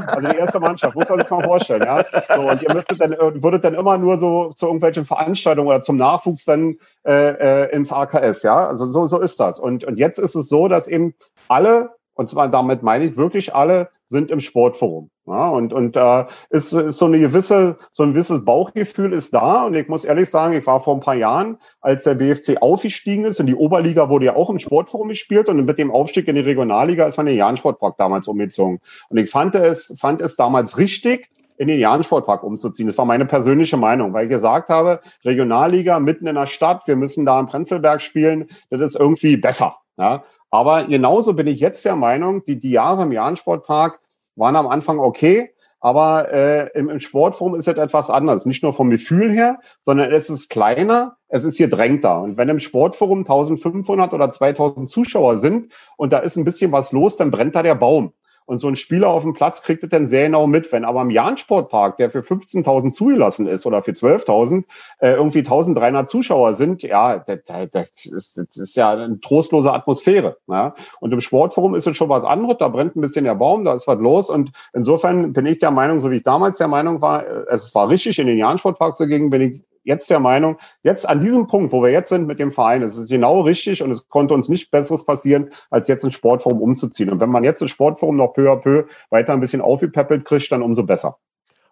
[0.08, 2.06] also die erste Mannschaft, muss man sich mal vorstellen, ja.
[2.36, 5.82] So, und ihr müsstet dann, äh, würdet dann immer nur so zu irgendwelchen Veranstaltungen oder
[5.82, 8.68] zum Nachwuchs dann äh, äh ins AKS, ja.
[8.68, 9.60] Also so, so ist das.
[9.60, 11.14] Und, und jetzt ist es so, dass eben
[11.48, 15.10] alle und zwar damit meine ich wirklich alle sind im Sportforum.
[15.26, 19.66] Ja, und und äh, ist, ist so eine gewisse, so ein gewisses Bauchgefühl ist da.
[19.66, 23.24] Und ich muss ehrlich sagen, ich war vor ein paar Jahren, als der BFC aufgestiegen
[23.24, 26.36] ist, und die Oberliga wurde ja auch im Sportforum gespielt und mit dem Aufstieg in
[26.36, 28.82] die Regionalliga ist man in den Jahn-Sportpark damals umgezogen.
[29.10, 32.88] Und ich fand es, fand es damals richtig, in den Jahn-Sportpark umzuziehen.
[32.88, 36.96] Das war meine persönliche Meinung, weil ich gesagt habe, Regionalliga mitten in der Stadt, wir
[36.96, 39.76] müssen da in Prenzlberg spielen, das ist irgendwie besser.
[39.96, 40.24] Ja?
[40.52, 44.00] Aber genauso bin ich jetzt der Meinung, die, die Jahre im Jahn-Sportpark
[44.36, 48.46] waren am Anfang okay, aber äh, im, im Sportforum ist es etwas anders.
[48.46, 52.22] Nicht nur vom Gefühl her, sondern es ist kleiner, es ist hier drängter.
[52.22, 56.92] Und wenn im Sportforum 1500 oder 2000 Zuschauer sind und da ist ein bisschen was
[56.92, 58.14] los, dann brennt da der Baum.
[58.46, 60.72] Und so ein Spieler auf dem Platz kriegt es dann sehr genau mit.
[60.72, 64.64] Wenn aber im Jahn-Sportpark, der für 15.000 zugelassen ist oder für 12.000,
[65.00, 67.40] äh, irgendwie 1.300 Zuschauer sind, ja, das,
[67.72, 70.38] das, ist, das ist ja eine trostlose Atmosphäre.
[70.48, 70.76] Ja?
[71.00, 72.58] Und im Sportforum ist es schon was anderes.
[72.60, 74.30] Da brennt ein bisschen der Baum, da ist was los.
[74.30, 77.74] Und insofern bin ich der Meinung, so wie ich damals der Meinung war, äh, es
[77.76, 81.48] war richtig, in den Jahn-Sportpark zu gehen, bin ich jetzt der Meinung, jetzt an diesem
[81.48, 84.34] Punkt, wo wir jetzt sind mit dem Verein, es ist genau richtig und es konnte
[84.34, 87.10] uns nicht Besseres passieren, als jetzt ein Sportforum umzuziehen.
[87.10, 90.52] Und wenn man jetzt ein Sportforum noch peu à peu weiter ein bisschen aufgepäppelt kriegt,
[90.52, 91.18] dann umso besser.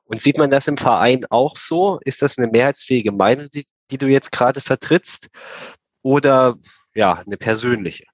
[0.05, 1.99] Und sieht man das im Verein auch so?
[2.03, 5.29] Ist das eine mehrheitsfähige Meinung, die, die du jetzt gerade vertrittst?
[6.01, 6.55] Oder
[6.95, 8.05] ja, eine persönliche?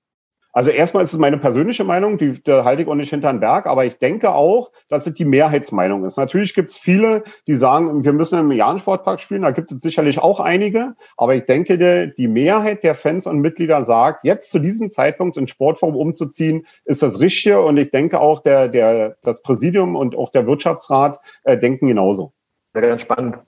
[0.56, 3.41] Also erstmal ist es meine persönliche Meinung, die, da halte ich auch nicht hinter den
[3.41, 6.15] Berg, aber ich denke auch, dass es die Mehrheitsmeinung ist.
[6.15, 10.19] Natürlich gibt es viele, die sagen, wir müssen im Jahn-Sportpark spielen, da gibt es sicherlich
[10.19, 14.90] auch einige, aber ich denke, die Mehrheit der Fans und Mitglieder sagt, jetzt zu diesem
[14.90, 19.98] Zeitpunkt in Sportform umzuziehen, ist das Richtige und ich denke auch, der, der, das Präsidium
[19.98, 22.32] und auch der Wirtschaftsrat äh, denken genauso.
[22.73, 23.40] Sehr ganz spannend.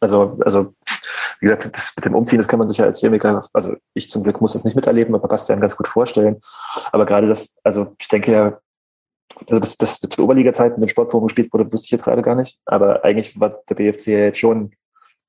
[0.00, 0.74] Also, also
[1.42, 4.08] wie gesagt, das mit dem Umziehen, das kann man sich ja als Chemiker, also ich
[4.08, 6.38] zum Glück muss das nicht miterleben, aber Bastian ganz gut vorstellen.
[6.92, 8.60] Aber gerade das, also ich denke ja,
[9.48, 12.36] also dass das zur Oberliga-Zeit mit dem Sportforum gespielt wurde, wusste ich jetzt gerade gar
[12.36, 12.60] nicht.
[12.64, 14.70] Aber eigentlich war der BFC ja jetzt schon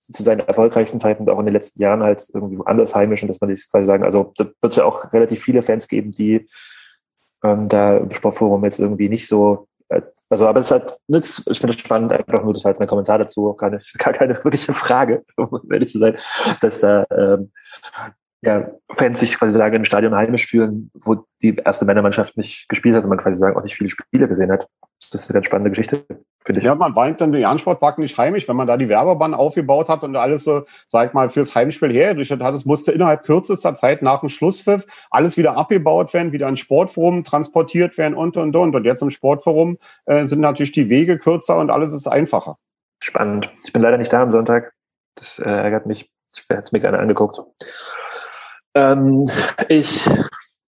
[0.03, 3.41] zu seinen erfolgreichsten Zeiten auch in den letzten Jahren halt irgendwie anders heimisch und dass
[3.41, 6.45] man sich quasi sagen, also da wird es ja auch relativ viele Fans geben, die
[7.43, 9.67] ähm, da im Sportforum jetzt irgendwie nicht so
[10.29, 13.19] Also, aber es halt nützt, ich finde es spannend, einfach nur das halt mein Kommentar
[13.19, 16.17] dazu, auch keine, gar keine wirkliche Frage, um ehrlich zu sein,
[16.61, 17.51] dass da ähm,
[18.45, 22.95] ja, Fans sich quasi sagen, im Stadion heimisch fühlen, wo die erste Männermannschaft nicht gespielt
[22.95, 24.67] hat und man quasi sagen, auch nicht viele Spiele gesehen hat.
[25.11, 26.03] Das ist eine ganz spannende Geschichte,
[26.45, 26.65] finde ich.
[26.65, 30.03] Ja, man weint dann den Jahn-Sportpark nicht heimisch, wenn man da die Werbebahn aufgebaut hat
[30.03, 32.53] und alles so, sag mal, fürs Heimspiel hergerichtet hat.
[32.53, 37.23] Es musste innerhalb kürzester Zeit nach dem Schlusspfiff alles wieder abgebaut werden, wieder ins Sportforum
[37.23, 38.75] transportiert werden und, und, und.
[38.75, 42.57] Und jetzt im Sportforum äh, sind natürlich die Wege kürzer und alles ist einfacher.
[43.01, 43.49] Spannend.
[43.63, 44.73] Ich bin leider nicht da am Sonntag.
[45.15, 46.09] Das äh, ärgert mich.
[46.35, 47.41] Ich hätte es mir gerne angeguckt.
[48.75, 49.29] Ähm,
[49.69, 50.07] ich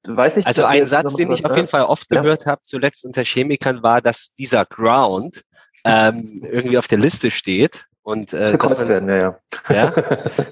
[0.03, 0.47] weiß nicht.
[0.47, 2.21] Also ein Satz, den ich auf jeden Fall oft ja.
[2.21, 5.43] gehört habe, zuletzt unter Chemikern, war, dass dieser Ground
[5.83, 9.93] ähm, irgendwie auf der Liste steht und äh, dass, man, werden, ja, ja.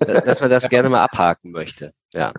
[0.07, 1.93] ja, dass man das gerne mal abhaken möchte.
[2.13, 2.33] Ja.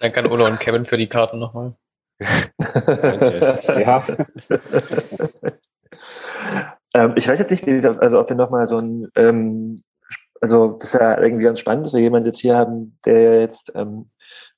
[0.00, 1.74] Dann kann Ulla und Kevin für die Karten nochmal.
[2.20, 4.04] ja.
[6.94, 9.76] ähm, ich weiß jetzt nicht, also ob wir nochmal so ein ähm,
[10.46, 13.72] also das ist ja irgendwie ganz spannend, dass wir jemanden jetzt hier haben, der jetzt
[13.74, 14.06] ähm,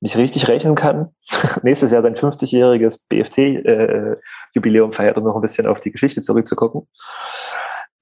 [0.01, 1.09] nicht richtig rechnen kann.
[1.63, 6.87] Nächstes Jahr sein 50-jähriges BFT-Jubiläum äh, feiert, um noch ein bisschen auf die Geschichte zurückzugucken.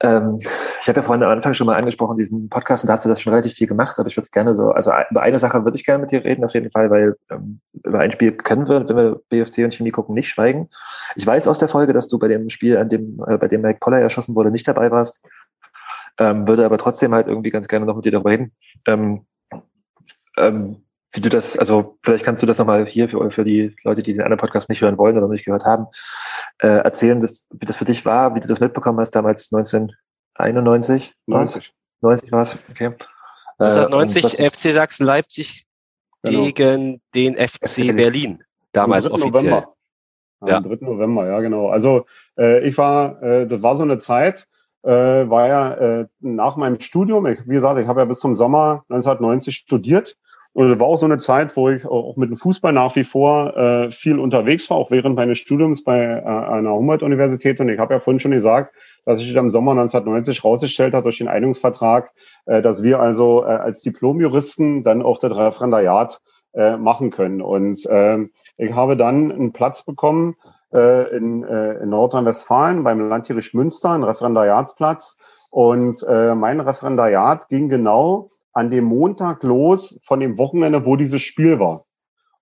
[0.03, 3.07] Ähm, ich habe ja vorhin am Anfang schon mal angesprochen, diesen Podcast, und da hast
[3.07, 5.65] du das schon relativ viel gemacht, aber ich würde gerne so, also über eine Sache
[5.65, 8.69] würde ich gerne mit dir reden, auf jeden Fall, weil ähm, über ein Spiel können
[8.69, 10.69] wir, wenn wir BFC und Chemie gucken, nicht schweigen.
[11.15, 13.63] Ich weiß aus der Folge, dass du bei dem Spiel, an dem, äh, bei dem
[13.63, 15.25] Mike Poller erschossen wurde, nicht dabei warst.
[16.19, 18.53] Ähm, würde aber trotzdem halt irgendwie ganz gerne noch mit dir darüber reden.
[18.87, 19.27] Ähm,
[20.37, 20.83] ähm,
[21.13, 24.13] wie du das, also vielleicht kannst du das nochmal hier für, für die Leute, die
[24.13, 25.87] den anderen Podcast nicht hören wollen oder nicht gehört haben,
[26.59, 31.15] äh, erzählen, dass, wie das für dich war, wie du das mitbekommen hast damals 1991?
[31.27, 31.73] 90.
[32.03, 32.93] 90 war es, okay.
[33.59, 35.67] 1990 äh, FC Sachsen-Leipzig
[36.23, 36.45] genau.
[36.45, 39.31] gegen den FC, FC Berlin, damals offiziell.
[39.31, 39.73] November.
[40.47, 40.59] Ja.
[40.59, 40.77] Am 3.
[40.81, 41.71] November, ja genau.
[41.71, 42.05] Also
[42.39, 44.47] äh, ich war, äh, das war so eine Zeit,
[44.87, 48.35] äh, war ja äh, nach meinem Studium, ich, wie gesagt, ich habe ja bis zum
[48.35, 50.17] Sommer 1990 studiert.
[50.53, 53.05] Und das war auch so eine Zeit, wo ich auch mit dem Fußball nach wie
[53.05, 57.61] vor äh, viel unterwegs war, auch während meines Studiums bei äh, einer Humboldt-Universität.
[57.61, 61.19] Und ich habe ja vorhin schon gesagt, dass sich im Sommer 1990 rausgestellt hat durch
[61.19, 62.11] den Einigungsvertrag,
[62.47, 66.21] äh, dass wir also äh, als Diplomjuristen dann auch das Referendariat
[66.55, 67.43] äh, machen können.
[67.43, 68.21] Und äh,
[68.57, 70.37] ich habe dann einen Platz bekommen
[70.71, 75.19] in, äh, in Nordrhein-Westfalen beim Landtierich Münster, ein Referendariatsplatz.
[75.51, 81.23] Und äh, mein Referendariat ging genau an dem Montag los von dem Wochenende, wo dieses
[81.23, 81.87] Spiel war.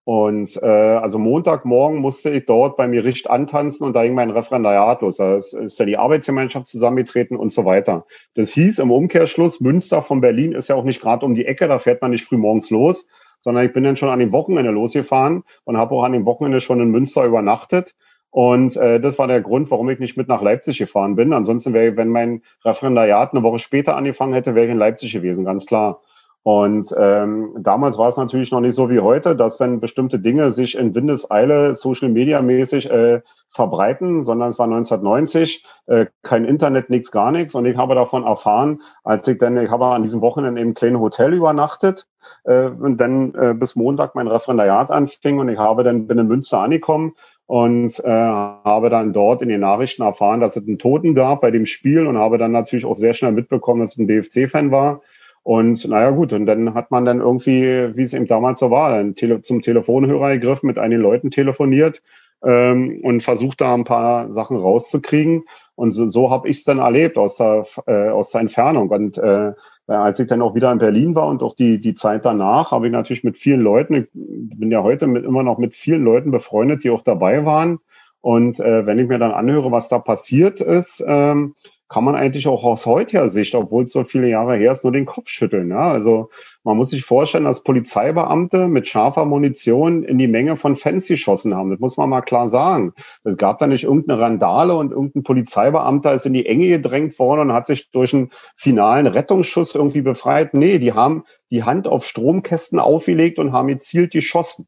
[0.05, 4.31] Und äh, also Montagmorgen musste ich dort bei mir Richt antanzen und da ging mein
[4.31, 5.17] Referendariat los.
[5.17, 8.05] Da ist, ist ja die Arbeitsgemeinschaft zusammengetreten und so weiter.
[8.35, 11.69] Das hieß im Umkehrschluss, Münster von Berlin ist ja auch nicht gerade um die Ecke,
[11.69, 13.09] da fährt man nicht früh morgens los,
[13.41, 16.61] sondern ich bin dann schon an dem Wochenende losgefahren und habe auch an dem Wochenende
[16.61, 17.95] schon in Münster übernachtet.
[18.35, 21.33] Und äh, das war der Grund, warum ich nicht mit nach Leipzig gefahren bin.
[21.33, 25.45] Ansonsten wäre, wenn mein Referendariat eine Woche später angefangen hätte, wäre ich in Leipzig gewesen,
[25.45, 26.01] ganz klar.
[26.43, 30.51] Und ähm, damals war es natürlich noch nicht so wie heute, dass dann bestimmte Dinge
[30.51, 36.91] sich in Windeseile Social Media mäßig äh, verbreiten, sondern es war 1990, äh, kein Internet,
[36.91, 37.55] nichts, gar nichts.
[37.55, 40.99] Und ich habe davon erfahren, als ich dann, ich habe an diesem Wochenende im kleinen
[40.99, 42.09] Hotel übernachtet
[42.43, 46.27] äh, und dann äh, bis Montag mein Referendariat anfing und ich habe dann bin in
[46.27, 47.15] Münster angekommen
[47.47, 51.51] und äh, habe dann dort in den Nachrichten erfahren, dass es einen Toten gab bei
[51.51, 55.03] dem Spiel und habe dann natürlich auch sehr schnell mitbekommen, dass es ein BFC-Fan war.
[55.43, 59.15] Und naja gut, und dann hat man dann irgendwie, wie es eben damals so war,
[59.15, 62.03] Tele zum Telefonhörer gegriffen, mit einigen Leuten telefoniert
[62.45, 65.45] ähm, und versucht da ein paar Sachen rauszukriegen.
[65.77, 68.91] Und so, so habe ich es dann erlebt aus der, äh, aus der Entfernung.
[68.91, 69.53] Und äh,
[69.87, 72.87] als ich dann auch wieder in Berlin war und auch die, die Zeit danach, habe
[72.87, 76.31] ich natürlich mit vielen Leuten, ich bin ja heute mit, immer noch mit vielen Leuten
[76.31, 77.81] befreundet, die auch dabei waren.
[78.21, 81.55] Und äh, wenn ich mir dann anhöre, was da passiert ist, ähm,
[81.89, 84.93] kann man eigentlich auch aus heutiger Sicht, obwohl es so viele Jahre her ist, nur
[84.93, 85.71] den Kopf schütteln.
[85.71, 85.89] Ja?
[85.89, 86.31] Also
[86.63, 91.55] man muss sich vorstellen, dass Polizeibeamte mit scharfer Munition in die Menge von Fans geschossen
[91.55, 91.71] haben.
[91.71, 92.95] Das muss man mal klar sagen.
[93.23, 97.41] Es gab da nicht irgendeine Randale und irgendein Polizeibeamter ist in die Enge gedrängt worden
[97.41, 100.55] und hat sich durch einen finalen Rettungsschuss irgendwie befreit.
[100.55, 104.67] Nee, die haben die Hand auf Stromkästen aufgelegt und haben gezielt geschossen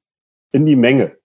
[0.52, 1.16] in die Menge.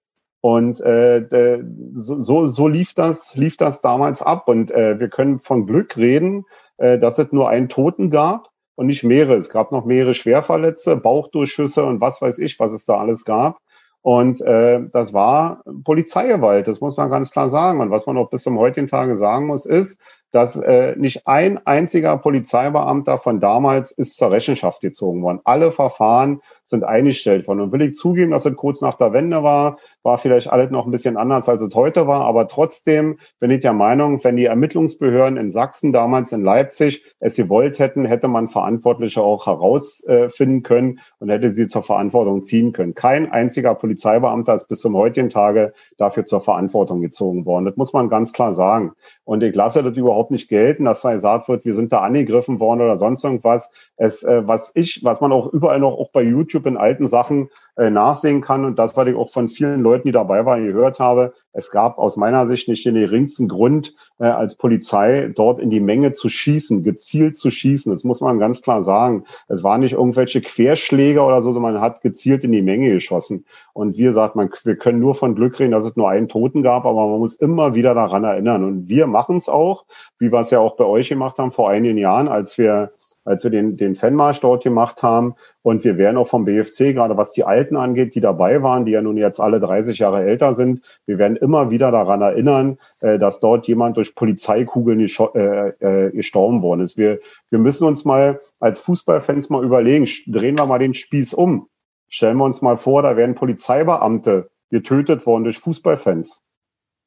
[0.42, 1.62] Und äh,
[1.94, 4.48] so, so lief das, lief das damals ab.
[4.48, 6.46] Und äh, wir können von Glück reden,
[6.78, 9.36] äh, dass es nur einen Toten gab und nicht mehrere.
[9.36, 13.60] Es gab noch mehrere Schwerverletzte, Bauchdurchschüsse und was weiß ich, was es da alles gab.
[14.02, 17.80] Und äh, das war Polizeigewalt, das muss man ganz klar sagen.
[17.80, 20.02] Und was man auch bis zum heutigen Tage sagen muss, ist,
[20.32, 25.41] dass äh, nicht ein einziger Polizeibeamter von damals ist zur Rechenschaft gezogen worden.
[25.44, 27.62] Alle Verfahren sind eingestellt worden.
[27.62, 30.86] Und will ich zugeben, dass es kurz nach der Wende war, war vielleicht alles noch
[30.86, 32.22] ein bisschen anders, als es heute war.
[32.22, 37.36] Aber trotzdem bin ich der Meinung, wenn die Ermittlungsbehörden in Sachsen, damals in Leipzig, es
[37.36, 42.95] gewollt hätten, hätte man Verantwortliche auch herausfinden können und hätte sie zur Verantwortung ziehen können.
[42.95, 47.66] Kein einziger Polizeibeamter ist bis zum heutigen Tage dafür zur Verantwortung gezogen worden.
[47.66, 48.94] Das muss man ganz klar sagen.
[49.24, 52.60] Und ich lasse das überhaupt nicht gelten, dass da gesagt wird, wir sind da angegriffen
[52.60, 53.72] worden oder sonst irgendwas.
[53.98, 57.49] Es, äh, was ich, was man auch überall noch auch bei YouTube in alten Sachen
[57.77, 60.99] äh, nachsehen kann und das, was ich auch von vielen Leuten, die dabei waren, gehört
[60.99, 65.69] habe, es gab aus meiner Sicht nicht den geringsten Grund, äh, als Polizei dort in
[65.69, 67.91] die Menge zu schießen, gezielt zu schießen.
[67.91, 69.26] Das muss man ganz klar sagen.
[69.48, 73.45] Es waren nicht irgendwelche Querschläger oder so, sondern man hat gezielt in die Menge geschossen.
[73.73, 76.64] Und wie gesagt, man, wir können nur von Glück reden, dass es nur einen Toten
[76.64, 78.64] gab, aber man muss immer wieder daran erinnern.
[78.64, 79.85] Und wir machen es auch,
[80.22, 82.91] wie wir es ja auch bei euch gemacht haben vor einigen Jahren, als wir
[83.23, 85.35] als wir den, den Fanmarsch dort gemacht haben.
[85.61, 88.93] Und wir werden auch vom BFC, gerade was die Alten angeht, die dabei waren, die
[88.93, 93.19] ja nun jetzt alle 30 Jahre älter sind, wir werden immer wieder daran erinnern, äh,
[93.19, 96.98] dass dort jemand durch Polizeikugeln äh, äh, gestorben worden ist.
[96.98, 97.19] Wir,
[97.49, 101.68] wir müssen uns mal als Fußballfans mal überlegen, drehen wir mal den Spieß um.
[102.10, 106.41] Stellen wir uns mal vor, da werden Polizeibeamte getötet worden durch Fußballfans.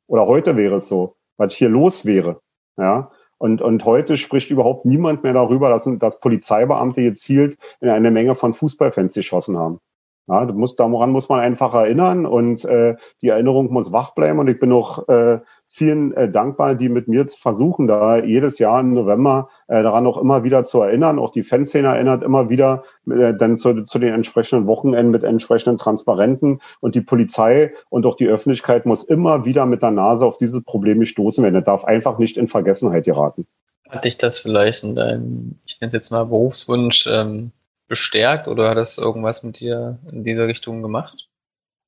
[0.07, 2.41] Oder heute wäre es so, was hier los wäre.
[2.77, 8.11] Ja, und, und heute spricht überhaupt niemand mehr darüber, dass, dass Polizeibeamte gezielt in eine
[8.11, 9.81] Menge von Fußballfans geschossen haben.
[10.27, 14.39] Ja, das muss, daran muss man einfach erinnern und äh, die Erinnerung muss wach bleiben.
[14.39, 18.81] Und ich bin auch äh, vielen äh, dankbar, die mit mir versuchen, da jedes Jahr
[18.81, 21.19] im November äh, daran auch immer wieder zu erinnern.
[21.19, 25.77] Auch die Fanszene erinnert immer wieder äh, dann zu, zu den entsprechenden Wochenenden mit entsprechenden
[25.77, 26.61] Transparenten.
[26.81, 30.65] Und die Polizei und auch die Öffentlichkeit muss immer wieder mit der Nase auf dieses
[30.65, 31.55] Problem gestoßen werden.
[31.55, 33.47] Das darf einfach nicht in Vergessenheit geraten.
[33.91, 37.53] Hat dich das vielleicht in deinem, ich nenne es jetzt mal Berufswunsch, ähm
[37.89, 41.29] bestärkt oder hat das irgendwas mit dir in dieser Richtung gemacht?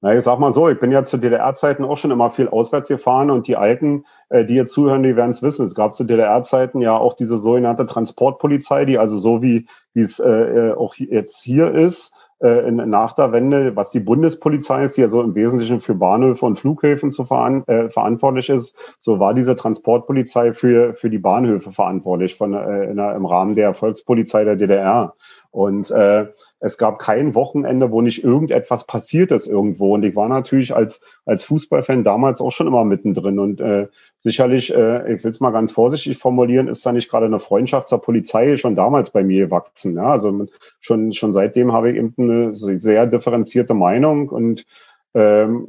[0.03, 2.89] Na, ich sag mal so, ich bin ja zu DDR-Zeiten auch schon immer viel auswärts
[2.89, 5.65] gefahren und die Alten, äh, die jetzt zuhören, die werden es wissen.
[5.65, 10.29] Es gab zu DDR-Zeiten ja auch diese sogenannte Transportpolizei, die also so wie, es äh,
[10.29, 15.03] äh auch jetzt hier ist, äh, in, nach der Wende, was die Bundespolizei ist, die
[15.03, 19.35] ja so im Wesentlichen für Bahnhöfe und Flughäfen zu veran äh, verantwortlich ist, so war
[19.35, 24.57] diese Transportpolizei für, für die Bahnhöfe verantwortlich von, äh, in im Rahmen der Volkspolizei der
[24.57, 25.15] DDR.
[25.51, 26.27] Und äh,
[26.61, 29.95] es gab kein Wochenende, wo nicht irgendetwas passiert ist irgendwo.
[29.95, 33.39] Und ich war natürlich als, als Fußballfan damals auch schon immer mittendrin.
[33.39, 33.89] Und äh,
[34.21, 37.89] sicherlich, äh, ich will es mal ganz vorsichtig formulieren, ist da nicht gerade eine Freundschaft
[37.89, 39.95] zur Polizei schon damals bei mir gewachsen.
[39.97, 40.13] Ja?
[40.13, 40.47] Also
[40.81, 44.65] schon, schon seitdem habe ich eben eine sehr differenzierte Meinung und
[45.17, 45.69] ähm,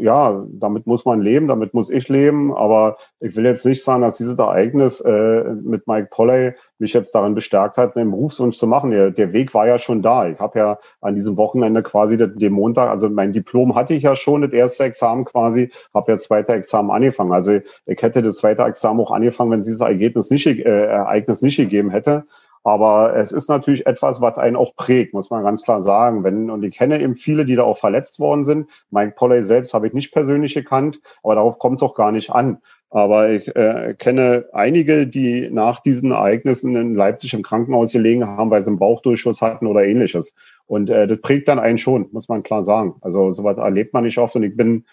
[0.00, 4.02] ja, damit muss man leben, damit muss ich leben, aber ich will jetzt nicht sagen,
[4.02, 8.66] dass dieses Ereignis äh, mit Mike Polley mich jetzt daran bestärkt hat, einen Berufswunsch zu
[8.66, 8.90] machen.
[8.90, 10.28] Der, der Weg war ja schon da.
[10.28, 14.02] Ich habe ja an diesem Wochenende quasi den, den Montag, also mein Diplom hatte ich
[14.02, 17.32] ja schon, das erste Examen quasi, habe ja das zweite Examen angefangen.
[17.32, 21.40] Also ich hätte das zweite Examen auch angefangen, wenn es dieses Ergebnis nicht, äh, Ereignis
[21.40, 22.24] nicht gegeben hätte.
[22.68, 26.22] Aber es ist natürlich etwas, was einen auch prägt, muss man ganz klar sagen.
[26.22, 28.68] Wenn, und ich kenne eben viele, die da auch verletzt worden sind.
[28.90, 32.30] Mike Polley selbst habe ich nicht persönlich gekannt, aber darauf kommt es auch gar nicht
[32.30, 32.58] an.
[32.90, 38.50] Aber ich äh, kenne einige, die nach diesen Ereignissen in Leipzig im Krankenhaus gelegen haben,
[38.50, 40.34] weil sie einen Bauchdurchschuss hatten oder ähnliches.
[40.66, 42.96] Und äh, das prägt dann einen schon, muss man klar sagen.
[43.00, 44.36] Also sowas erlebt man nicht oft.
[44.36, 44.84] Und ich bin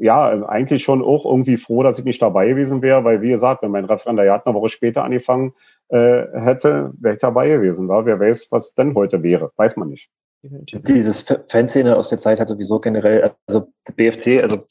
[0.00, 3.62] ja eigentlich schon auch irgendwie froh, dass ich nicht dabei gewesen wäre, weil wie gesagt,
[3.62, 5.54] wenn mein Referendariat eine Woche später angefangen
[5.88, 7.88] äh, hätte, wäre ich dabei gewesen.
[7.88, 8.06] War.
[8.06, 10.10] Wer weiß, was denn heute wäre, weiß man nicht.
[10.42, 14.66] Dieses Fanszene aus der Zeit hat sowieso generell, also BFC, also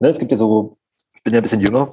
[0.00, 0.76] ne, es gibt ja so,
[1.14, 1.90] ich bin ja ein bisschen jünger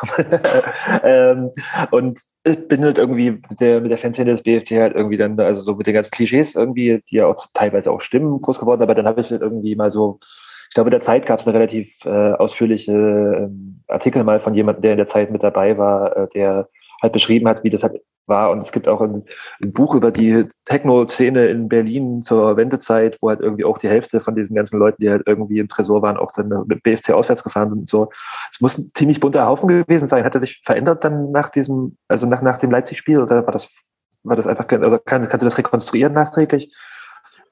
[1.02, 1.50] ähm,
[1.90, 5.38] und ich bin halt irgendwie mit der, mit der Fanszene des BFC halt irgendwie dann,
[5.38, 8.82] also so mit den ganzen Klischees irgendwie, die ja auch teilweise auch stimmen, groß geworden,
[8.82, 10.18] aber dann habe ich halt irgendwie mal so
[10.68, 14.54] ich glaube, in der Zeit gab es eine relativ äh, ausführliche äh, Artikel mal von
[14.54, 16.68] jemandem, der in der Zeit mit dabei war, äh, der
[17.02, 18.50] halt beschrieben hat, wie das halt war.
[18.50, 19.24] Und es gibt auch ein,
[19.62, 24.20] ein Buch über die Techno-Szene in Berlin zur Wendezeit, wo halt irgendwie auch die Hälfte
[24.20, 27.42] von diesen ganzen Leuten, die halt irgendwie im Tresor waren, auch dann mit BFC auswärts
[27.42, 28.10] gefahren sind und so.
[28.50, 30.24] Es muss ein ziemlich bunter Haufen gewesen sein.
[30.24, 33.92] Hat er sich verändert dann nach diesem, also nach, nach dem Leipzig-Spiel oder war das,
[34.24, 36.74] war das einfach, oder kann, kannst du das rekonstruieren nachträglich?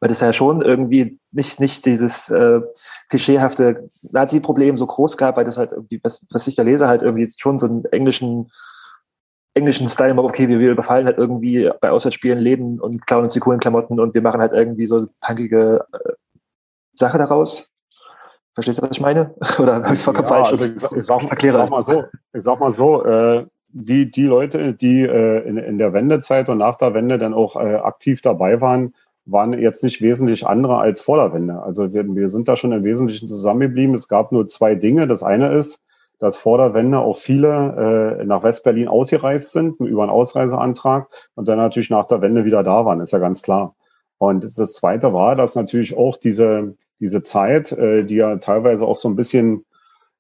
[0.04, 2.60] Weil das ja schon irgendwie nicht, nicht dieses äh,
[3.08, 7.00] klischeehafte Nazi-Problem so groß gab, weil das halt irgendwie, was, was ich da lese, halt
[7.00, 8.52] irgendwie schon so einen englischen
[9.54, 13.40] englischen Style, okay, wir, wir überfallen halt irgendwie bei Auswärtsspielen Läden und klauen uns die
[13.40, 16.12] coolen Klamotten und wir machen halt irgendwie so punkige äh,
[16.92, 17.70] Sache daraus.
[18.52, 19.34] Verstehst du, was ich meine?
[19.58, 20.50] Oder habe ich es vollkommen ja, falsch?
[20.50, 22.04] Also ich, ich, sag, ich, sag, mal so,
[22.34, 26.58] ich sag mal so, äh, die, die Leute, die äh, in, in der Wendezeit und
[26.58, 28.92] nach der Wende dann auch äh, aktiv dabei waren,
[29.26, 31.62] waren jetzt nicht wesentlich andere als vor der Wende.
[31.62, 33.94] Also wir, wir sind da schon im Wesentlichen zusammengeblieben.
[33.94, 35.06] Es gab nur zwei Dinge.
[35.06, 35.80] Das eine ist,
[36.18, 41.48] dass vor der Wende auch viele äh, nach Westberlin ausgereist sind über einen Ausreiseantrag und
[41.48, 43.74] dann natürlich nach der Wende wieder da waren, ist ja ganz klar.
[44.18, 48.96] Und das Zweite war, dass natürlich auch diese, diese Zeit, äh, die ja teilweise auch
[48.96, 49.64] so ein bisschen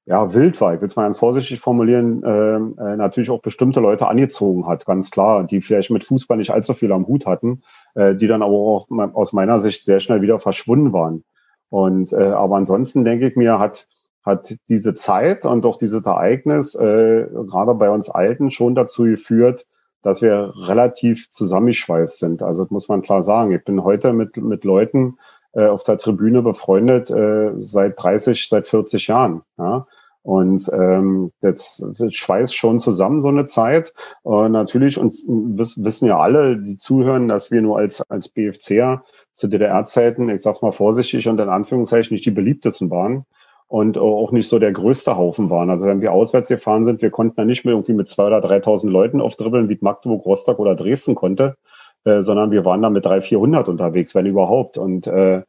[0.06, 3.80] ja, wild war, ich will es mal ganz vorsichtig formulieren, äh, äh, natürlich auch bestimmte
[3.80, 7.62] Leute angezogen hat, ganz klar, die vielleicht mit Fußball nicht allzu viel am Hut hatten,
[7.94, 11.24] äh, die dann aber auch aus meiner Sicht sehr schnell wieder verschwunden waren.
[11.70, 13.88] Und äh, aber ansonsten denke ich mir, hat
[14.24, 19.66] hat diese Zeit und auch dieses Ereignis äh, gerade bei uns Alten schon dazu geführt,
[20.02, 22.42] dass wir relativ zusammengeschweißt sind.
[22.42, 23.52] Also das muss man klar sagen.
[23.52, 25.18] Ich bin heute mit, mit Leuten
[25.54, 29.42] äh, auf der Tribüne befreundet äh, seit 30, seit 40 Jahren.
[29.58, 29.86] Ja?
[30.22, 33.92] Und ähm, das, das schweißt schon zusammen so eine Zeit.
[34.22, 39.04] Und natürlich, und wissen ja alle, die zuhören, dass wir nur als, als BFCer
[39.34, 43.26] zu DDR-Zeiten, ich sag's mal vorsichtig und in Anführungszeichen nicht die beliebtesten waren
[43.68, 45.68] und auch nicht so der größte Haufen waren.
[45.68, 48.38] Also wenn wir auswärts gefahren sind, wir konnten da nicht mehr irgendwie mit zwei oder
[48.38, 51.56] 3.000 Leuten aufdribbeln, wie Magdeburg, Rostock oder Dresden konnte,
[52.04, 54.78] äh, sondern wir waren da mit 300, 400 unterwegs, wenn überhaupt.
[54.78, 55.42] Und äh,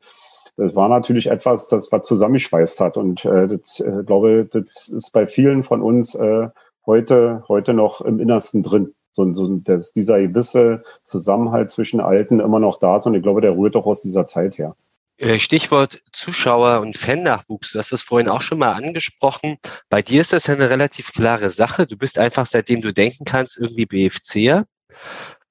[0.58, 2.98] das war natürlich etwas, das was zusammengeschweißt hat.
[2.98, 6.50] Und äh, das, äh, glaube, das ist bei vielen von uns äh,
[6.86, 8.94] heute, heute noch im Innersten drin.
[9.12, 13.06] So, so dass dieser gewisse Zusammenhalt zwischen Alten immer noch da ist.
[13.06, 14.76] Und ich glaube, der rührt auch aus dieser Zeit her.
[15.18, 17.72] Äh, Stichwort Zuschauer und Fan-Nachwuchs.
[17.72, 19.58] Du hast es vorhin auch schon mal angesprochen.
[19.90, 21.88] Bei dir ist das ja eine relativ klare Sache.
[21.88, 24.66] Du bist einfach, seitdem du denken kannst, irgendwie BFCer.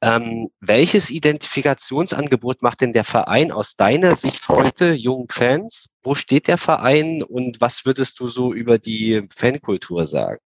[0.04, 5.88] Ähm, welches Identifikationsangebot macht denn der Verein aus deiner Sicht heute jungen Fans?
[6.02, 10.40] Wo steht der Verein und was würdest du so über die Fankultur sagen?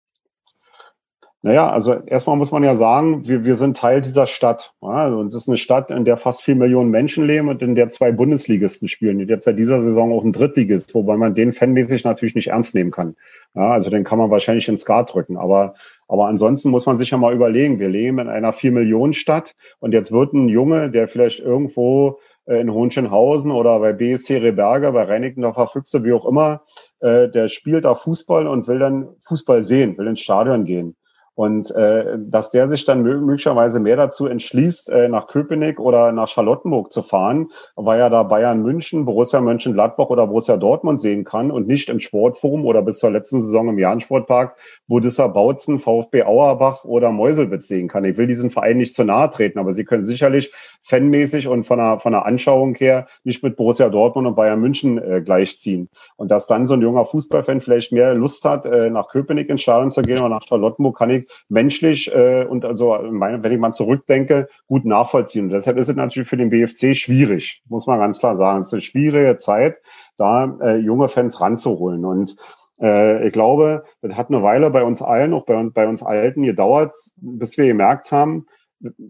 [1.42, 4.72] Naja, also erstmal muss man ja sagen, wir, wir sind Teil dieser Stadt.
[4.82, 7.76] Ja, also es ist eine Stadt, in der fast vier Millionen Menschen leben und in
[7.76, 9.20] der zwei Bundesligisten spielen.
[9.20, 12.74] Und jetzt seit dieser Saison auch ein Drittligist, wobei man den fanmäßig natürlich nicht ernst
[12.74, 13.14] nehmen kann.
[13.54, 15.36] Ja, also den kann man wahrscheinlich ins Skat drücken.
[15.36, 15.74] Aber,
[16.08, 19.54] aber ansonsten muss man sich ja mal überlegen, wir leben in einer vier Millionen Stadt
[19.78, 24.90] und jetzt wird ein Junge, der vielleicht irgendwo äh, in Hohenschönhausen oder bei BSC Reberge,
[24.90, 26.62] bei Reinickendorfer Füchse, wie auch immer,
[26.98, 30.96] äh, der spielt da Fußball und will dann Fußball sehen, will ins Stadion gehen.
[31.38, 36.26] Und äh, dass der sich dann möglicherweise mehr dazu entschließt, äh, nach Köpenick oder nach
[36.26, 41.52] Charlottenburg zu fahren, weil er da Bayern München, Borussia Mönchengladbach oder Borussia Dortmund sehen kann
[41.52, 44.56] und nicht im Sportforum oder bis zur letzten Saison im Jahn-Sportpark
[44.88, 48.04] Budissa Bautzen, VfB Auerbach oder Meuselwitz sehen kann.
[48.04, 50.52] Ich will diesen Verein nicht zu nahe treten, aber sie können sicherlich
[50.82, 54.98] fanmäßig und von der, von der Anschauung her nicht mit Borussia Dortmund und Bayern München
[54.98, 55.88] äh, gleichziehen.
[56.16, 59.62] Und dass dann so ein junger Fußballfan vielleicht mehr Lust hat, äh, nach Köpenick ins
[59.62, 63.58] Stadion zu gehen oder nach Charlottenburg, kann ich menschlich äh, und also meine, wenn ich
[63.58, 65.46] mal zurückdenke, gut nachvollziehen.
[65.46, 68.60] Und deshalb ist es natürlich für den BFC schwierig, muss man ganz klar sagen.
[68.60, 69.76] Es ist eine schwierige Zeit,
[70.16, 72.04] da äh, junge Fans ranzuholen.
[72.04, 72.36] Und
[72.80, 76.02] äh, ich glaube, das hat eine Weile bei uns allen, auch bei uns, bei uns
[76.02, 78.46] Alten gedauert, bis wir gemerkt haben,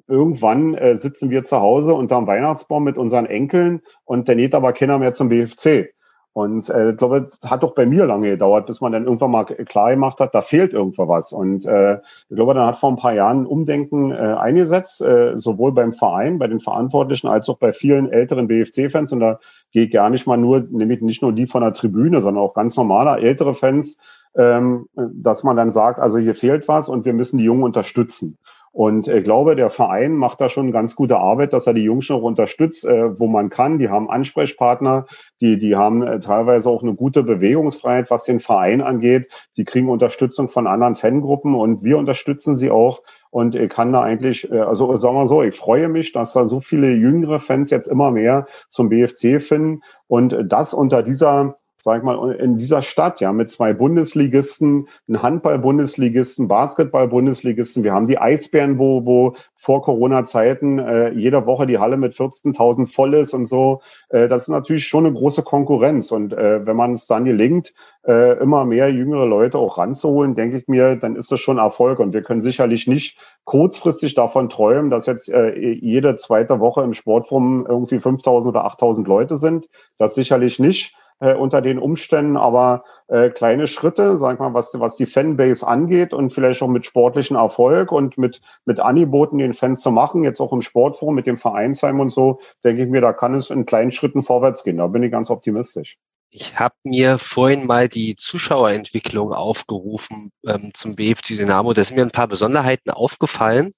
[0.06, 4.72] irgendwann äh, sitzen wir zu Hause unterm Weihnachtsbaum mit unseren Enkeln und dann geht aber
[4.72, 5.94] keiner mehr zum BFC.
[6.38, 9.44] Und äh, ich glaube, hat doch bei mir lange gedauert, bis man dann irgendwann mal
[9.44, 11.32] klar gemacht hat, da fehlt irgendwo was.
[11.32, 11.94] Und äh,
[12.28, 15.92] ich glaube, dann hat vor ein paar Jahren ein Umdenken äh, eingesetzt, äh, sowohl beim
[15.92, 19.10] Verein, bei den Verantwortlichen, als auch bei vielen älteren BFC-Fans.
[19.12, 19.40] Und da
[19.72, 22.76] ich gar nicht mal nur, nämlich nicht nur die von der Tribüne, sondern auch ganz
[22.76, 23.98] normale ältere Fans,
[24.36, 28.38] ähm, dass man dann sagt, also hier fehlt was und wir müssen die Jungen unterstützen.
[28.78, 32.08] Und ich glaube, der Verein macht da schon ganz gute Arbeit, dass er die Jungs
[32.10, 33.80] noch unterstützt, äh, wo man kann.
[33.80, 35.06] Die haben Ansprechpartner,
[35.40, 39.32] die, die haben äh, teilweise auch eine gute Bewegungsfreiheit, was den Verein angeht.
[39.50, 43.02] Sie kriegen Unterstützung von anderen Fangruppen und wir unterstützen sie auch.
[43.30, 46.46] Und ich kann da eigentlich, äh, also sagen wir so, ich freue mich, dass da
[46.46, 51.98] so viele jüngere Fans jetzt immer mehr zum BFC finden und das unter dieser sag
[51.98, 57.84] ich mal, in dieser Stadt, ja, mit zwei Bundesligisten, ein Handball-Bundesligisten, Basketball-Bundesligisten.
[57.84, 62.92] Wir haben die Eisbären, wo, wo vor Corona-Zeiten äh, jede Woche die Halle mit 14.000
[62.92, 63.80] voll ist und so.
[64.08, 66.10] Äh, das ist natürlich schon eine große Konkurrenz.
[66.10, 67.72] Und äh, wenn man es dann gelingt,
[68.04, 72.00] äh, immer mehr jüngere Leute auch ranzuholen, denke ich mir, dann ist das schon Erfolg.
[72.00, 76.92] Und wir können sicherlich nicht kurzfristig davon träumen, dass jetzt äh, jede zweite Woche im
[76.92, 79.68] Sportforum irgendwie 5.000 oder 8.000 Leute sind.
[79.96, 84.78] Das sicherlich nicht äh, unter den Umständen, aber äh, kleine Schritte, sag ich mal, was,
[84.78, 89.52] was die Fanbase angeht und vielleicht auch mit sportlichen Erfolg und mit, mit Angeboten den
[89.52, 93.00] Fans zu machen, jetzt auch im Sportforum mit dem Vereinsheim und so, denke ich mir,
[93.00, 94.78] da kann es in kleinen Schritten vorwärts gehen.
[94.78, 95.98] Da bin ich ganz optimistisch.
[96.30, 101.72] Ich habe mir vorhin mal die Zuschauerentwicklung aufgerufen ähm, zum BFC Dynamo.
[101.72, 103.72] Da sind mir ein paar Besonderheiten aufgefallen.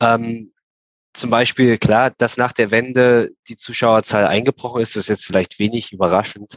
[0.00, 0.52] Ähm,
[1.14, 5.92] zum Beispiel, klar, dass nach der Wende die Zuschauerzahl eingebrochen ist, ist jetzt vielleicht wenig
[5.92, 6.56] überraschend.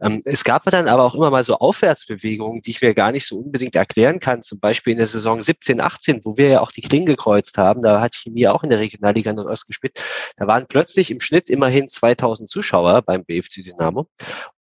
[0.00, 3.26] Ähm, es gab dann aber auch immer mal so Aufwärtsbewegungen, die ich mir gar nicht
[3.26, 4.42] so unbedingt erklären kann.
[4.42, 7.82] Zum Beispiel in der Saison 17, 18, wo wir ja auch die Klingen gekreuzt haben,
[7.82, 10.00] da hat Chemie auch in der Regionalliga Nordost gespielt.
[10.36, 14.08] Da waren plötzlich im Schnitt immerhin 2000 Zuschauer beim BFC Dynamo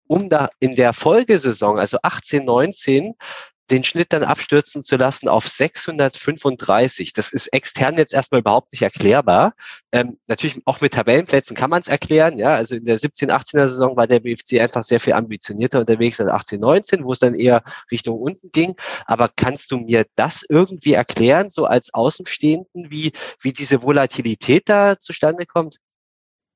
[0.07, 3.13] um da in der Folgesaison, also 18, 19,
[3.69, 7.13] den Schnitt dann abstürzen zu lassen auf 635.
[7.13, 9.53] Das ist extern jetzt erstmal überhaupt nicht erklärbar.
[9.91, 12.37] Ähm, natürlich auch mit Tabellenplätzen kann man es erklären.
[12.37, 16.19] Ja, also in der 17, 18er Saison war der BFC einfach sehr viel ambitionierter unterwegs
[16.19, 18.75] als 18, 19, wo es dann eher Richtung unten ging.
[19.05, 23.11] Aber kannst du mir das irgendwie erklären, so als Außenstehenden, wie,
[23.41, 25.79] wie diese Volatilität da zustande kommt?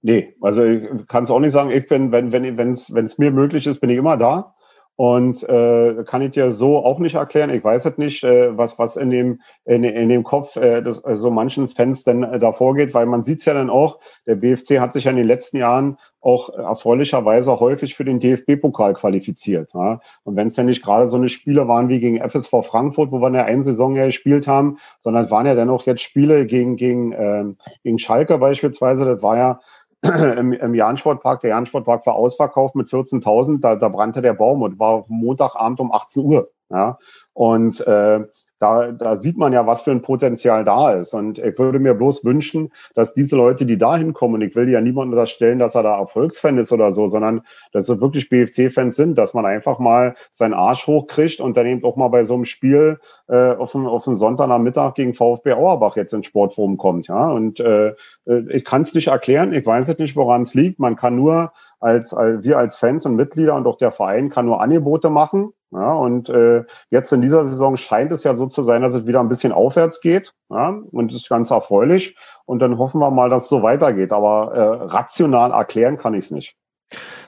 [0.01, 1.69] Nee, also ich kann es auch nicht sagen.
[1.69, 4.55] Ich bin, wenn wenn wenn es mir möglich ist, bin ich immer da.
[5.01, 7.49] Und äh, kann ich dir so auch nicht erklären.
[7.49, 11.03] Ich weiß es nicht, äh, was, was in dem, in, in dem Kopf äh, des,
[11.03, 13.97] äh, so manchen Fans denn äh, da vorgeht, weil man sieht's ja dann auch,
[14.27, 18.93] der BFC hat sich ja in den letzten Jahren auch erfreulicherweise häufig für den DFB-Pokal
[18.93, 19.71] qualifiziert.
[19.73, 20.01] Ja.
[20.23, 23.21] Und wenn es ja nicht gerade so eine Spiele waren wie gegen FSV Frankfurt, wo
[23.21, 26.45] wir in der einen Saison ja gespielt haben, sondern es waren ja dennoch jetzt Spiele
[26.45, 29.59] gegen, gegen, ähm, gegen Schalke beispielsweise, das war ja
[30.37, 31.41] im, im Jahn-Sportpark.
[31.41, 33.61] Der Jahn-Sportpark war ausverkauft mit 14.000.
[33.61, 36.51] Da, da brannte der Baum und war Montagabend um 18 Uhr.
[36.69, 36.97] Ja?
[37.33, 38.21] Und äh,
[38.61, 41.15] da, da sieht man ja, was für ein Potenzial da ist.
[41.15, 44.69] Und ich würde mir bloß wünschen, dass diese Leute, die da hinkommen, und ich will
[44.69, 48.95] ja niemandem unterstellen, dass er da Erfolgsfan ist oder so, sondern dass sie wirklich BFC-Fans
[48.95, 52.35] sind, dass man einfach mal seinen Arsch hochkriegt und dann eben auch mal bei so
[52.35, 57.07] einem Spiel äh, auf, einen, auf einen Sonntagnachmittag gegen VfB Auerbach jetzt ins Sportforum kommt.
[57.07, 57.31] Ja?
[57.31, 57.95] Und äh,
[58.27, 60.77] äh ich kann es nicht erklären, ich weiß nicht, woran es liegt.
[60.77, 64.45] Man kann nur als, als wir als Fans und Mitglieder und auch der Verein kann
[64.45, 65.51] nur Angebote machen.
[65.71, 69.07] Ja, und äh, jetzt in dieser Saison scheint es ja so zu sein, dass es
[69.07, 70.33] wieder ein bisschen aufwärts geht.
[70.49, 72.17] Ja, und das ist ganz erfreulich.
[72.45, 74.11] Und dann hoffen wir mal, dass es so weitergeht.
[74.11, 76.55] Aber äh, rational erklären kann ich es nicht.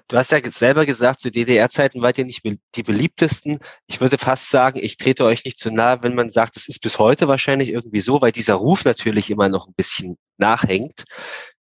[0.09, 2.43] Du hast ja selber gesagt, zu DDR-Zeiten wart ihr nicht
[2.75, 3.59] die beliebtesten.
[3.87, 6.81] Ich würde fast sagen, ich trete euch nicht zu nahe, wenn man sagt, es ist
[6.81, 11.05] bis heute wahrscheinlich irgendwie so, weil dieser Ruf natürlich immer noch ein bisschen nachhängt.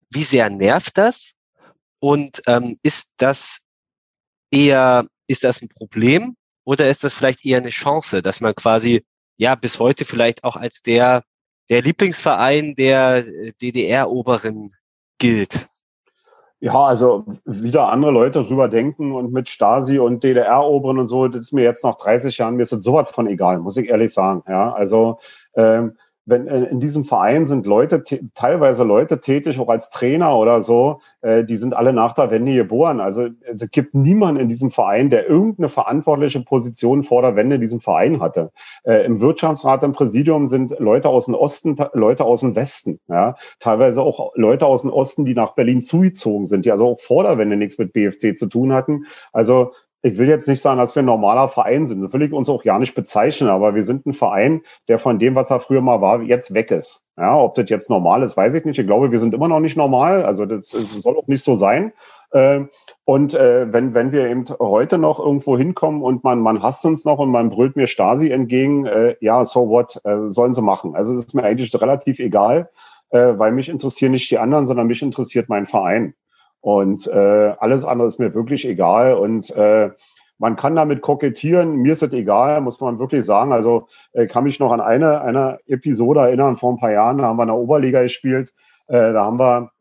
[0.09, 1.31] Wie sehr nervt das?
[1.99, 3.61] Und ähm, ist das
[4.51, 6.35] eher, ist das ein Problem
[6.65, 9.05] oder ist das vielleicht eher eine Chance, dass man quasi
[9.37, 11.23] ja bis heute vielleicht auch als der,
[11.69, 14.71] der Lieblingsverein der äh, DDR-Oberen
[15.17, 15.67] gilt?
[16.59, 21.43] Ja, also wieder andere Leute drüber denken und mit Stasi und DDR-Oberen und so, das
[21.43, 24.13] ist mir jetzt nach 30 Jahren, mir ist das sowas von egal, muss ich ehrlich
[24.13, 24.43] sagen.
[24.47, 25.19] Ja, also
[25.55, 30.61] ähm, wenn äh, in diesem Verein sind Leute, teilweise Leute tätig, auch als Trainer oder
[30.61, 33.01] so, äh, die sind alle nach der Wende geboren.
[33.01, 37.61] Also es gibt niemanden in diesem Verein, der irgendeine verantwortliche Position vor der Wende in
[37.61, 38.51] diesem Verein hatte.
[38.83, 43.35] Äh, Im Wirtschaftsrat, im Präsidium sind Leute aus dem Osten, Leute aus dem Westen, ja,
[43.59, 47.23] teilweise auch Leute aus dem Osten, die nach Berlin zugezogen sind, die also auch vor
[47.23, 49.05] der Wende nichts mit BFC zu tun hatten.
[49.31, 49.71] Also
[50.05, 52.01] ich will jetzt nicht sagen, dass wir ein normaler Verein sind.
[52.01, 55.17] Das will ich uns auch gar nicht bezeichnen, aber wir sind ein Verein, der von
[55.17, 57.05] dem, was er früher mal war, jetzt weg ist.
[57.17, 58.77] Ja, ob das jetzt normal ist, weiß ich nicht.
[58.77, 60.23] Ich glaube, wir sind immer noch nicht normal.
[60.23, 61.93] Also das soll auch nicht so sein.
[62.33, 62.69] Ähm,
[63.05, 67.05] und äh, wenn, wenn wir eben heute noch irgendwo hinkommen und man, man hasst uns
[67.05, 70.95] noch und man brüllt mir Stasi entgegen, äh, ja, so what, äh, sollen sie machen.
[70.95, 72.69] Also es ist mir eigentlich relativ egal,
[73.15, 76.15] weil mich interessieren nicht die anderen, sondern mich interessiert mein Verein.
[76.63, 79.15] Und äh, alles andere ist mir wirklich egal.
[79.15, 79.89] Und äh,
[80.37, 81.75] man kann damit kokettieren.
[81.75, 83.51] Mir ist das egal, muss man wirklich sagen.
[83.51, 87.17] Also äh, kann mich noch an eine, eine Episode erinnern vor ein paar Jahren.
[87.17, 88.53] Da haben wir in der Oberliga gespielt.
[88.87, 89.71] Äh, da haben wir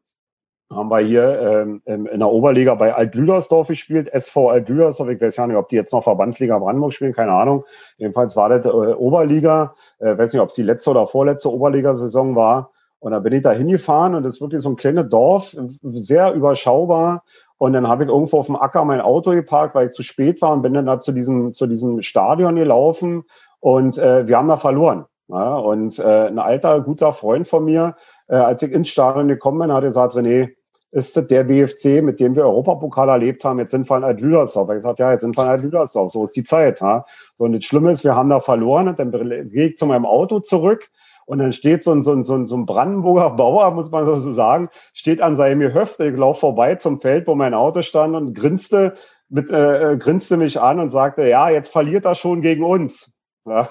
[0.73, 5.11] haben wir hier ähm, in der Oberliga bei Alt-Lüdersdorf gespielt, SV Alt-Lüdersdorf.
[5.11, 7.65] Ich weiß ja nicht, ob die jetzt noch Verbandsliga Brandenburg spielen, keine Ahnung.
[7.97, 9.75] Jedenfalls war das äh, Oberliga.
[10.01, 12.73] Äh, weiß nicht, ob es die letzte oder vorletzte Oberligasaison war.
[13.03, 16.35] Und da bin ich da hingefahren und das ist wirklich so ein kleines Dorf, sehr
[16.35, 17.24] überschaubar.
[17.59, 20.41] Und dann habe ich irgendwo auf dem Acker mein Auto geparkt, weil ich zu spät
[20.41, 23.24] war und bin dann da zu diesem, zu diesem Stadion gelaufen
[23.59, 25.07] und äh, wir haben da verloren.
[25.27, 27.97] Ja, und äh, ein alter, guter Freund von mir,
[28.29, 30.51] äh, als ich ins Stadion gekommen bin, hat er gesagt, René,
[30.93, 34.69] ist das der BFC, mit dem wir Europapokal erlebt haben, jetzt sind wir in Alt-Lüdersdorf.
[34.69, 36.81] Ich gesagt, ja, jetzt sind wir in Alt-Lüdersdorf, so ist die Zeit.
[36.81, 37.05] Ja.
[37.37, 40.07] So, und das Schlimme ist, wir haben da verloren und dann gehe ich zu meinem
[40.07, 40.89] Auto zurück
[41.27, 44.69] und dann steht so ein, so ein, so ein, Brandenburger Bauer, muss man so sagen,
[44.93, 46.01] steht an seinem Gehöft.
[46.01, 48.94] Ich laufe vorbei zum Feld, wo mein Auto stand und grinste,
[49.28, 53.12] mit, äh, äh, grinste mich an und sagte, ja, jetzt verliert er schon gegen uns.
[53.47, 53.69] Ja.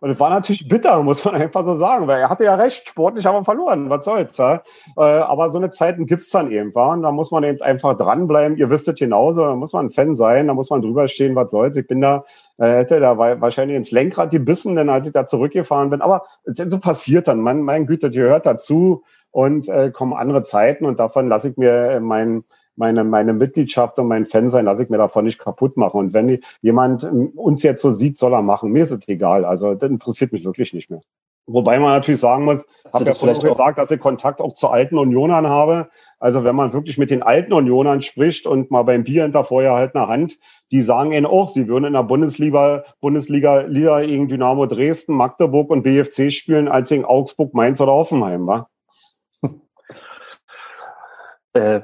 [0.00, 2.88] Und es war natürlich bitter, muss man einfach so sagen, weil er hatte ja recht,
[2.88, 4.36] sportlich haben wir verloren, was soll's.
[4.36, 4.62] Ja?
[4.96, 6.92] Äh, aber so eine Zeiten gibt's dann eben, wa?
[6.92, 8.56] Und da muss man eben einfach dranbleiben.
[8.56, 11.34] Ihr wisst es genauso, da muss man ein Fan sein, da muss man drüber stehen,
[11.34, 11.76] was soll's.
[11.76, 12.24] Ich bin da,
[12.58, 16.00] äh, hätte da wahrscheinlich ins Lenkrad gebissen, denn als ich da zurückgefahren bin.
[16.00, 19.02] Aber so passiert dann, mein, mein Güte, die gehört dazu
[19.32, 22.44] und äh, kommen andere Zeiten und davon lasse ich mir mein
[22.78, 25.98] meine, meine Mitgliedschaft und mein Fan sein, lasse ich mir davon nicht kaputt machen.
[25.98, 28.72] Und wenn jemand uns jetzt so sieht, soll er machen.
[28.72, 29.44] Mir ist es egal.
[29.44, 31.00] Also das interessiert mich wirklich nicht mehr.
[31.50, 34.98] Wobei man natürlich sagen muss, habe ja vorhin gesagt, dass ich Kontakt auch zu alten
[34.98, 35.88] Unionern habe.
[36.18, 39.74] Also wenn man wirklich mit den alten Unionern spricht und mal beim Bier hinter Feuer
[39.74, 40.38] halt eine Hand,
[40.72, 45.70] die sagen ihnen auch, sie würden in der Bundesliga, Bundesliga Liga gegen Dynamo Dresden, Magdeburg
[45.70, 48.68] und BFC spielen, als gegen Augsburg, Mainz oder Offenheim, wa?
[51.54, 51.80] äh,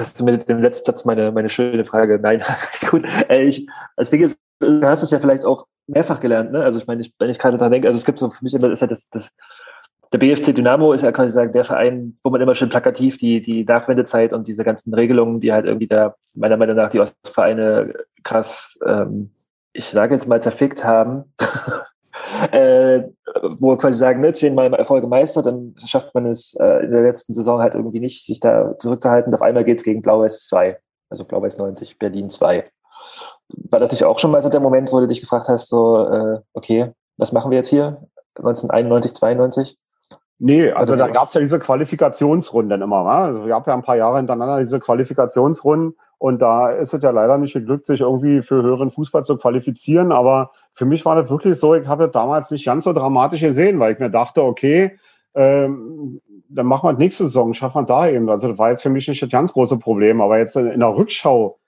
[0.00, 2.18] hast du mit dem letzten Satz meine, meine schöne Frage.
[2.20, 3.04] Nein, ist gut.
[3.28, 6.62] Äh, ich, das Ding ist, du hast es ja vielleicht auch mehrfach gelernt, ne?
[6.62, 8.54] Also ich meine, ich, wenn ich gerade daran denke, also es gibt so für mich
[8.54, 9.30] immer, ist halt das, das
[10.12, 13.40] der BFC Dynamo ist ja quasi sagen, der Verein, wo man immer schön plakativ die,
[13.40, 17.94] die Nachwendezeit und diese ganzen Regelungen, die halt irgendwie da meiner Meinung nach die Ostvereine
[18.24, 19.30] krass, ähm,
[19.72, 21.32] ich sage jetzt mal, zerfickt haben,
[22.52, 23.02] äh,
[23.58, 27.32] wo quasi sagen, ne, zehnmal Erfolge Meister, dann schafft man es äh, in der letzten
[27.32, 29.34] Saison halt irgendwie nicht, sich da zurückzuhalten.
[29.34, 30.78] Auf einmal geht es gegen Blau-Weiß 2,
[31.10, 32.64] also Blau-Weiß 90, Berlin 2.
[33.70, 36.06] War das nicht auch schon mal so der Moment, wo du dich gefragt hast, so,
[36.06, 38.06] äh, okay, was machen wir jetzt hier?
[38.36, 39.78] 1991, 92?
[40.42, 43.04] Nee, also, also da gab es ja diese Qualifikationsrunden immer.
[43.04, 43.24] Wa?
[43.26, 47.36] Also gab ja ein paar Jahre hintereinander diese Qualifikationsrunden und da ist es ja leider
[47.36, 50.12] nicht geglückt, sich irgendwie für höheren Fußball zu qualifizieren.
[50.12, 53.42] Aber für mich war das wirklich so, ich habe das damals nicht ganz so dramatisch
[53.42, 54.98] gesehen, weil ich mir dachte, okay,
[55.34, 58.30] ähm, dann machen wir nächste Saison, schaffen wir da eben.
[58.30, 60.22] Also das war jetzt für mich nicht das ganz große Problem.
[60.22, 61.58] Aber jetzt in, in der Rückschau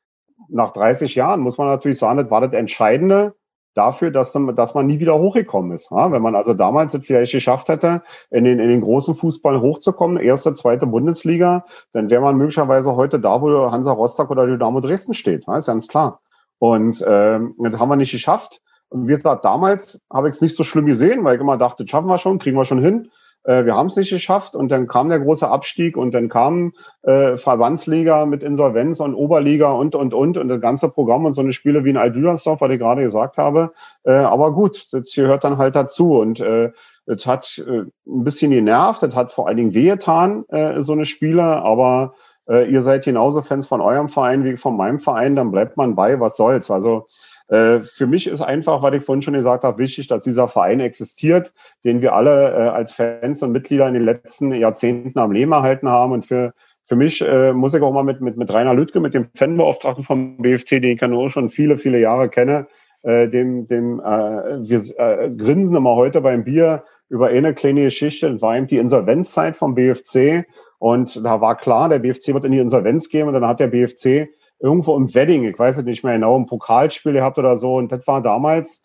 [0.48, 3.34] nach 30 Jahren muss man natürlich sagen, das war das Entscheidende
[3.74, 5.90] dafür, dass, dann, dass man nie wieder hochgekommen ist.
[5.90, 9.60] Ja, wenn man also damals es vielleicht geschafft hätte, in den, in den großen Fußball
[9.60, 14.80] hochzukommen, erste, zweite Bundesliga, dann wäre man möglicherweise heute da, wo Hansa Rostock oder Dynamo
[14.80, 15.46] Dresden steht.
[15.46, 16.20] Ja, ist ganz klar.
[16.58, 18.60] Und ähm, das haben wir nicht geschafft.
[18.88, 21.86] Und wie gesagt, damals habe ich es nicht so schlimm gesehen, weil ich immer dachte,
[21.88, 23.10] schaffen wir schon, kriegen wir schon hin.
[23.44, 26.72] Äh, wir haben es nicht geschafft und dann kam der große Abstieg und dann kam
[27.02, 31.40] äh, Verbandsliga mit Insolvenz und Oberliga und, und, und und das ganze Programm und so
[31.40, 33.72] eine Spiele wie in Aldülersdorf, was ich gerade gesagt habe.
[34.04, 36.70] Äh, aber gut, das gehört dann halt dazu und äh,
[37.06, 41.04] es hat äh, ein bisschen genervt, das hat vor allen Dingen wehgetan, äh, so eine
[41.04, 42.14] Spiele, aber
[42.48, 45.94] äh, ihr seid genauso Fans von eurem Verein wie von meinem Verein, dann bleibt man
[45.94, 46.70] bei, was soll's.
[46.70, 47.06] Also
[47.52, 51.52] für mich ist einfach, was ich vorhin schon gesagt habe, wichtig, dass dieser Verein existiert,
[51.84, 55.88] den wir alle äh, als Fans und Mitglieder in den letzten Jahrzehnten am Leben erhalten
[55.90, 56.12] haben.
[56.12, 56.54] Und für,
[56.84, 60.02] für mich äh, muss ich auch mal mit, mit, mit Rainer Lüttke, mit dem Fanbeauftragten
[60.02, 62.68] vom BFC, den ich ja nur schon viele, viele Jahre kenne,
[63.02, 68.30] äh, dem, dem äh, wir äh, grinsen immer heute beim Bier über eine kleine Geschichte.
[68.30, 70.46] Das war eben die Insolvenzzeit vom BFC.
[70.78, 73.28] Und da war klar, der BFC wird in die Insolvenz gehen.
[73.28, 74.30] Und dann hat der BFC
[74.62, 77.76] irgendwo im Wedding, ich weiß es nicht mehr genau, ein Pokalspiel gehabt oder so.
[77.76, 78.82] Und das war damals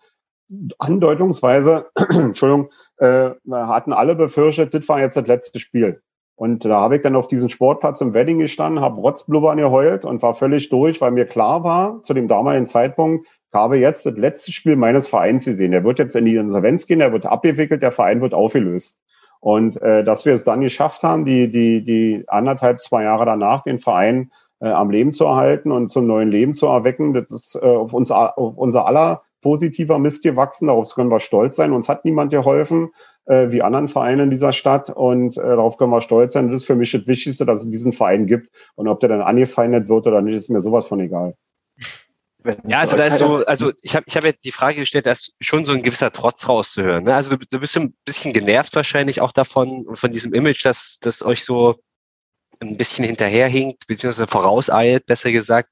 [0.79, 6.01] andeutungsweise, Entschuldigung, äh, hatten alle befürchtet, das war jetzt das letzte Spiel.
[6.35, 10.21] Und da habe ich dann auf diesem Sportplatz im Wedding gestanden, habe Rotzblubbern geheult und
[10.21, 14.15] war völlig durch, weil mir klar war, zu dem damaligen Zeitpunkt, ich habe jetzt das
[14.17, 15.71] letzte Spiel meines Vereins gesehen.
[15.71, 18.99] Der wird jetzt in die Insolvenz gehen, der wird abgewickelt, der Verein wird aufgelöst.
[19.39, 23.63] Und äh, dass wir es dann geschafft haben, die, die, die anderthalb, zwei Jahre danach
[23.63, 27.13] den Verein äh, am Leben zu erhalten und zum neuen Leben zu erwecken.
[27.13, 30.67] Das ist äh, auf, uns, auf unser aller positiver Mist gewachsen.
[30.67, 31.71] Darauf können wir stolz sein.
[31.71, 32.89] Uns hat niemand geholfen,
[33.25, 34.89] äh, wie anderen Vereinen in dieser Stadt.
[34.89, 36.51] Und äh, darauf können wir stolz sein.
[36.51, 38.49] Das ist für mich das Wichtigste, dass es diesen Verein gibt.
[38.75, 41.35] Und ob der dann angefeindet wird oder nicht, ist mir sowas von egal.
[42.65, 45.11] Ja, also da ist so, also ich habe ich hab ja die Frage gestellt, da
[45.11, 47.03] ist schon so ein gewisser Trotz rauszuhören.
[47.03, 47.13] Ne?
[47.13, 51.23] Also du, du bist ein bisschen genervt wahrscheinlich auch davon, von diesem Image, dass das
[51.23, 51.75] euch so
[52.61, 55.69] ein bisschen hinterherhinkt, beziehungsweise vorauseilt, besser gesagt,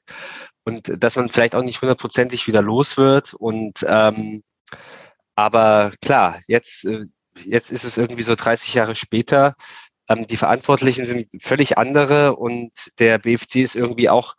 [0.65, 3.33] und dass man vielleicht auch nicht hundertprozentig wieder los wird.
[3.33, 4.41] Und ähm,
[5.35, 7.05] aber klar, jetzt, äh,
[7.43, 9.55] jetzt ist es irgendwie so 30 Jahre später.
[10.09, 14.35] Ähm, die Verantwortlichen sind völlig andere und der BFC ist irgendwie auch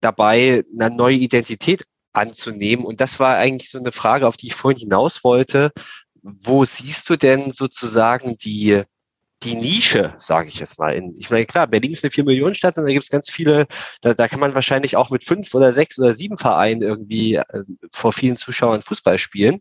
[0.00, 2.84] dabei, eine neue Identität anzunehmen.
[2.84, 5.72] Und das war eigentlich so eine Frage, auf die ich vorhin hinaus wollte.
[6.22, 8.82] Wo siehst du denn sozusagen die,
[9.44, 10.94] die Nische, sage ich jetzt mal.
[10.94, 13.30] In, ich meine, klar, Berlin ist eine vier Millionen Stadt und da gibt es ganz
[13.30, 13.66] viele,
[14.00, 17.64] da, da kann man wahrscheinlich auch mit fünf oder sechs oder sieben Vereinen irgendwie äh,
[17.90, 19.60] vor vielen Zuschauern Fußball spielen.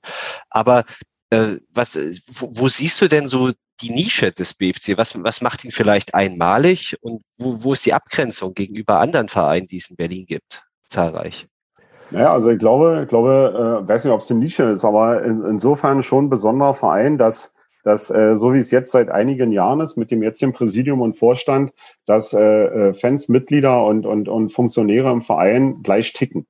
[0.49, 0.85] Aber
[1.29, 1.97] äh, was,
[2.27, 3.51] wo, wo siehst du denn so
[3.81, 4.97] die Nische des BFC?
[4.97, 9.67] Was, was macht ihn vielleicht einmalig und wo, wo ist die Abgrenzung gegenüber anderen Vereinen,
[9.67, 10.63] die es in Berlin gibt?
[10.89, 11.47] Zahlreich.
[12.11, 15.23] Naja, also ich glaube, ich glaube, äh, weiß nicht, ob es eine Nische ist, aber
[15.23, 17.53] in, insofern schon ein besonderer Verein, dass
[17.83, 21.13] dass äh, so wie es jetzt seit einigen Jahren ist mit dem jetzigen Präsidium und
[21.13, 21.73] Vorstand,
[22.05, 26.45] dass äh, äh, Fans, Mitglieder und, und, und Funktionäre im Verein gleich ticken.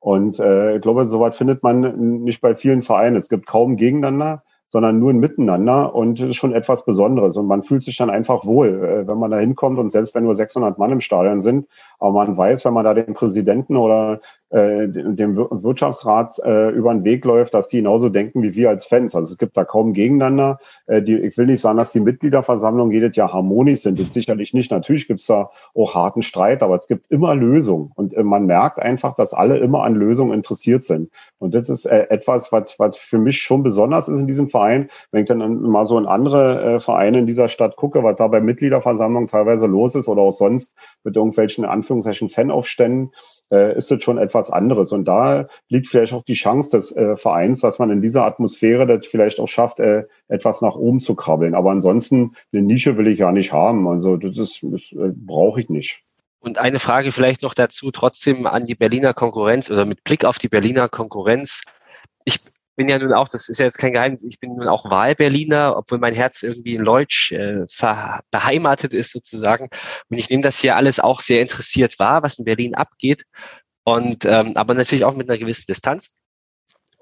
[0.00, 3.16] Und äh, ich glaube, soweit findet man nicht bei vielen Vereinen.
[3.16, 4.42] Es gibt kaum gegeneinander
[4.74, 7.36] sondern nur ein Miteinander und ist schon etwas Besonderes.
[7.36, 10.24] Und man fühlt sich dann einfach wohl, äh, wenn man da hinkommt und selbst wenn
[10.24, 11.68] nur 600 Mann im Stadion sind,
[12.04, 14.20] aber man weiß, wenn man da den Präsidenten oder
[14.50, 18.84] äh, dem Wirtschaftsrat äh, über den Weg läuft, dass die genauso denken wie wir als
[18.84, 19.14] Fans.
[19.14, 20.58] Also es gibt da kaum Gegeneinander.
[20.86, 23.98] Äh, die, ich will nicht sagen, dass die Mitgliederversammlungen jedes Jahr harmonisch sind.
[23.98, 24.70] Das sicherlich nicht.
[24.70, 27.90] Natürlich gibt es da auch harten Streit, aber es gibt immer Lösungen.
[27.94, 31.10] Und äh, man merkt einfach, dass alle immer an Lösungen interessiert sind.
[31.38, 34.90] Und das ist äh, etwas, was, was für mich schon besonders ist in diesem Verein.
[35.10, 38.28] Wenn ich dann mal so in andere äh, Vereine in dieser Stadt gucke, was da
[38.28, 43.12] bei Mitgliederversammlungen teilweise los ist oder auch sonst mit irgendwelchen Anführungszeichen Fanaufständen,
[43.50, 44.92] äh, ist das schon etwas anderes.
[44.92, 48.86] Und da liegt vielleicht auch die Chance des äh, Vereins, dass man in dieser Atmosphäre
[48.86, 51.54] das vielleicht auch schafft, äh, etwas nach oben zu krabbeln.
[51.54, 53.86] Aber ansonsten eine Nische will ich ja nicht haben.
[53.88, 56.02] Also das das äh, brauche ich nicht.
[56.40, 60.38] Und eine Frage vielleicht noch dazu, trotzdem an die Berliner Konkurrenz oder mit Blick auf
[60.38, 61.62] die Berliner Konkurrenz.
[62.26, 62.38] Ich
[62.76, 65.76] bin ja nun auch, das ist ja jetzt kein Geheimnis, ich bin nun auch Wahlberliner,
[65.76, 67.64] obwohl mein Herz irgendwie in Leutsch äh,
[68.30, 69.68] beheimatet ist sozusagen.
[70.08, 73.24] Und ich nehme das hier alles auch sehr interessiert wahr, was in Berlin abgeht.
[73.84, 76.10] Und ähm, aber natürlich auch mit einer gewissen Distanz.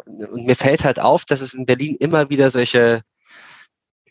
[0.04, 3.02] Und mir fällt halt auf, dass es in Berlin immer wieder solche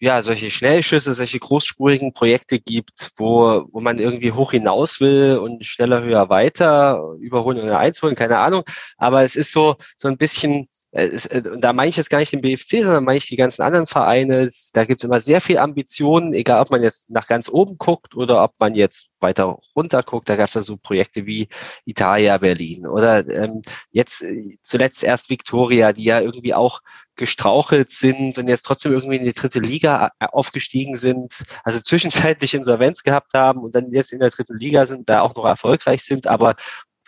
[0.01, 5.63] ja, solche Schnellschüsse, solche großspurigen Projekte gibt, wo, wo man irgendwie hoch hinaus will und
[5.63, 8.63] schneller, höher, weiter, überholen oder einzuholen, keine Ahnung.
[8.97, 12.83] Aber es ist so, so ein bisschen, da meine ich jetzt gar nicht den BFC,
[12.83, 14.49] sondern meine ich die ganzen anderen Vereine.
[14.73, 18.15] Da gibt es immer sehr viel Ambitionen, egal ob man jetzt nach ganz oben guckt
[18.17, 20.27] oder ob man jetzt weiter runter guckt.
[20.27, 21.47] Da gab es da so Projekte wie
[21.85, 23.61] Italia Berlin oder ähm,
[23.91, 26.81] jetzt äh, zuletzt erst Victoria, die ja irgendwie auch
[27.15, 33.03] gestrauchelt sind und jetzt trotzdem irgendwie in die dritte Liga aufgestiegen sind, also zwischenzeitlich Insolvenz
[33.03, 36.27] gehabt haben und dann jetzt in der dritten Liga sind, da auch noch erfolgreich sind,
[36.27, 36.55] aber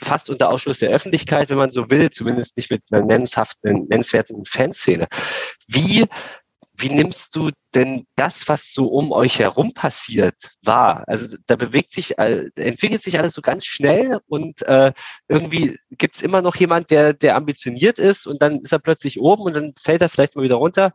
[0.03, 4.45] fast unter Ausschluss der Öffentlichkeit, wenn man so will, zumindest nicht mit einer nennenshaften, nennenswerten
[4.45, 5.07] Fanszene.
[5.67, 6.05] Wie,
[6.75, 11.03] wie nimmst du denn das, was so um euch herum passiert, wahr?
[11.07, 14.91] Also da bewegt sich, entwickelt sich alles so ganz schnell und äh,
[15.27, 19.43] irgendwie gibt's immer noch jemand, der, der ambitioniert ist und dann ist er plötzlich oben
[19.43, 20.93] und dann fällt er vielleicht mal wieder runter.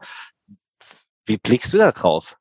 [1.27, 2.39] Wie blickst du da drauf?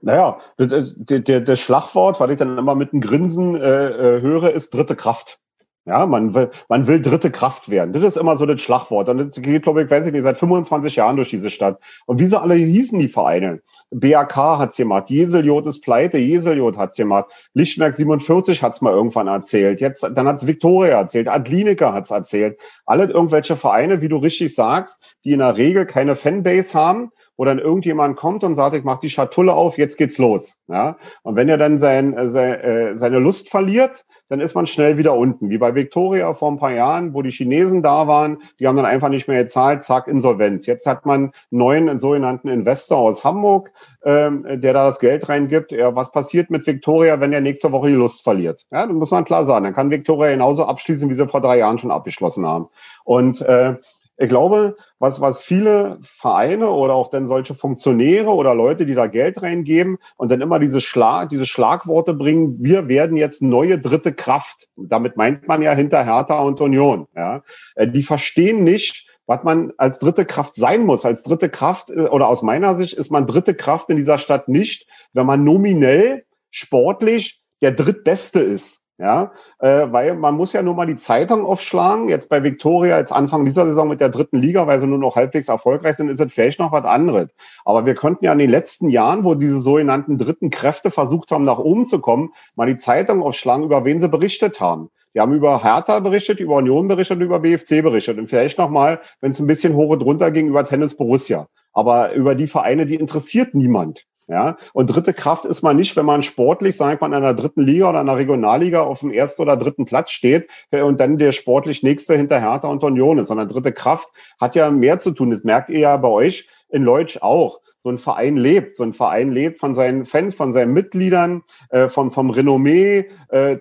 [0.00, 4.74] Naja, das, das Schlagwort, was ich dann immer mit einem Grinsen äh, äh höre, ist
[4.74, 5.38] dritte Kraft.
[5.86, 7.92] Ja, man will, man will dritte Kraft werden.
[7.92, 9.10] Das ist immer so das Schlagwort.
[9.10, 11.78] Und das geht, glaube ich, weiß ich nicht, seit 25 Jahren durch diese Stadt.
[12.06, 13.60] Und wie sie alle hießen, die Vereine?
[13.90, 19.82] BAK hat's gemacht, Jeseljot ist pleite, Jeseljot hat's gemacht, Lichtenberg 47 hat's mal irgendwann erzählt.
[19.82, 22.58] Jetzt, dann hat's Viktoria erzählt, Adlinica hat's erzählt.
[22.86, 27.44] Alle irgendwelche Vereine, wie du richtig sagst, die in der Regel keine Fanbase haben, wo
[27.44, 30.58] dann irgendjemand kommt und sagt, ich mach die Schatulle auf, jetzt geht's los.
[30.68, 30.96] Ja?
[31.22, 35.14] Und wenn er dann sein, äh, äh seine Lust verliert, dann ist man schnell wieder
[35.14, 35.50] unten.
[35.50, 38.86] Wie bei Victoria vor ein paar Jahren, wo die Chinesen da waren, die haben dann
[38.86, 40.66] einfach nicht mehr gezahlt, zack, Insolvenz.
[40.66, 43.70] Jetzt hat man einen neuen sogenannten Investor aus Hamburg,
[44.04, 45.72] ähm, der da das Geld reingibt.
[45.72, 48.64] Ja, was passiert mit Victoria, wenn er nächste Woche die Lust verliert?
[48.70, 51.58] Ja, dann muss man klar sagen, dann kann Victoria genauso abschließen, wie sie vor drei
[51.58, 52.68] Jahren schon abgeschlossen haben.
[53.04, 53.74] Und äh,
[54.16, 59.06] ich glaube, was, was viele Vereine oder auch dann solche Funktionäre oder Leute, die da
[59.06, 64.12] Geld reingeben und dann immer diese, Schlag, diese Schlagworte bringen, wir werden jetzt neue dritte
[64.12, 64.68] Kraft.
[64.76, 67.06] Damit meint man ja hinter Hertha und Union.
[67.16, 67.42] Ja.
[67.74, 71.04] Äh, die verstehen nicht, was man als dritte Kraft sein muss.
[71.04, 74.48] Als dritte Kraft, äh, oder aus meiner Sicht ist man dritte Kraft in dieser Stadt
[74.48, 78.83] nicht, wenn man nominell sportlich der drittbeste ist.
[78.96, 82.08] Ja, äh, weil man muss ja nur mal die Zeitung aufschlagen.
[82.08, 85.16] Jetzt bei Viktoria, jetzt Anfang dieser Saison mit der dritten Liga, weil sie nur noch
[85.16, 87.28] halbwegs erfolgreich sind, ist es vielleicht noch was anderes.
[87.64, 91.42] Aber wir könnten ja in den letzten Jahren, wo diese sogenannten dritten Kräfte versucht haben,
[91.42, 94.90] nach oben zu kommen, mal die Zeitung aufschlagen, über wen sie berichtet haben.
[95.12, 98.18] Die haben über Hertha berichtet, über Union berichtet über BFC berichtet.
[98.18, 101.48] Und vielleicht nochmal, wenn es ein bisschen hoch und runter ging, über Tennis Borussia.
[101.72, 104.06] Aber über die Vereine, die interessiert niemand.
[104.26, 107.62] Ja, und dritte Kraft ist man nicht, wenn man sportlich, sagt man, in einer dritten
[107.62, 111.32] Liga oder einer Regionalliga auf dem ersten oder dritten Platz steht äh, und dann der
[111.32, 114.08] sportlich nächste hinter Hertha und Union ist, sondern dritte Kraft
[114.40, 115.30] hat ja mehr zu tun.
[115.30, 117.60] Das merkt ihr ja bei euch in Leutsch auch.
[117.80, 121.88] So ein Verein lebt, so ein Verein lebt von seinen Fans, von seinen Mitgliedern, äh,
[121.88, 123.10] vom, vom Renommee.
[123.28, 123.58] Äh,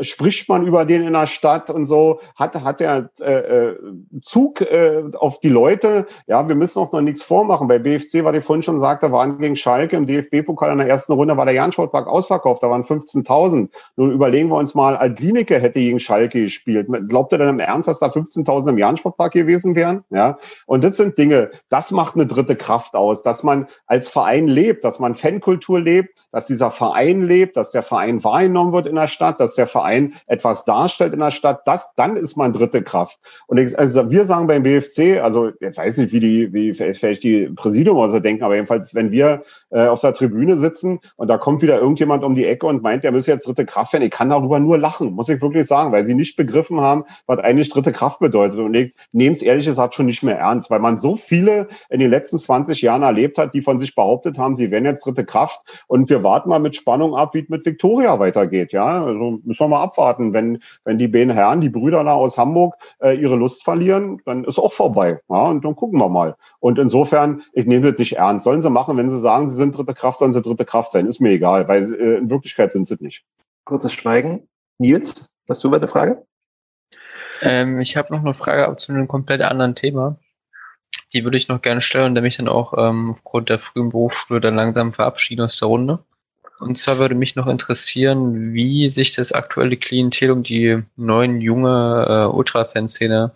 [0.00, 3.76] spricht man über den in der Stadt und so, hat, hat der äh, äh,
[4.20, 6.06] Zug äh, auf die Leute.
[6.26, 7.68] Ja, wir müssen auch noch nichts vormachen.
[7.68, 11.12] Bei BFC, was ich vorhin schon sagte, waren gegen Schalke im DFB-Pokal in der ersten
[11.12, 13.68] Runde war der Jahn-Sportpark ausverkauft, da waren 15.000.
[13.96, 16.88] Nun überlegen wir uns mal, Altlinike hätte gegen Schalke gespielt.
[17.08, 20.04] Glaubt ihr denn im Ernst, dass da 15.000 im Jahn-Sportpark gewesen wären?
[20.10, 24.48] Ja, und das sind Dinge, das macht eine dritte Kraft aus, dass man als Verein
[24.48, 28.96] lebt, dass man Fankultur lebt, dass dieser Verein lebt, dass der Verein wahrgenommen wird in
[28.96, 29.85] der Stadt, dass der Verein
[30.26, 33.18] etwas darstellt in der Stadt, das, dann ist man dritte Kraft.
[33.46, 37.22] Und ich, also wir sagen beim BFC, also ich weiß nicht, wie die, wie vielleicht
[37.22, 41.28] die Präsidium oder so denken, aber jedenfalls, wenn wir äh, auf der Tribüne sitzen und
[41.28, 44.04] da kommt wieder irgendjemand um die Ecke und meint, der müsse jetzt dritte Kraft werden,
[44.04, 47.38] ich kann darüber nur lachen, muss ich wirklich sagen, weil sie nicht begriffen haben, was
[47.38, 48.58] eigentlich dritte Kraft bedeutet.
[48.58, 52.00] Und ich nehme es ehrlich gesagt schon nicht mehr ernst, weil man so viele in
[52.00, 55.24] den letzten 20 Jahren erlebt hat, die von sich behauptet haben, sie wären jetzt dritte
[55.24, 55.60] Kraft.
[55.86, 58.72] Und wir warten mal mit Spannung ab, wie es mit Viktoria weitergeht.
[58.72, 60.32] Ja, also müssen wir mal abwarten.
[60.32, 64.44] Wenn, wenn die beiden Herren, die Brüder da aus Hamburg, äh, ihre Lust verlieren, dann
[64.44, 65.20] ist auch vorbei.
[65.28, 66.36] Ja, und dann gucken wir mal.
[66.60, 68.44] Und insofern, ich nehme das nicht ernst.
[68.44, 71.06] Sollen sie machen, wenn sie sagen, sie sind dritte Kraft, sollen sie dritte Kraft sein.
[71.06, 73.24] Ist mir egal, weil äh, in Wirklichkeit sind sie nicht.
[73.64, 74.48] Kurzes Schweigen.
[74.78, 76.24] Nils, hast du eine Frage?
[77.40, 80.18] Ähm, ich habe noch eine Frage zu einem komplett anderen Thema.
[81.12, 84.40] Die würde ich noch gerne stellen, der mich dann auch ähm, aufgrund der frühen Berufsschule
[84.40, 86.04] dann langsam verabschieden aus der Runde.
[86.58, 92.06] Und zwar würde mich noch interessieren, wie sich das aktuelle Klientel um die neuen junge
[92.08, 93.32] äh, Ultra-Fanszene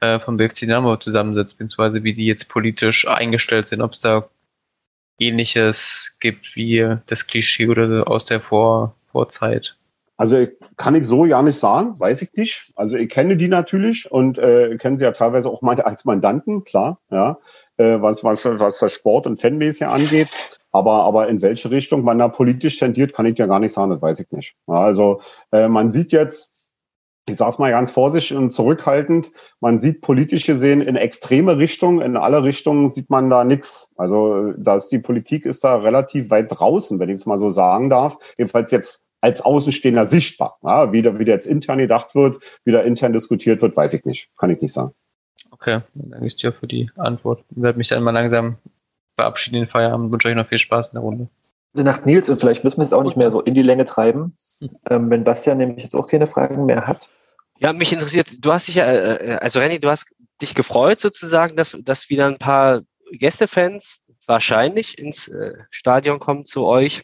[0.00, 4.28] äh, vom BFC Dynamo zusammensetzt, beziehungsweise wie die jetzt politisch eingestellt sind, ob es da
[5.18, 9.76] ähnliches gibt wie das Klischee oder aus der Vor Vorzeit.
[10.18, 10.46] Also
[10.76, 12.72] kann ich so ja nicht sagen, weiß ich nicht.
[12.74, 16.64] Also ich kenne die natürlich und äh, kenne sie ja teilweise auch mal als Mandanten,
[16.64, 17.38] klar, ja,
[17.76, 20.28] äh, was, was, was das Sport und Fanbase ja angeht.
[20.76, 23.90] Aber, aber in welche Richtung man da politisch tendiert, kann ich ja gar nicht sagen,
[23.90, 24.54] das weiß ich nicht.
[24.66, 26.52] Also äh, man sieht jetzt,
[27.26, 32.02] ich sage es mal ganz vorsichtig und zurückhaltend, man sieht politisch gesehen in extreme Richtungen,
[32.02, 33.90] in alle Richtungen sieht man da nichts.
[33.96, 37.88] Also dass die Politik ist da relativ weit draußen, wenn ich es mal so sagen
[37.88, 38.18] darf.
[38.36, 40.58] Jedenfalls jetzt als Außenstehender sichtbar.
[40.62, 43.94] Ja, wie, da, wie da jetzt intern gedacht wird, wie da intern diskutiert wird, weiß
[43.94, 44.28] ich nicht.
[44.36, 44.92] Kann ich nicht sagen.
[45.50, 47.42] Okay, danke ich dir für die Antwort.
[47.48, 48.58] Ich werde mich dann mal langsam
[49.16, 50.12] verabschieden in den Feierabend.
[50.12, 51.28] Wünsche euch noch viel Spaß in der Runde.
[51.72, 52.28] Gute Nacht, Nils.
[52.30, 54.36] Und vielleicht müssen wir es auch nicht mehr so in die Länge treiben,
[54.90, 57.08] ähm, wenn Bastian nämlich jetzt auch keine Fragen mehr hat.
[57.58, 61.56] Ja, mich interessiert, du hast dich ja, äh, also Renny, du hast dich gefreut sozusagen,
[61.56, 62.82] dass, dass wieder ein paar
[63.12, 67.02] Gästefans wahrscheinlich ins äh, Stadion kommen zu euch.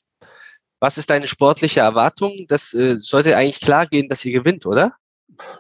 [0.81, 2.47] Was ist deine sportliche Erwartung?
[2.49, 4.95] Das äh, sollte eigentlich klar gehen, dass ihr gewinnt, oder?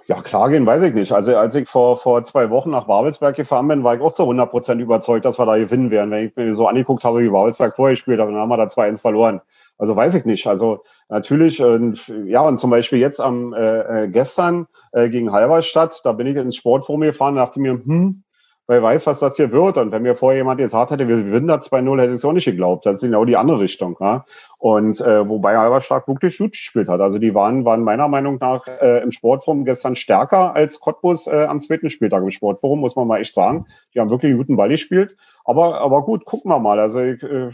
[0.06, 1.12] Ja, klar gehen, weiß ich nicht.
[1.12, 4.22] Also als ich vor, vor zwei Wochen nach Babelsberg gefahren bin, war ich auch zu
[4.22, 6.10] 100 Prozent überzeugt, dass wir da gewinnen werden.
[6.10, 8.64] Wenn ich mir so angeguckt habe, wie Babelsberg vorher gespielt hat, dann haben wir da
[8.64, 9.40] 2-1 verloren.
[9.78, 10.46] Also weiß ich nicht.
[10.46, 16.00] Also natürlich, und, ja, und zum Beispiel jetzt am äh, äh gestern äh, gegen Halberstadt,
[16.04, 18.22] da bin ich ins Sportforum gefahren und dachte mir, hm,
[18.68, 19.76] wer weiß, was das hier wird.
[19.76, 22.32] Und wenn mir vorher jemand gesagt hätte, wir gewinnen da 2-0, hätte ich es auch
[22.32, 22.86] nicht geglaubt.
[22.86, 23.96] Das ist genau die andere Richtung.
[24.00, 24.24] Ja?
[24.58, 27.00] Und äh, wobei Halberstadt wirklich gut gespielt hat.
[27.00, 31.44] Also die waren, waren meiner Meinung nach äh, im Sportforum gestern stärker als Cottbus äh,
[31.48, 33.66] am zweiten Spieltag im Sportforum, muss man mal echt sagen.
[33.94, 35.16] Die haben wirklich guten Ball gespielt.
[35.44, 36.78] Aber, aber gut, gucken wir mal.
[36.78, 37.50] Also ich äh,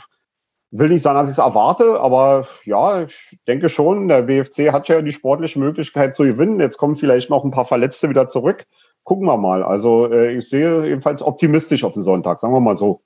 [0.71, 4.89] will nicht sagen, dass ich es erwarte, aber ja, ich denke schon, der BFC hat
[4.89, 6.61] ja die sportliche Möglichkeit zu gewinnen.
[6.61, 8.67] Jetzt kommen vielleicht noch ein paar Verletzte wieder zurück
[9.09, 9.63] gucken wir mal.
[9.63, 13.01] Also äh, ich sehe jedenfalls optimistisch auf den Sonntag, sagen wir mal so.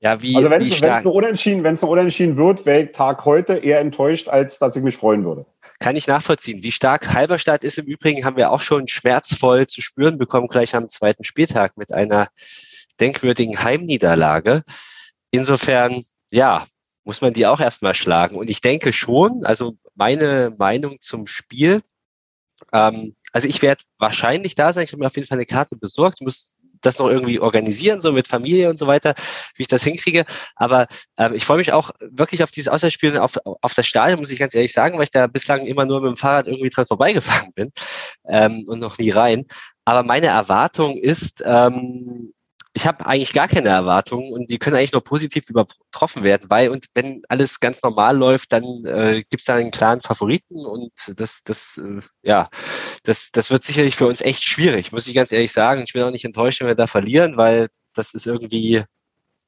[0.00, 3.24] Ja, wie, also wenn es eine Unentschieden, wenn es eine Unentschieden wird, wäre ich Tag
[3.24, 5.46] heute eher enttäuscht, als dass ich mich freuen würde.
[5.78, 6.64] Kann ich nachvollziehen.
[6.64, 10.74] Wie stark Halberstadt ist im Übrigen, haben wir auch schon schmerzvoll zu spüren bekommen, gleich
[10.74, 12.26] am zweiten Spieltag mit einer
[13.00, 14.64] denkwürdigen Heimniederlage.
[15.30, 16.66] Insofern, ja,
[17.04, 18.34] muss man die auch erstmal schlagen.
[18.34, 21.82] Und ich denke schon, also meine Meinung zum Spiel,
[22.72, 24.84] ähm, also ich werde wahrscheinlich da sein.
[24.84, 26.18] Ich habe mir auf jeden Fall eine Karte besorgt.
[26.20, 29.14] Ich muss das noch irgendwie organisieren, so mit Familie und so weiter,
[29.56, 30.24] wie ich das hinkriege.
[30.54, 30.86] Aber
[31.16, 34.38] ähm, ich freue mich auch wirklich auf dieses Auswärtsspiel auf, auf das Stadion, muss ich
[34.38, 37.52] ganz ehrlich sagen, weil ich da bislang immer nur mit dem Fahrrad irgendwie dran vorbeigefahren
[37.54, 37.72] bin
[38.28, 39.46] ähm, und noch nie rein.
[39.84, 42.32] Aber meine Erwartung ist, ähm,
[42.76, 46.70] ich habe eigentlich gar keine Erwartungen und die können eigentlich nur positiv übertroffen werden, weil
[46.70, 50.90] und wenn alles ganz normal läuft, dann äh, gibt es da einen klaren Favoriten und
[51.16, 52.50] das, das, äh, ja,
[53.04, 55.84] das, das wird sicherlich für uns echt schwierig, muss ich ganz ehrlich sagen.
[55.86, 58.82] Ich bin auch nicht enttäuscht, wenn wir da verlieren, weil das ist irgendwie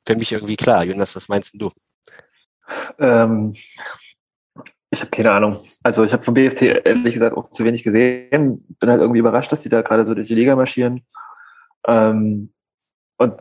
[0.06, 0.84] für mich irgendwie klar.
[0.84, 1.72] Jonas, was meinst du?
[3.00, 3.54] Ähm,
[4.90, 5.58] ich habe keine Ahnung.
[5.82, 8.76] Also ich habe vom BFT ehrlich gesagt auch zu wenig gesehen.
[8.78, 11.04] Bin halt irgendwie überrascht, dass die da gerade so durch die Liga marschieren.
[11.88, 12.52] Ähm,
[13.18, 13.34] und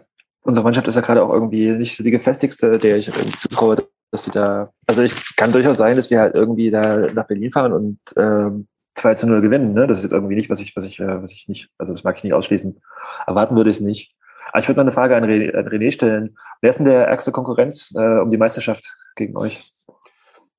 [0.44, 3.78] unsere Mannschaft ist ja gerade auch irgendwie nicht so die gefestigste, der ich irgendwie zutraue,
[4.12, 7.52] dass sie da, also ich kann durchaus sein, dass wir halt irgendwie da nach Berlin
[7.52, 9.74] fahren und ähm, 2 zu 0 gewinnen.
[9.74, 9.88] Ne?
[9.88, 12.04] Das ist jetzt irgendwie nicht, was ich, was ich, äh, was ich nicht, also das
[12.04, 12.80] mag ich nicht ausschließen.
[13.28, 14.16] Erwarten würde ich es nicht.
[14.52, 16.38] Aber ich würde noch eine Frage an René, an René stellen.
[16.62, 19.74] Wer ist denn der ärgste Konkurrenz äh, um die Meisterschaft gegen euch?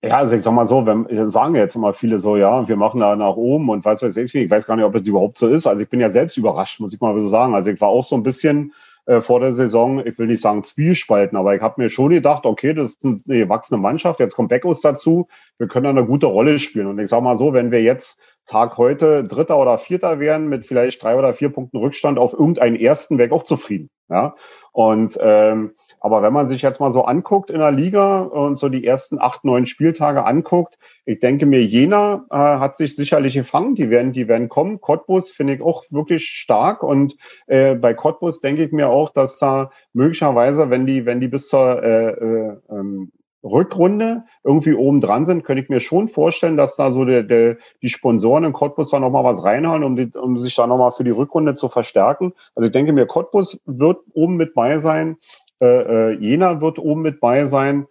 [0.02, 3.00] Ja, also ich sag mal so, wenn, sagen jetzt immer viele so, ja, wir machen
[3.00, 5.48] da nach oben und weiß was ich, ich weiß gar nicht, ob das überhaupt so
[5.48, 5.66] ist.
[5.66, 7.54] Also ich bin ja selbst überrascht, muss ich mal so sagen.
[7.54, 8.72] Also ich war auch so ein bisschen
[9.06, 12.44] äh, vor der Saison, ich will nicht sagen Zwiespalten, aber ich habe mir schon gedacht,
[12.44, 15.28] okay, das ist eine gewachsene Mannschaft, jetzt kommt Beckos dazu,
[15.58, 16.86] wir können eine gute Rolle spielen.
[16.86, 20.66] Und ich sag mal so, wenn wir jetzt Tag heute Dritter oder Vierter wären mit
[20.66, 23.90] vielleicht drei oder vier Punkten Rückstand auf irgendeinen ersten, wäre ich auch zufrieden.
[24.08, 24.36] Ja.
[24.72, 25.72] Und ähm,
[26.06, 29.20] aber wenn man sich jetzt mal so anguckt in der Liga und so die ersten
[29.20, 33.74] acht, neun Spieltage anguckt, ich denke mir, Jena äh, hat sich sicherlich gefangen.
[33.74, 34.80] Die werden, die werden kommen.
[34.80, 36.84] Cottbus finde ich auch wirklich stark.
[36.84, 37.16] Und
[37.48, 41.48] äh, bei Cottbus denke ich mir auch, dass da möglicherweise, wenn die, wenn die bis
[41.48, 43.10] zur äh, äh, ähm,
[43.42, 47.56] Rückrunde irgendwie oben dran sind, könnte ich mir schon vorstellen, dass da so der, der,
[47.82, 51.04] die Sponsoren in Cottbus da nochmal was reinhauen, um, die, um sich da nochmal für
[51.04, 52.32] die Rückrunde zu verstärken.
[52.54, 55.16] Also ich denke mir, Cottbus wird oben mit bei sein.
[55.60, 57.86] Äh, äh, Jena wird oben mit bei sein.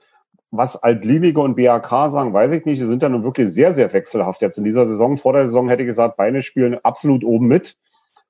[0.51, 2.81] Was Altlinige und BAK sagen, weiß ich nicht.
[2.81, 5.17] Die sind ja nun wirklich sehr, sehr wechselhaft jetzt in dieser Saison.
[5.17, 7.77] Vor der Saison hätte ich gesagt, beide spielen absolut oben mit.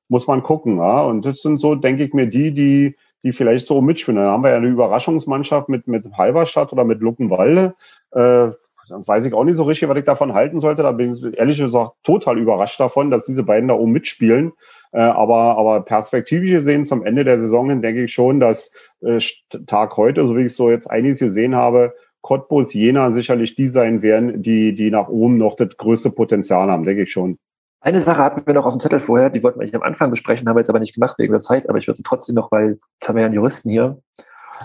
[0.08, 0.78] Muss man gucken.
[0.78, 1.02] Ja?
[1.04, 4.20] Und das sind so, denke ich mir, die, die, die vielleicht so mitspielen.
[4.20, 7.76] Dann haben wir ja eine Überraschungsmannschaft mit, mit Halberstadt oder mit Luckenwalde.
[8.12, 8.50] Äh,
[8.90, 10.84] weiß ich auch nicht so richtig, was ich davon halten sollte.
[10.84, 14.54] Da bin ich ehrlich gesagt total überrascht davon, dass diese beiden da oben mitspielen.
[14.96, 19.20] Äh, aber, aber perspektivisch gesehen zum Ende der Saison denke ich schon, dass äh,
[19.68, 24.04] Tag heute, so wie ich so jetzt einiges gesehen habe, Cottbus, Jena sicherlich die sein
[24.04, 27.38] werden, die, die nach oben noch das größte Potenzial haben, denke ich schon.
[27.82, 30.12] Eine Sache hatten wir noch auf dem Zettel vorher, die wollten wir eigentlich am Anfang
[30.12, 32.36] besprechen, haben wir jetzt aber nicht gemacht wegen der Zeit, aber ich würde sie trotzdem
[32.36, 34.02] noch, weil jetzt haben wir ja einen Juristen hier.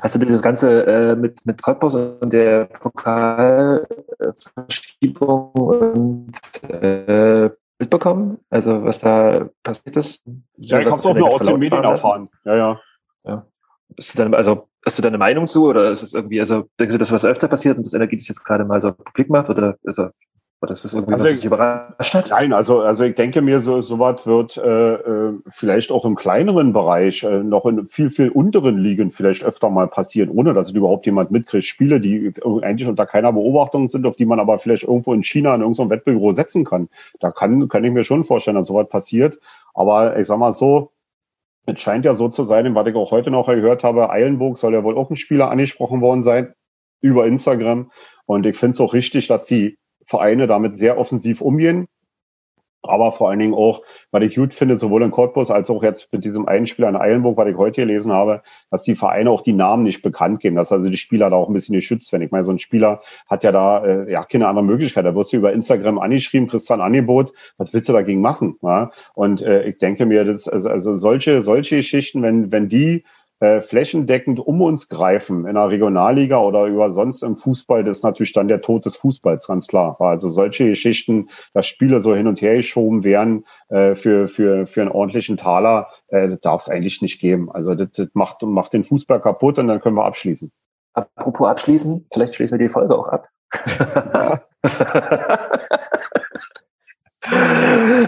[0.00, 6.30] Hast du dieses Ganze äh, mit, mit Cottbus und der Pokalverschiebung und
[6.70, 7.50] äh,
[7.80, 8.38] mitbekommen?
[8.50, 10.22] Also was da passiert ist?
[10.56, 12.28] Ja, ich habe es auch nur aus den Medien erfahren.
[12.44, 12.80] Ja, ja.
[13.24, 13.46] ja.
[14.14, 17.10] Dann, also, hast du deine Meinung zu oder ist es irgendwie, also denkst du, dass
[17.10, 20.10] was öfter passiert und das Energie das jetzt gerade mal so publik macht oder also,
[20.68, 22.28] ist das irgendwie, also was dich überrascht hat?
[22.28, 26.16] Nein, also, also ich denke mir, so, so was wird äh, äh, vielleicht auch im
[26.16, 30.68] kleineren Bereich, äh, noch in viel, viel unteren Ligen vielleicht öfter mal passieren, ohne dass
[30.68, 31.64] es überhaupt jemand mitkriegt.
[31.64, 35.54] Spiele, die eigentlich unter keiner Beobachtung sind, auf die man aber vielleicht irgendwo in China
[35.54, 36.90] in irgendeinem Wettbüro setzen kann.
[37.20, 39.38] Da kann, kann ich mir schon vorstellen, dass sowas passiert.
[39.72, 40.90] Aber ich sag mal so,
[41.64, 44.74] es scheint ja so zu sein, was ich auch heute noch gehört habe, Eilenburg soll
[44.74, 46.52] ja wohl auch ein Spieler angesprochen worden sein
[47.00, 47.90] über Instagram.
[48.26, 49.78] Und ich finde es auch richtig, dass die
[50.10, 51.86] Vereine damit sehr offensiv umgehen.
[52.82, 56.10] Aber vor allen Dingen auch, weil ich gut finde, sowohl in Cottbus als auch jetzt
[56.12, 59.42] mit diesem einen Spieler in Eilenburg, was ich heute gelesen habe, dass die Vereine auch
[59.42, 62.22] die Namen nicht bekannt geben, dass also die Spieler da auch ein bisschen geschützt werden.
[62.22, 65.04] Ich meine, so ein Spieler hat ja da äh, ja keine andere Möglichkeit.
[65.04, 68.56] Da wirst du über Instagram angeschrieben, kriegst ein Angebot, was willst du dagegen machen?
[68.62, 68.90] Ja?
[69.14, 73.04] Und äh, ich denke mir, das, also, also solche, solche Geschichten, wenn, wenn die
[73.40, 78.04] äh, flächendeckend um uns greifen in der Regionalliga oder über sonst im Fußball, das ist
[78.04, 79.96] natürlich dann der Tod des Fußballs, ganz klar.
[80.00, 84.82] Also solche Geschichten, dass Spiele so hin und her geschoben werden äh, für, für, für
[84.82, 87.50] einen ordentlichen Taler, äh, darf es eigentlich nicht geben.
[87.50, 90.52] Also das, das macht, macht den Fußball kaputt und dann können wir abschließen.
[90.92, 93.28] Apropos abschließen, vielleicht schließen wir die Folge auch ab.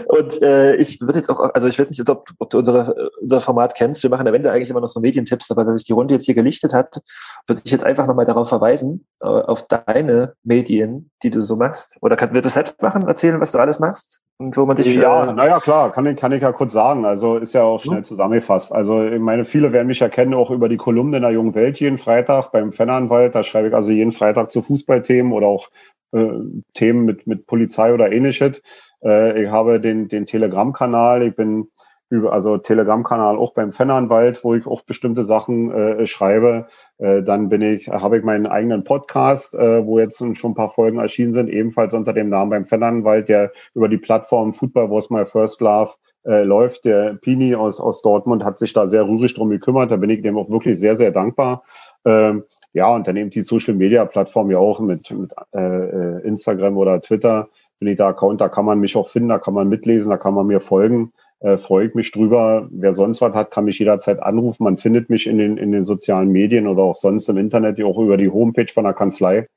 [0.07, 3.41] Und äh, ich würde jetzt auch, also ich weiß nicht, ob, ob du unsere, unser
[3.41, 4.03] Format kennst.
[4.03, 6.27] Wir machen am Ende eigentlich immer noch so Medientipps, aber dass sich die Runde jetzt
[6.27, 7.01] hier gelichtet hat,
[7.47, 11.97] würde ich jetzt einfach nochmal darauf verweisen, äh, auf deine Medien, die du so machst.
[12.01, 14.21] Oder kann, wird das selbst machen, erzählen, was du alles machst?
[14.39, 17.05] Und wo man dich, ja, äh, naja, klar, kann ich, kann ich ja kurz sagen.
[17.05, 18.73] Also ist ja auch schnell zusammengefasst.
[18.73, 21.79] Also ich meine, viele werden mich erkennen, auch über die Kolumne in der Jungen Welt
[21.79, 23.35] jeden Freitag beim Fennanwalt.
[23.35, 25.69] Da schreibe ich also jeden Freitag zu Fußballthemen oder auch
[26.13, 26.29] äh,
[26.75, 28.61] Themen mit, mit Polizei oder ähnliches.
[29.05, 31.69] Äh, ich habe den, den Telegram-Kanal, ich bin
[32.13, 36.67] über, also Telegram-Kanal auch beim Fennanwalt, wo ich auch bestimmte Sachen äh, schreibe.
[36.99, 40.69] Äh, dann bin ich, habe ich meinen eigenen Podcast, äh, wo jetzt schon ein paar
[40.69, 45.09] Folgen erschienen sind, ebenfalls unter dem Namen beim Fennanwalt, der über die Plattform Football Was
[45.09, 45.93] My First Love
[46.27, 46.85] äh, läuft.
[46.85, 49.91] Der Pini aus, aus Dortmund hat sich da sehr rührig drum gekümmert.
[49.91, 51.63] Da bin ich dem auch wirklich sehr, sehr dankbar.
[52.05, 56.27] Ähm, ja, und dann eben die Social Media Plattform ja auch mit, mit äh, äh
[56.27, 57.49] Instagram oder Twitter
[57.97, 60.47] da Account, da kann man mich auch finden, da kann man mitlesen, da kann man
[60.47, 61.13] mir folgen.
[61.41, 62.69] Äh, freue ich mich drüber.
[62.71, 64.65] Wer sonst was hat, kann mich jederzeit anrufen.
[64.65, 67.99] Man findet mich in den, in den sozialen Medien oder auch sonst im Internet, auch
[67.99, 69.49] über die Homepage von der Kanzlei,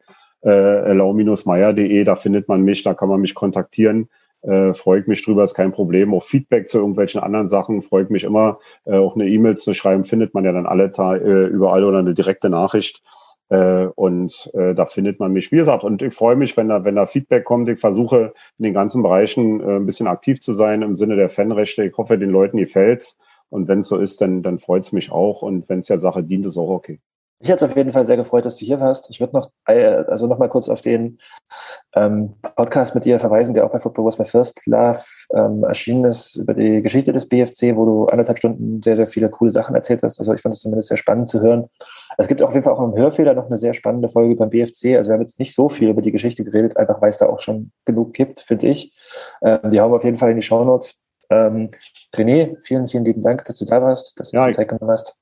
[0.43, 4.09] äh, lau-meier.de, da findet man mich, da kann man mich kontaktieren.
[4.41, 6.13] Äh, freue ich mich drüber, ist kein Problem.
[6.13, 8.59] Auch Feedback zu irgendwelchen anderen Sachen freue ich mich immer.
[8.85, 12.13] Äh, auch eine E-Mail zu schreiben, findet man ja dann alle äh, überall oder eine
[12.13, 13.01] direkte Nachricht.
[13.49, 16.83] Äh, und äh, da findet man mich, wie gesagt, und ich freue mich, wenn da,
[16.83, 17.69] wenn da Feedback kommt.
[17.69, 21.29] Ich versuche in den ganzen Bereichen äh, ein bisschen aktiv zu sein im Sinne der
[21.29, 21.83] Fanrechte.
[21.83, 23.17] Ich hoffe, den Leuten gefällt's.
[23.49, 25.41] Und wenn es so ist, dann, dann freut's mich auch.
[25.41, 26.99] Und wenn es der Sache dient, ist auch okay.
[27.39, 29.09] Ich hätte es auf jeden Fall sehr gefreut, dass du hier warst.
[29.09, 31.19] Ich würde noch, äh, also noch mal kurz auf den
[31.93, 35.01] ähm, Podcast mit dir verweisen, der auch bei Football Was My First Love
[35.33, 39.29] ähm, erschienen ist, über die Geschichte des BFC, wo du anderthalb Stunden sehr, sehr viele
[39.29, 40.17] coole Sachen erzählt hast.
[40.19, 41.65] Also ich fand es zumindest sehr spannend zu hören.
[42.17, 44.95] Es gibt auf jeden Fall auch im Hörfehler noch eine sehr spannende Folge beim BFC.
[44.95, 47.27] Also wir haben jetzt nicht so viel über die Geschichte geredet, einfach weil es da
[47.27, 48.93] auch schon genug gibt, finde ich.
[49.43, 50.95] Ähm, die haben wir auf jeden Fall in die Shownotes.
[51.29, 51.69] Ähm,
[52.15, 55.15] René, vielen, vielen lieben Dank, dass du da warst, dass du ja, Zeit genommen hast.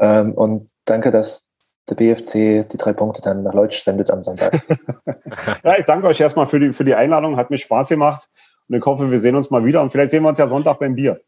[0.00, 1.46] Ähm, und danke, dass
[1.88, 4.52] der BFC die drei Punkte dann nach Leutsch sendet am Sonntag.
[5.64, 8.28] ja, ich danke euch erstmal für die, für die Einladung, hat mir Spaß gemacht
[8.68, 10.78] und ich hoffe, wir sehen uns mal wieder und vielleicht sehen wir uns ja Sonntag
[10.78, 11.20] beim Bier.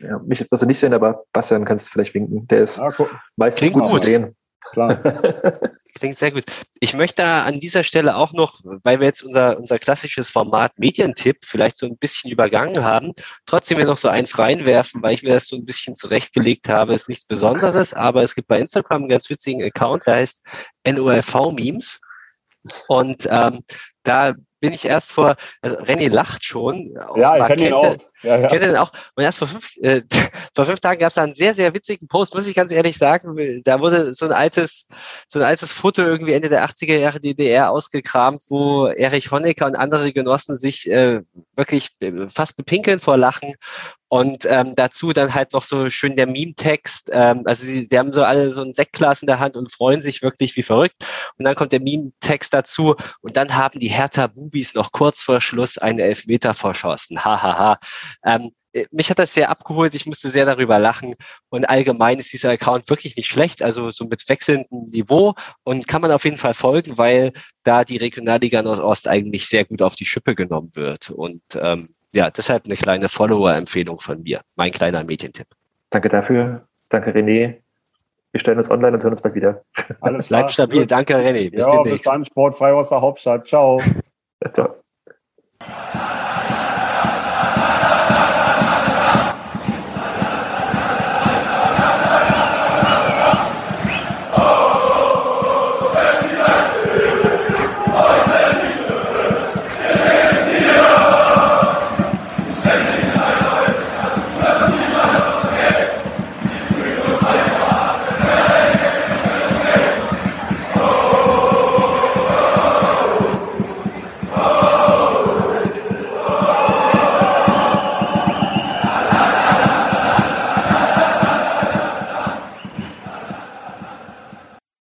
[0.00, 2.46] Ja, mich wirst du nicht sehen, aber Bastian kannst du vielleicht winken.
[2.46, 2.90] Der ist ja,
[3.36, 4.36] meistens gut, gut zu sehen.
[4.70, 5.02] Klar.
[5.98, 6.44] Klingt sehr gut.
[6.80, 11.38] Ich möchte an dieser Stelle auch noch, weil wir jetzt unser, unser klassisches Format Medientipp
[11.44, 13.12] vielleicht so ein bisschen übergangen haben,
[13.46, 16.94] trotzdem mir noch so eins reinwerfen, weil ich mir das so ein bisschen zurechtgelegt habe.
[16.94, 20.42] Ist nichts Besonderes, aber es gibt bei Instagram einen ganz witzigen Account, der heißt
[20.86, 22.00] NOLV-Memes.
[22.88, 23.64] Und ähm,
[24.04, 26.94] da bin ich erst vor, also René lacht schon.
[27.16, 27.96] Ja, ich kenne ihn auch.
[28.22, 28.48] Ja, ja.
[28.48, 28.92] Kennt ihn auch.
[29.14, 30.02] Und erst vor fünf, äh,
[30.54, 32.96] vor fünf Tagen gab es da einen sehr, sehr witzigen Post, muss ich ganz ehrlich
[32.96, 33.62] sagen.
[33.64, 34.86] Da wurde so ein altes,
[35.28, 39.76] so ein altes Foto irgendwie Ende der 80er Jahre DDR ausgekramt, wo Erich Honecker und
[39.76, 41.20] andere Genossen sich äh,
[41.56, 41.90] wirklich
[42.28, 43.54] fast bepinkeln vor Lachen.
[44.12, 47.08] Und ähm, dazu dann halt noch so schön der Meme-Text.
[47.12, 50.02] Ähm, also sie, sie haben so alle so ein Sektglas in der Hand und freuen
[50.02, 50.96] sich wirklich wie verrückt.
[51.38, 52.94] Und dann kommt der Meme-Text dazu.
[53.22, 57.24] Und dann haben die Hertha Bubis noch kurz vor Schluss einen Elfmeter verschossen.
[57.24, 57.56] Hahaha.
[57.56, 57.78] Ha, ha.
[58.24, 58.50] Ähm,
[58.90, 61.14] mich hat das sehr abgeholt, ich musste sehr darüber lachen
[61.50, 65.34] und allgemein ist dieser Account wirklich nicht schlecht, also so mit wechselndem Niveau
[65.64, 67.32] und kann man auf jeden Fall folgen, weil
[67.64, 72.30] da die Regionalliga Nordost eigentlich sehr gut auf die Schippe genommen wird und ähm, ja,
[72.30, 75.48] deshalb eine kleine Follower-Empfehlung von mir, mein kleiner Medientipp.
[75.90, 77.62] Danke dafür, danke René.
[78.32, 79.62] Wir stellen uns online und hören uns bald wieder.
[80.00, 80.40] Alles klar.
[80.40, 80.86] Bleibt stabil.
[80.86, 81.50] Danke, René.
[81.50, 81.90] Bis ja, demnächst.
[81.90, 82.24] Bis dann.
[82.24, 83.46] Sportfrei aus der Hauptstadt.
[83.46, 83.78] Ciao.
[84.54, 84.82] Ciao.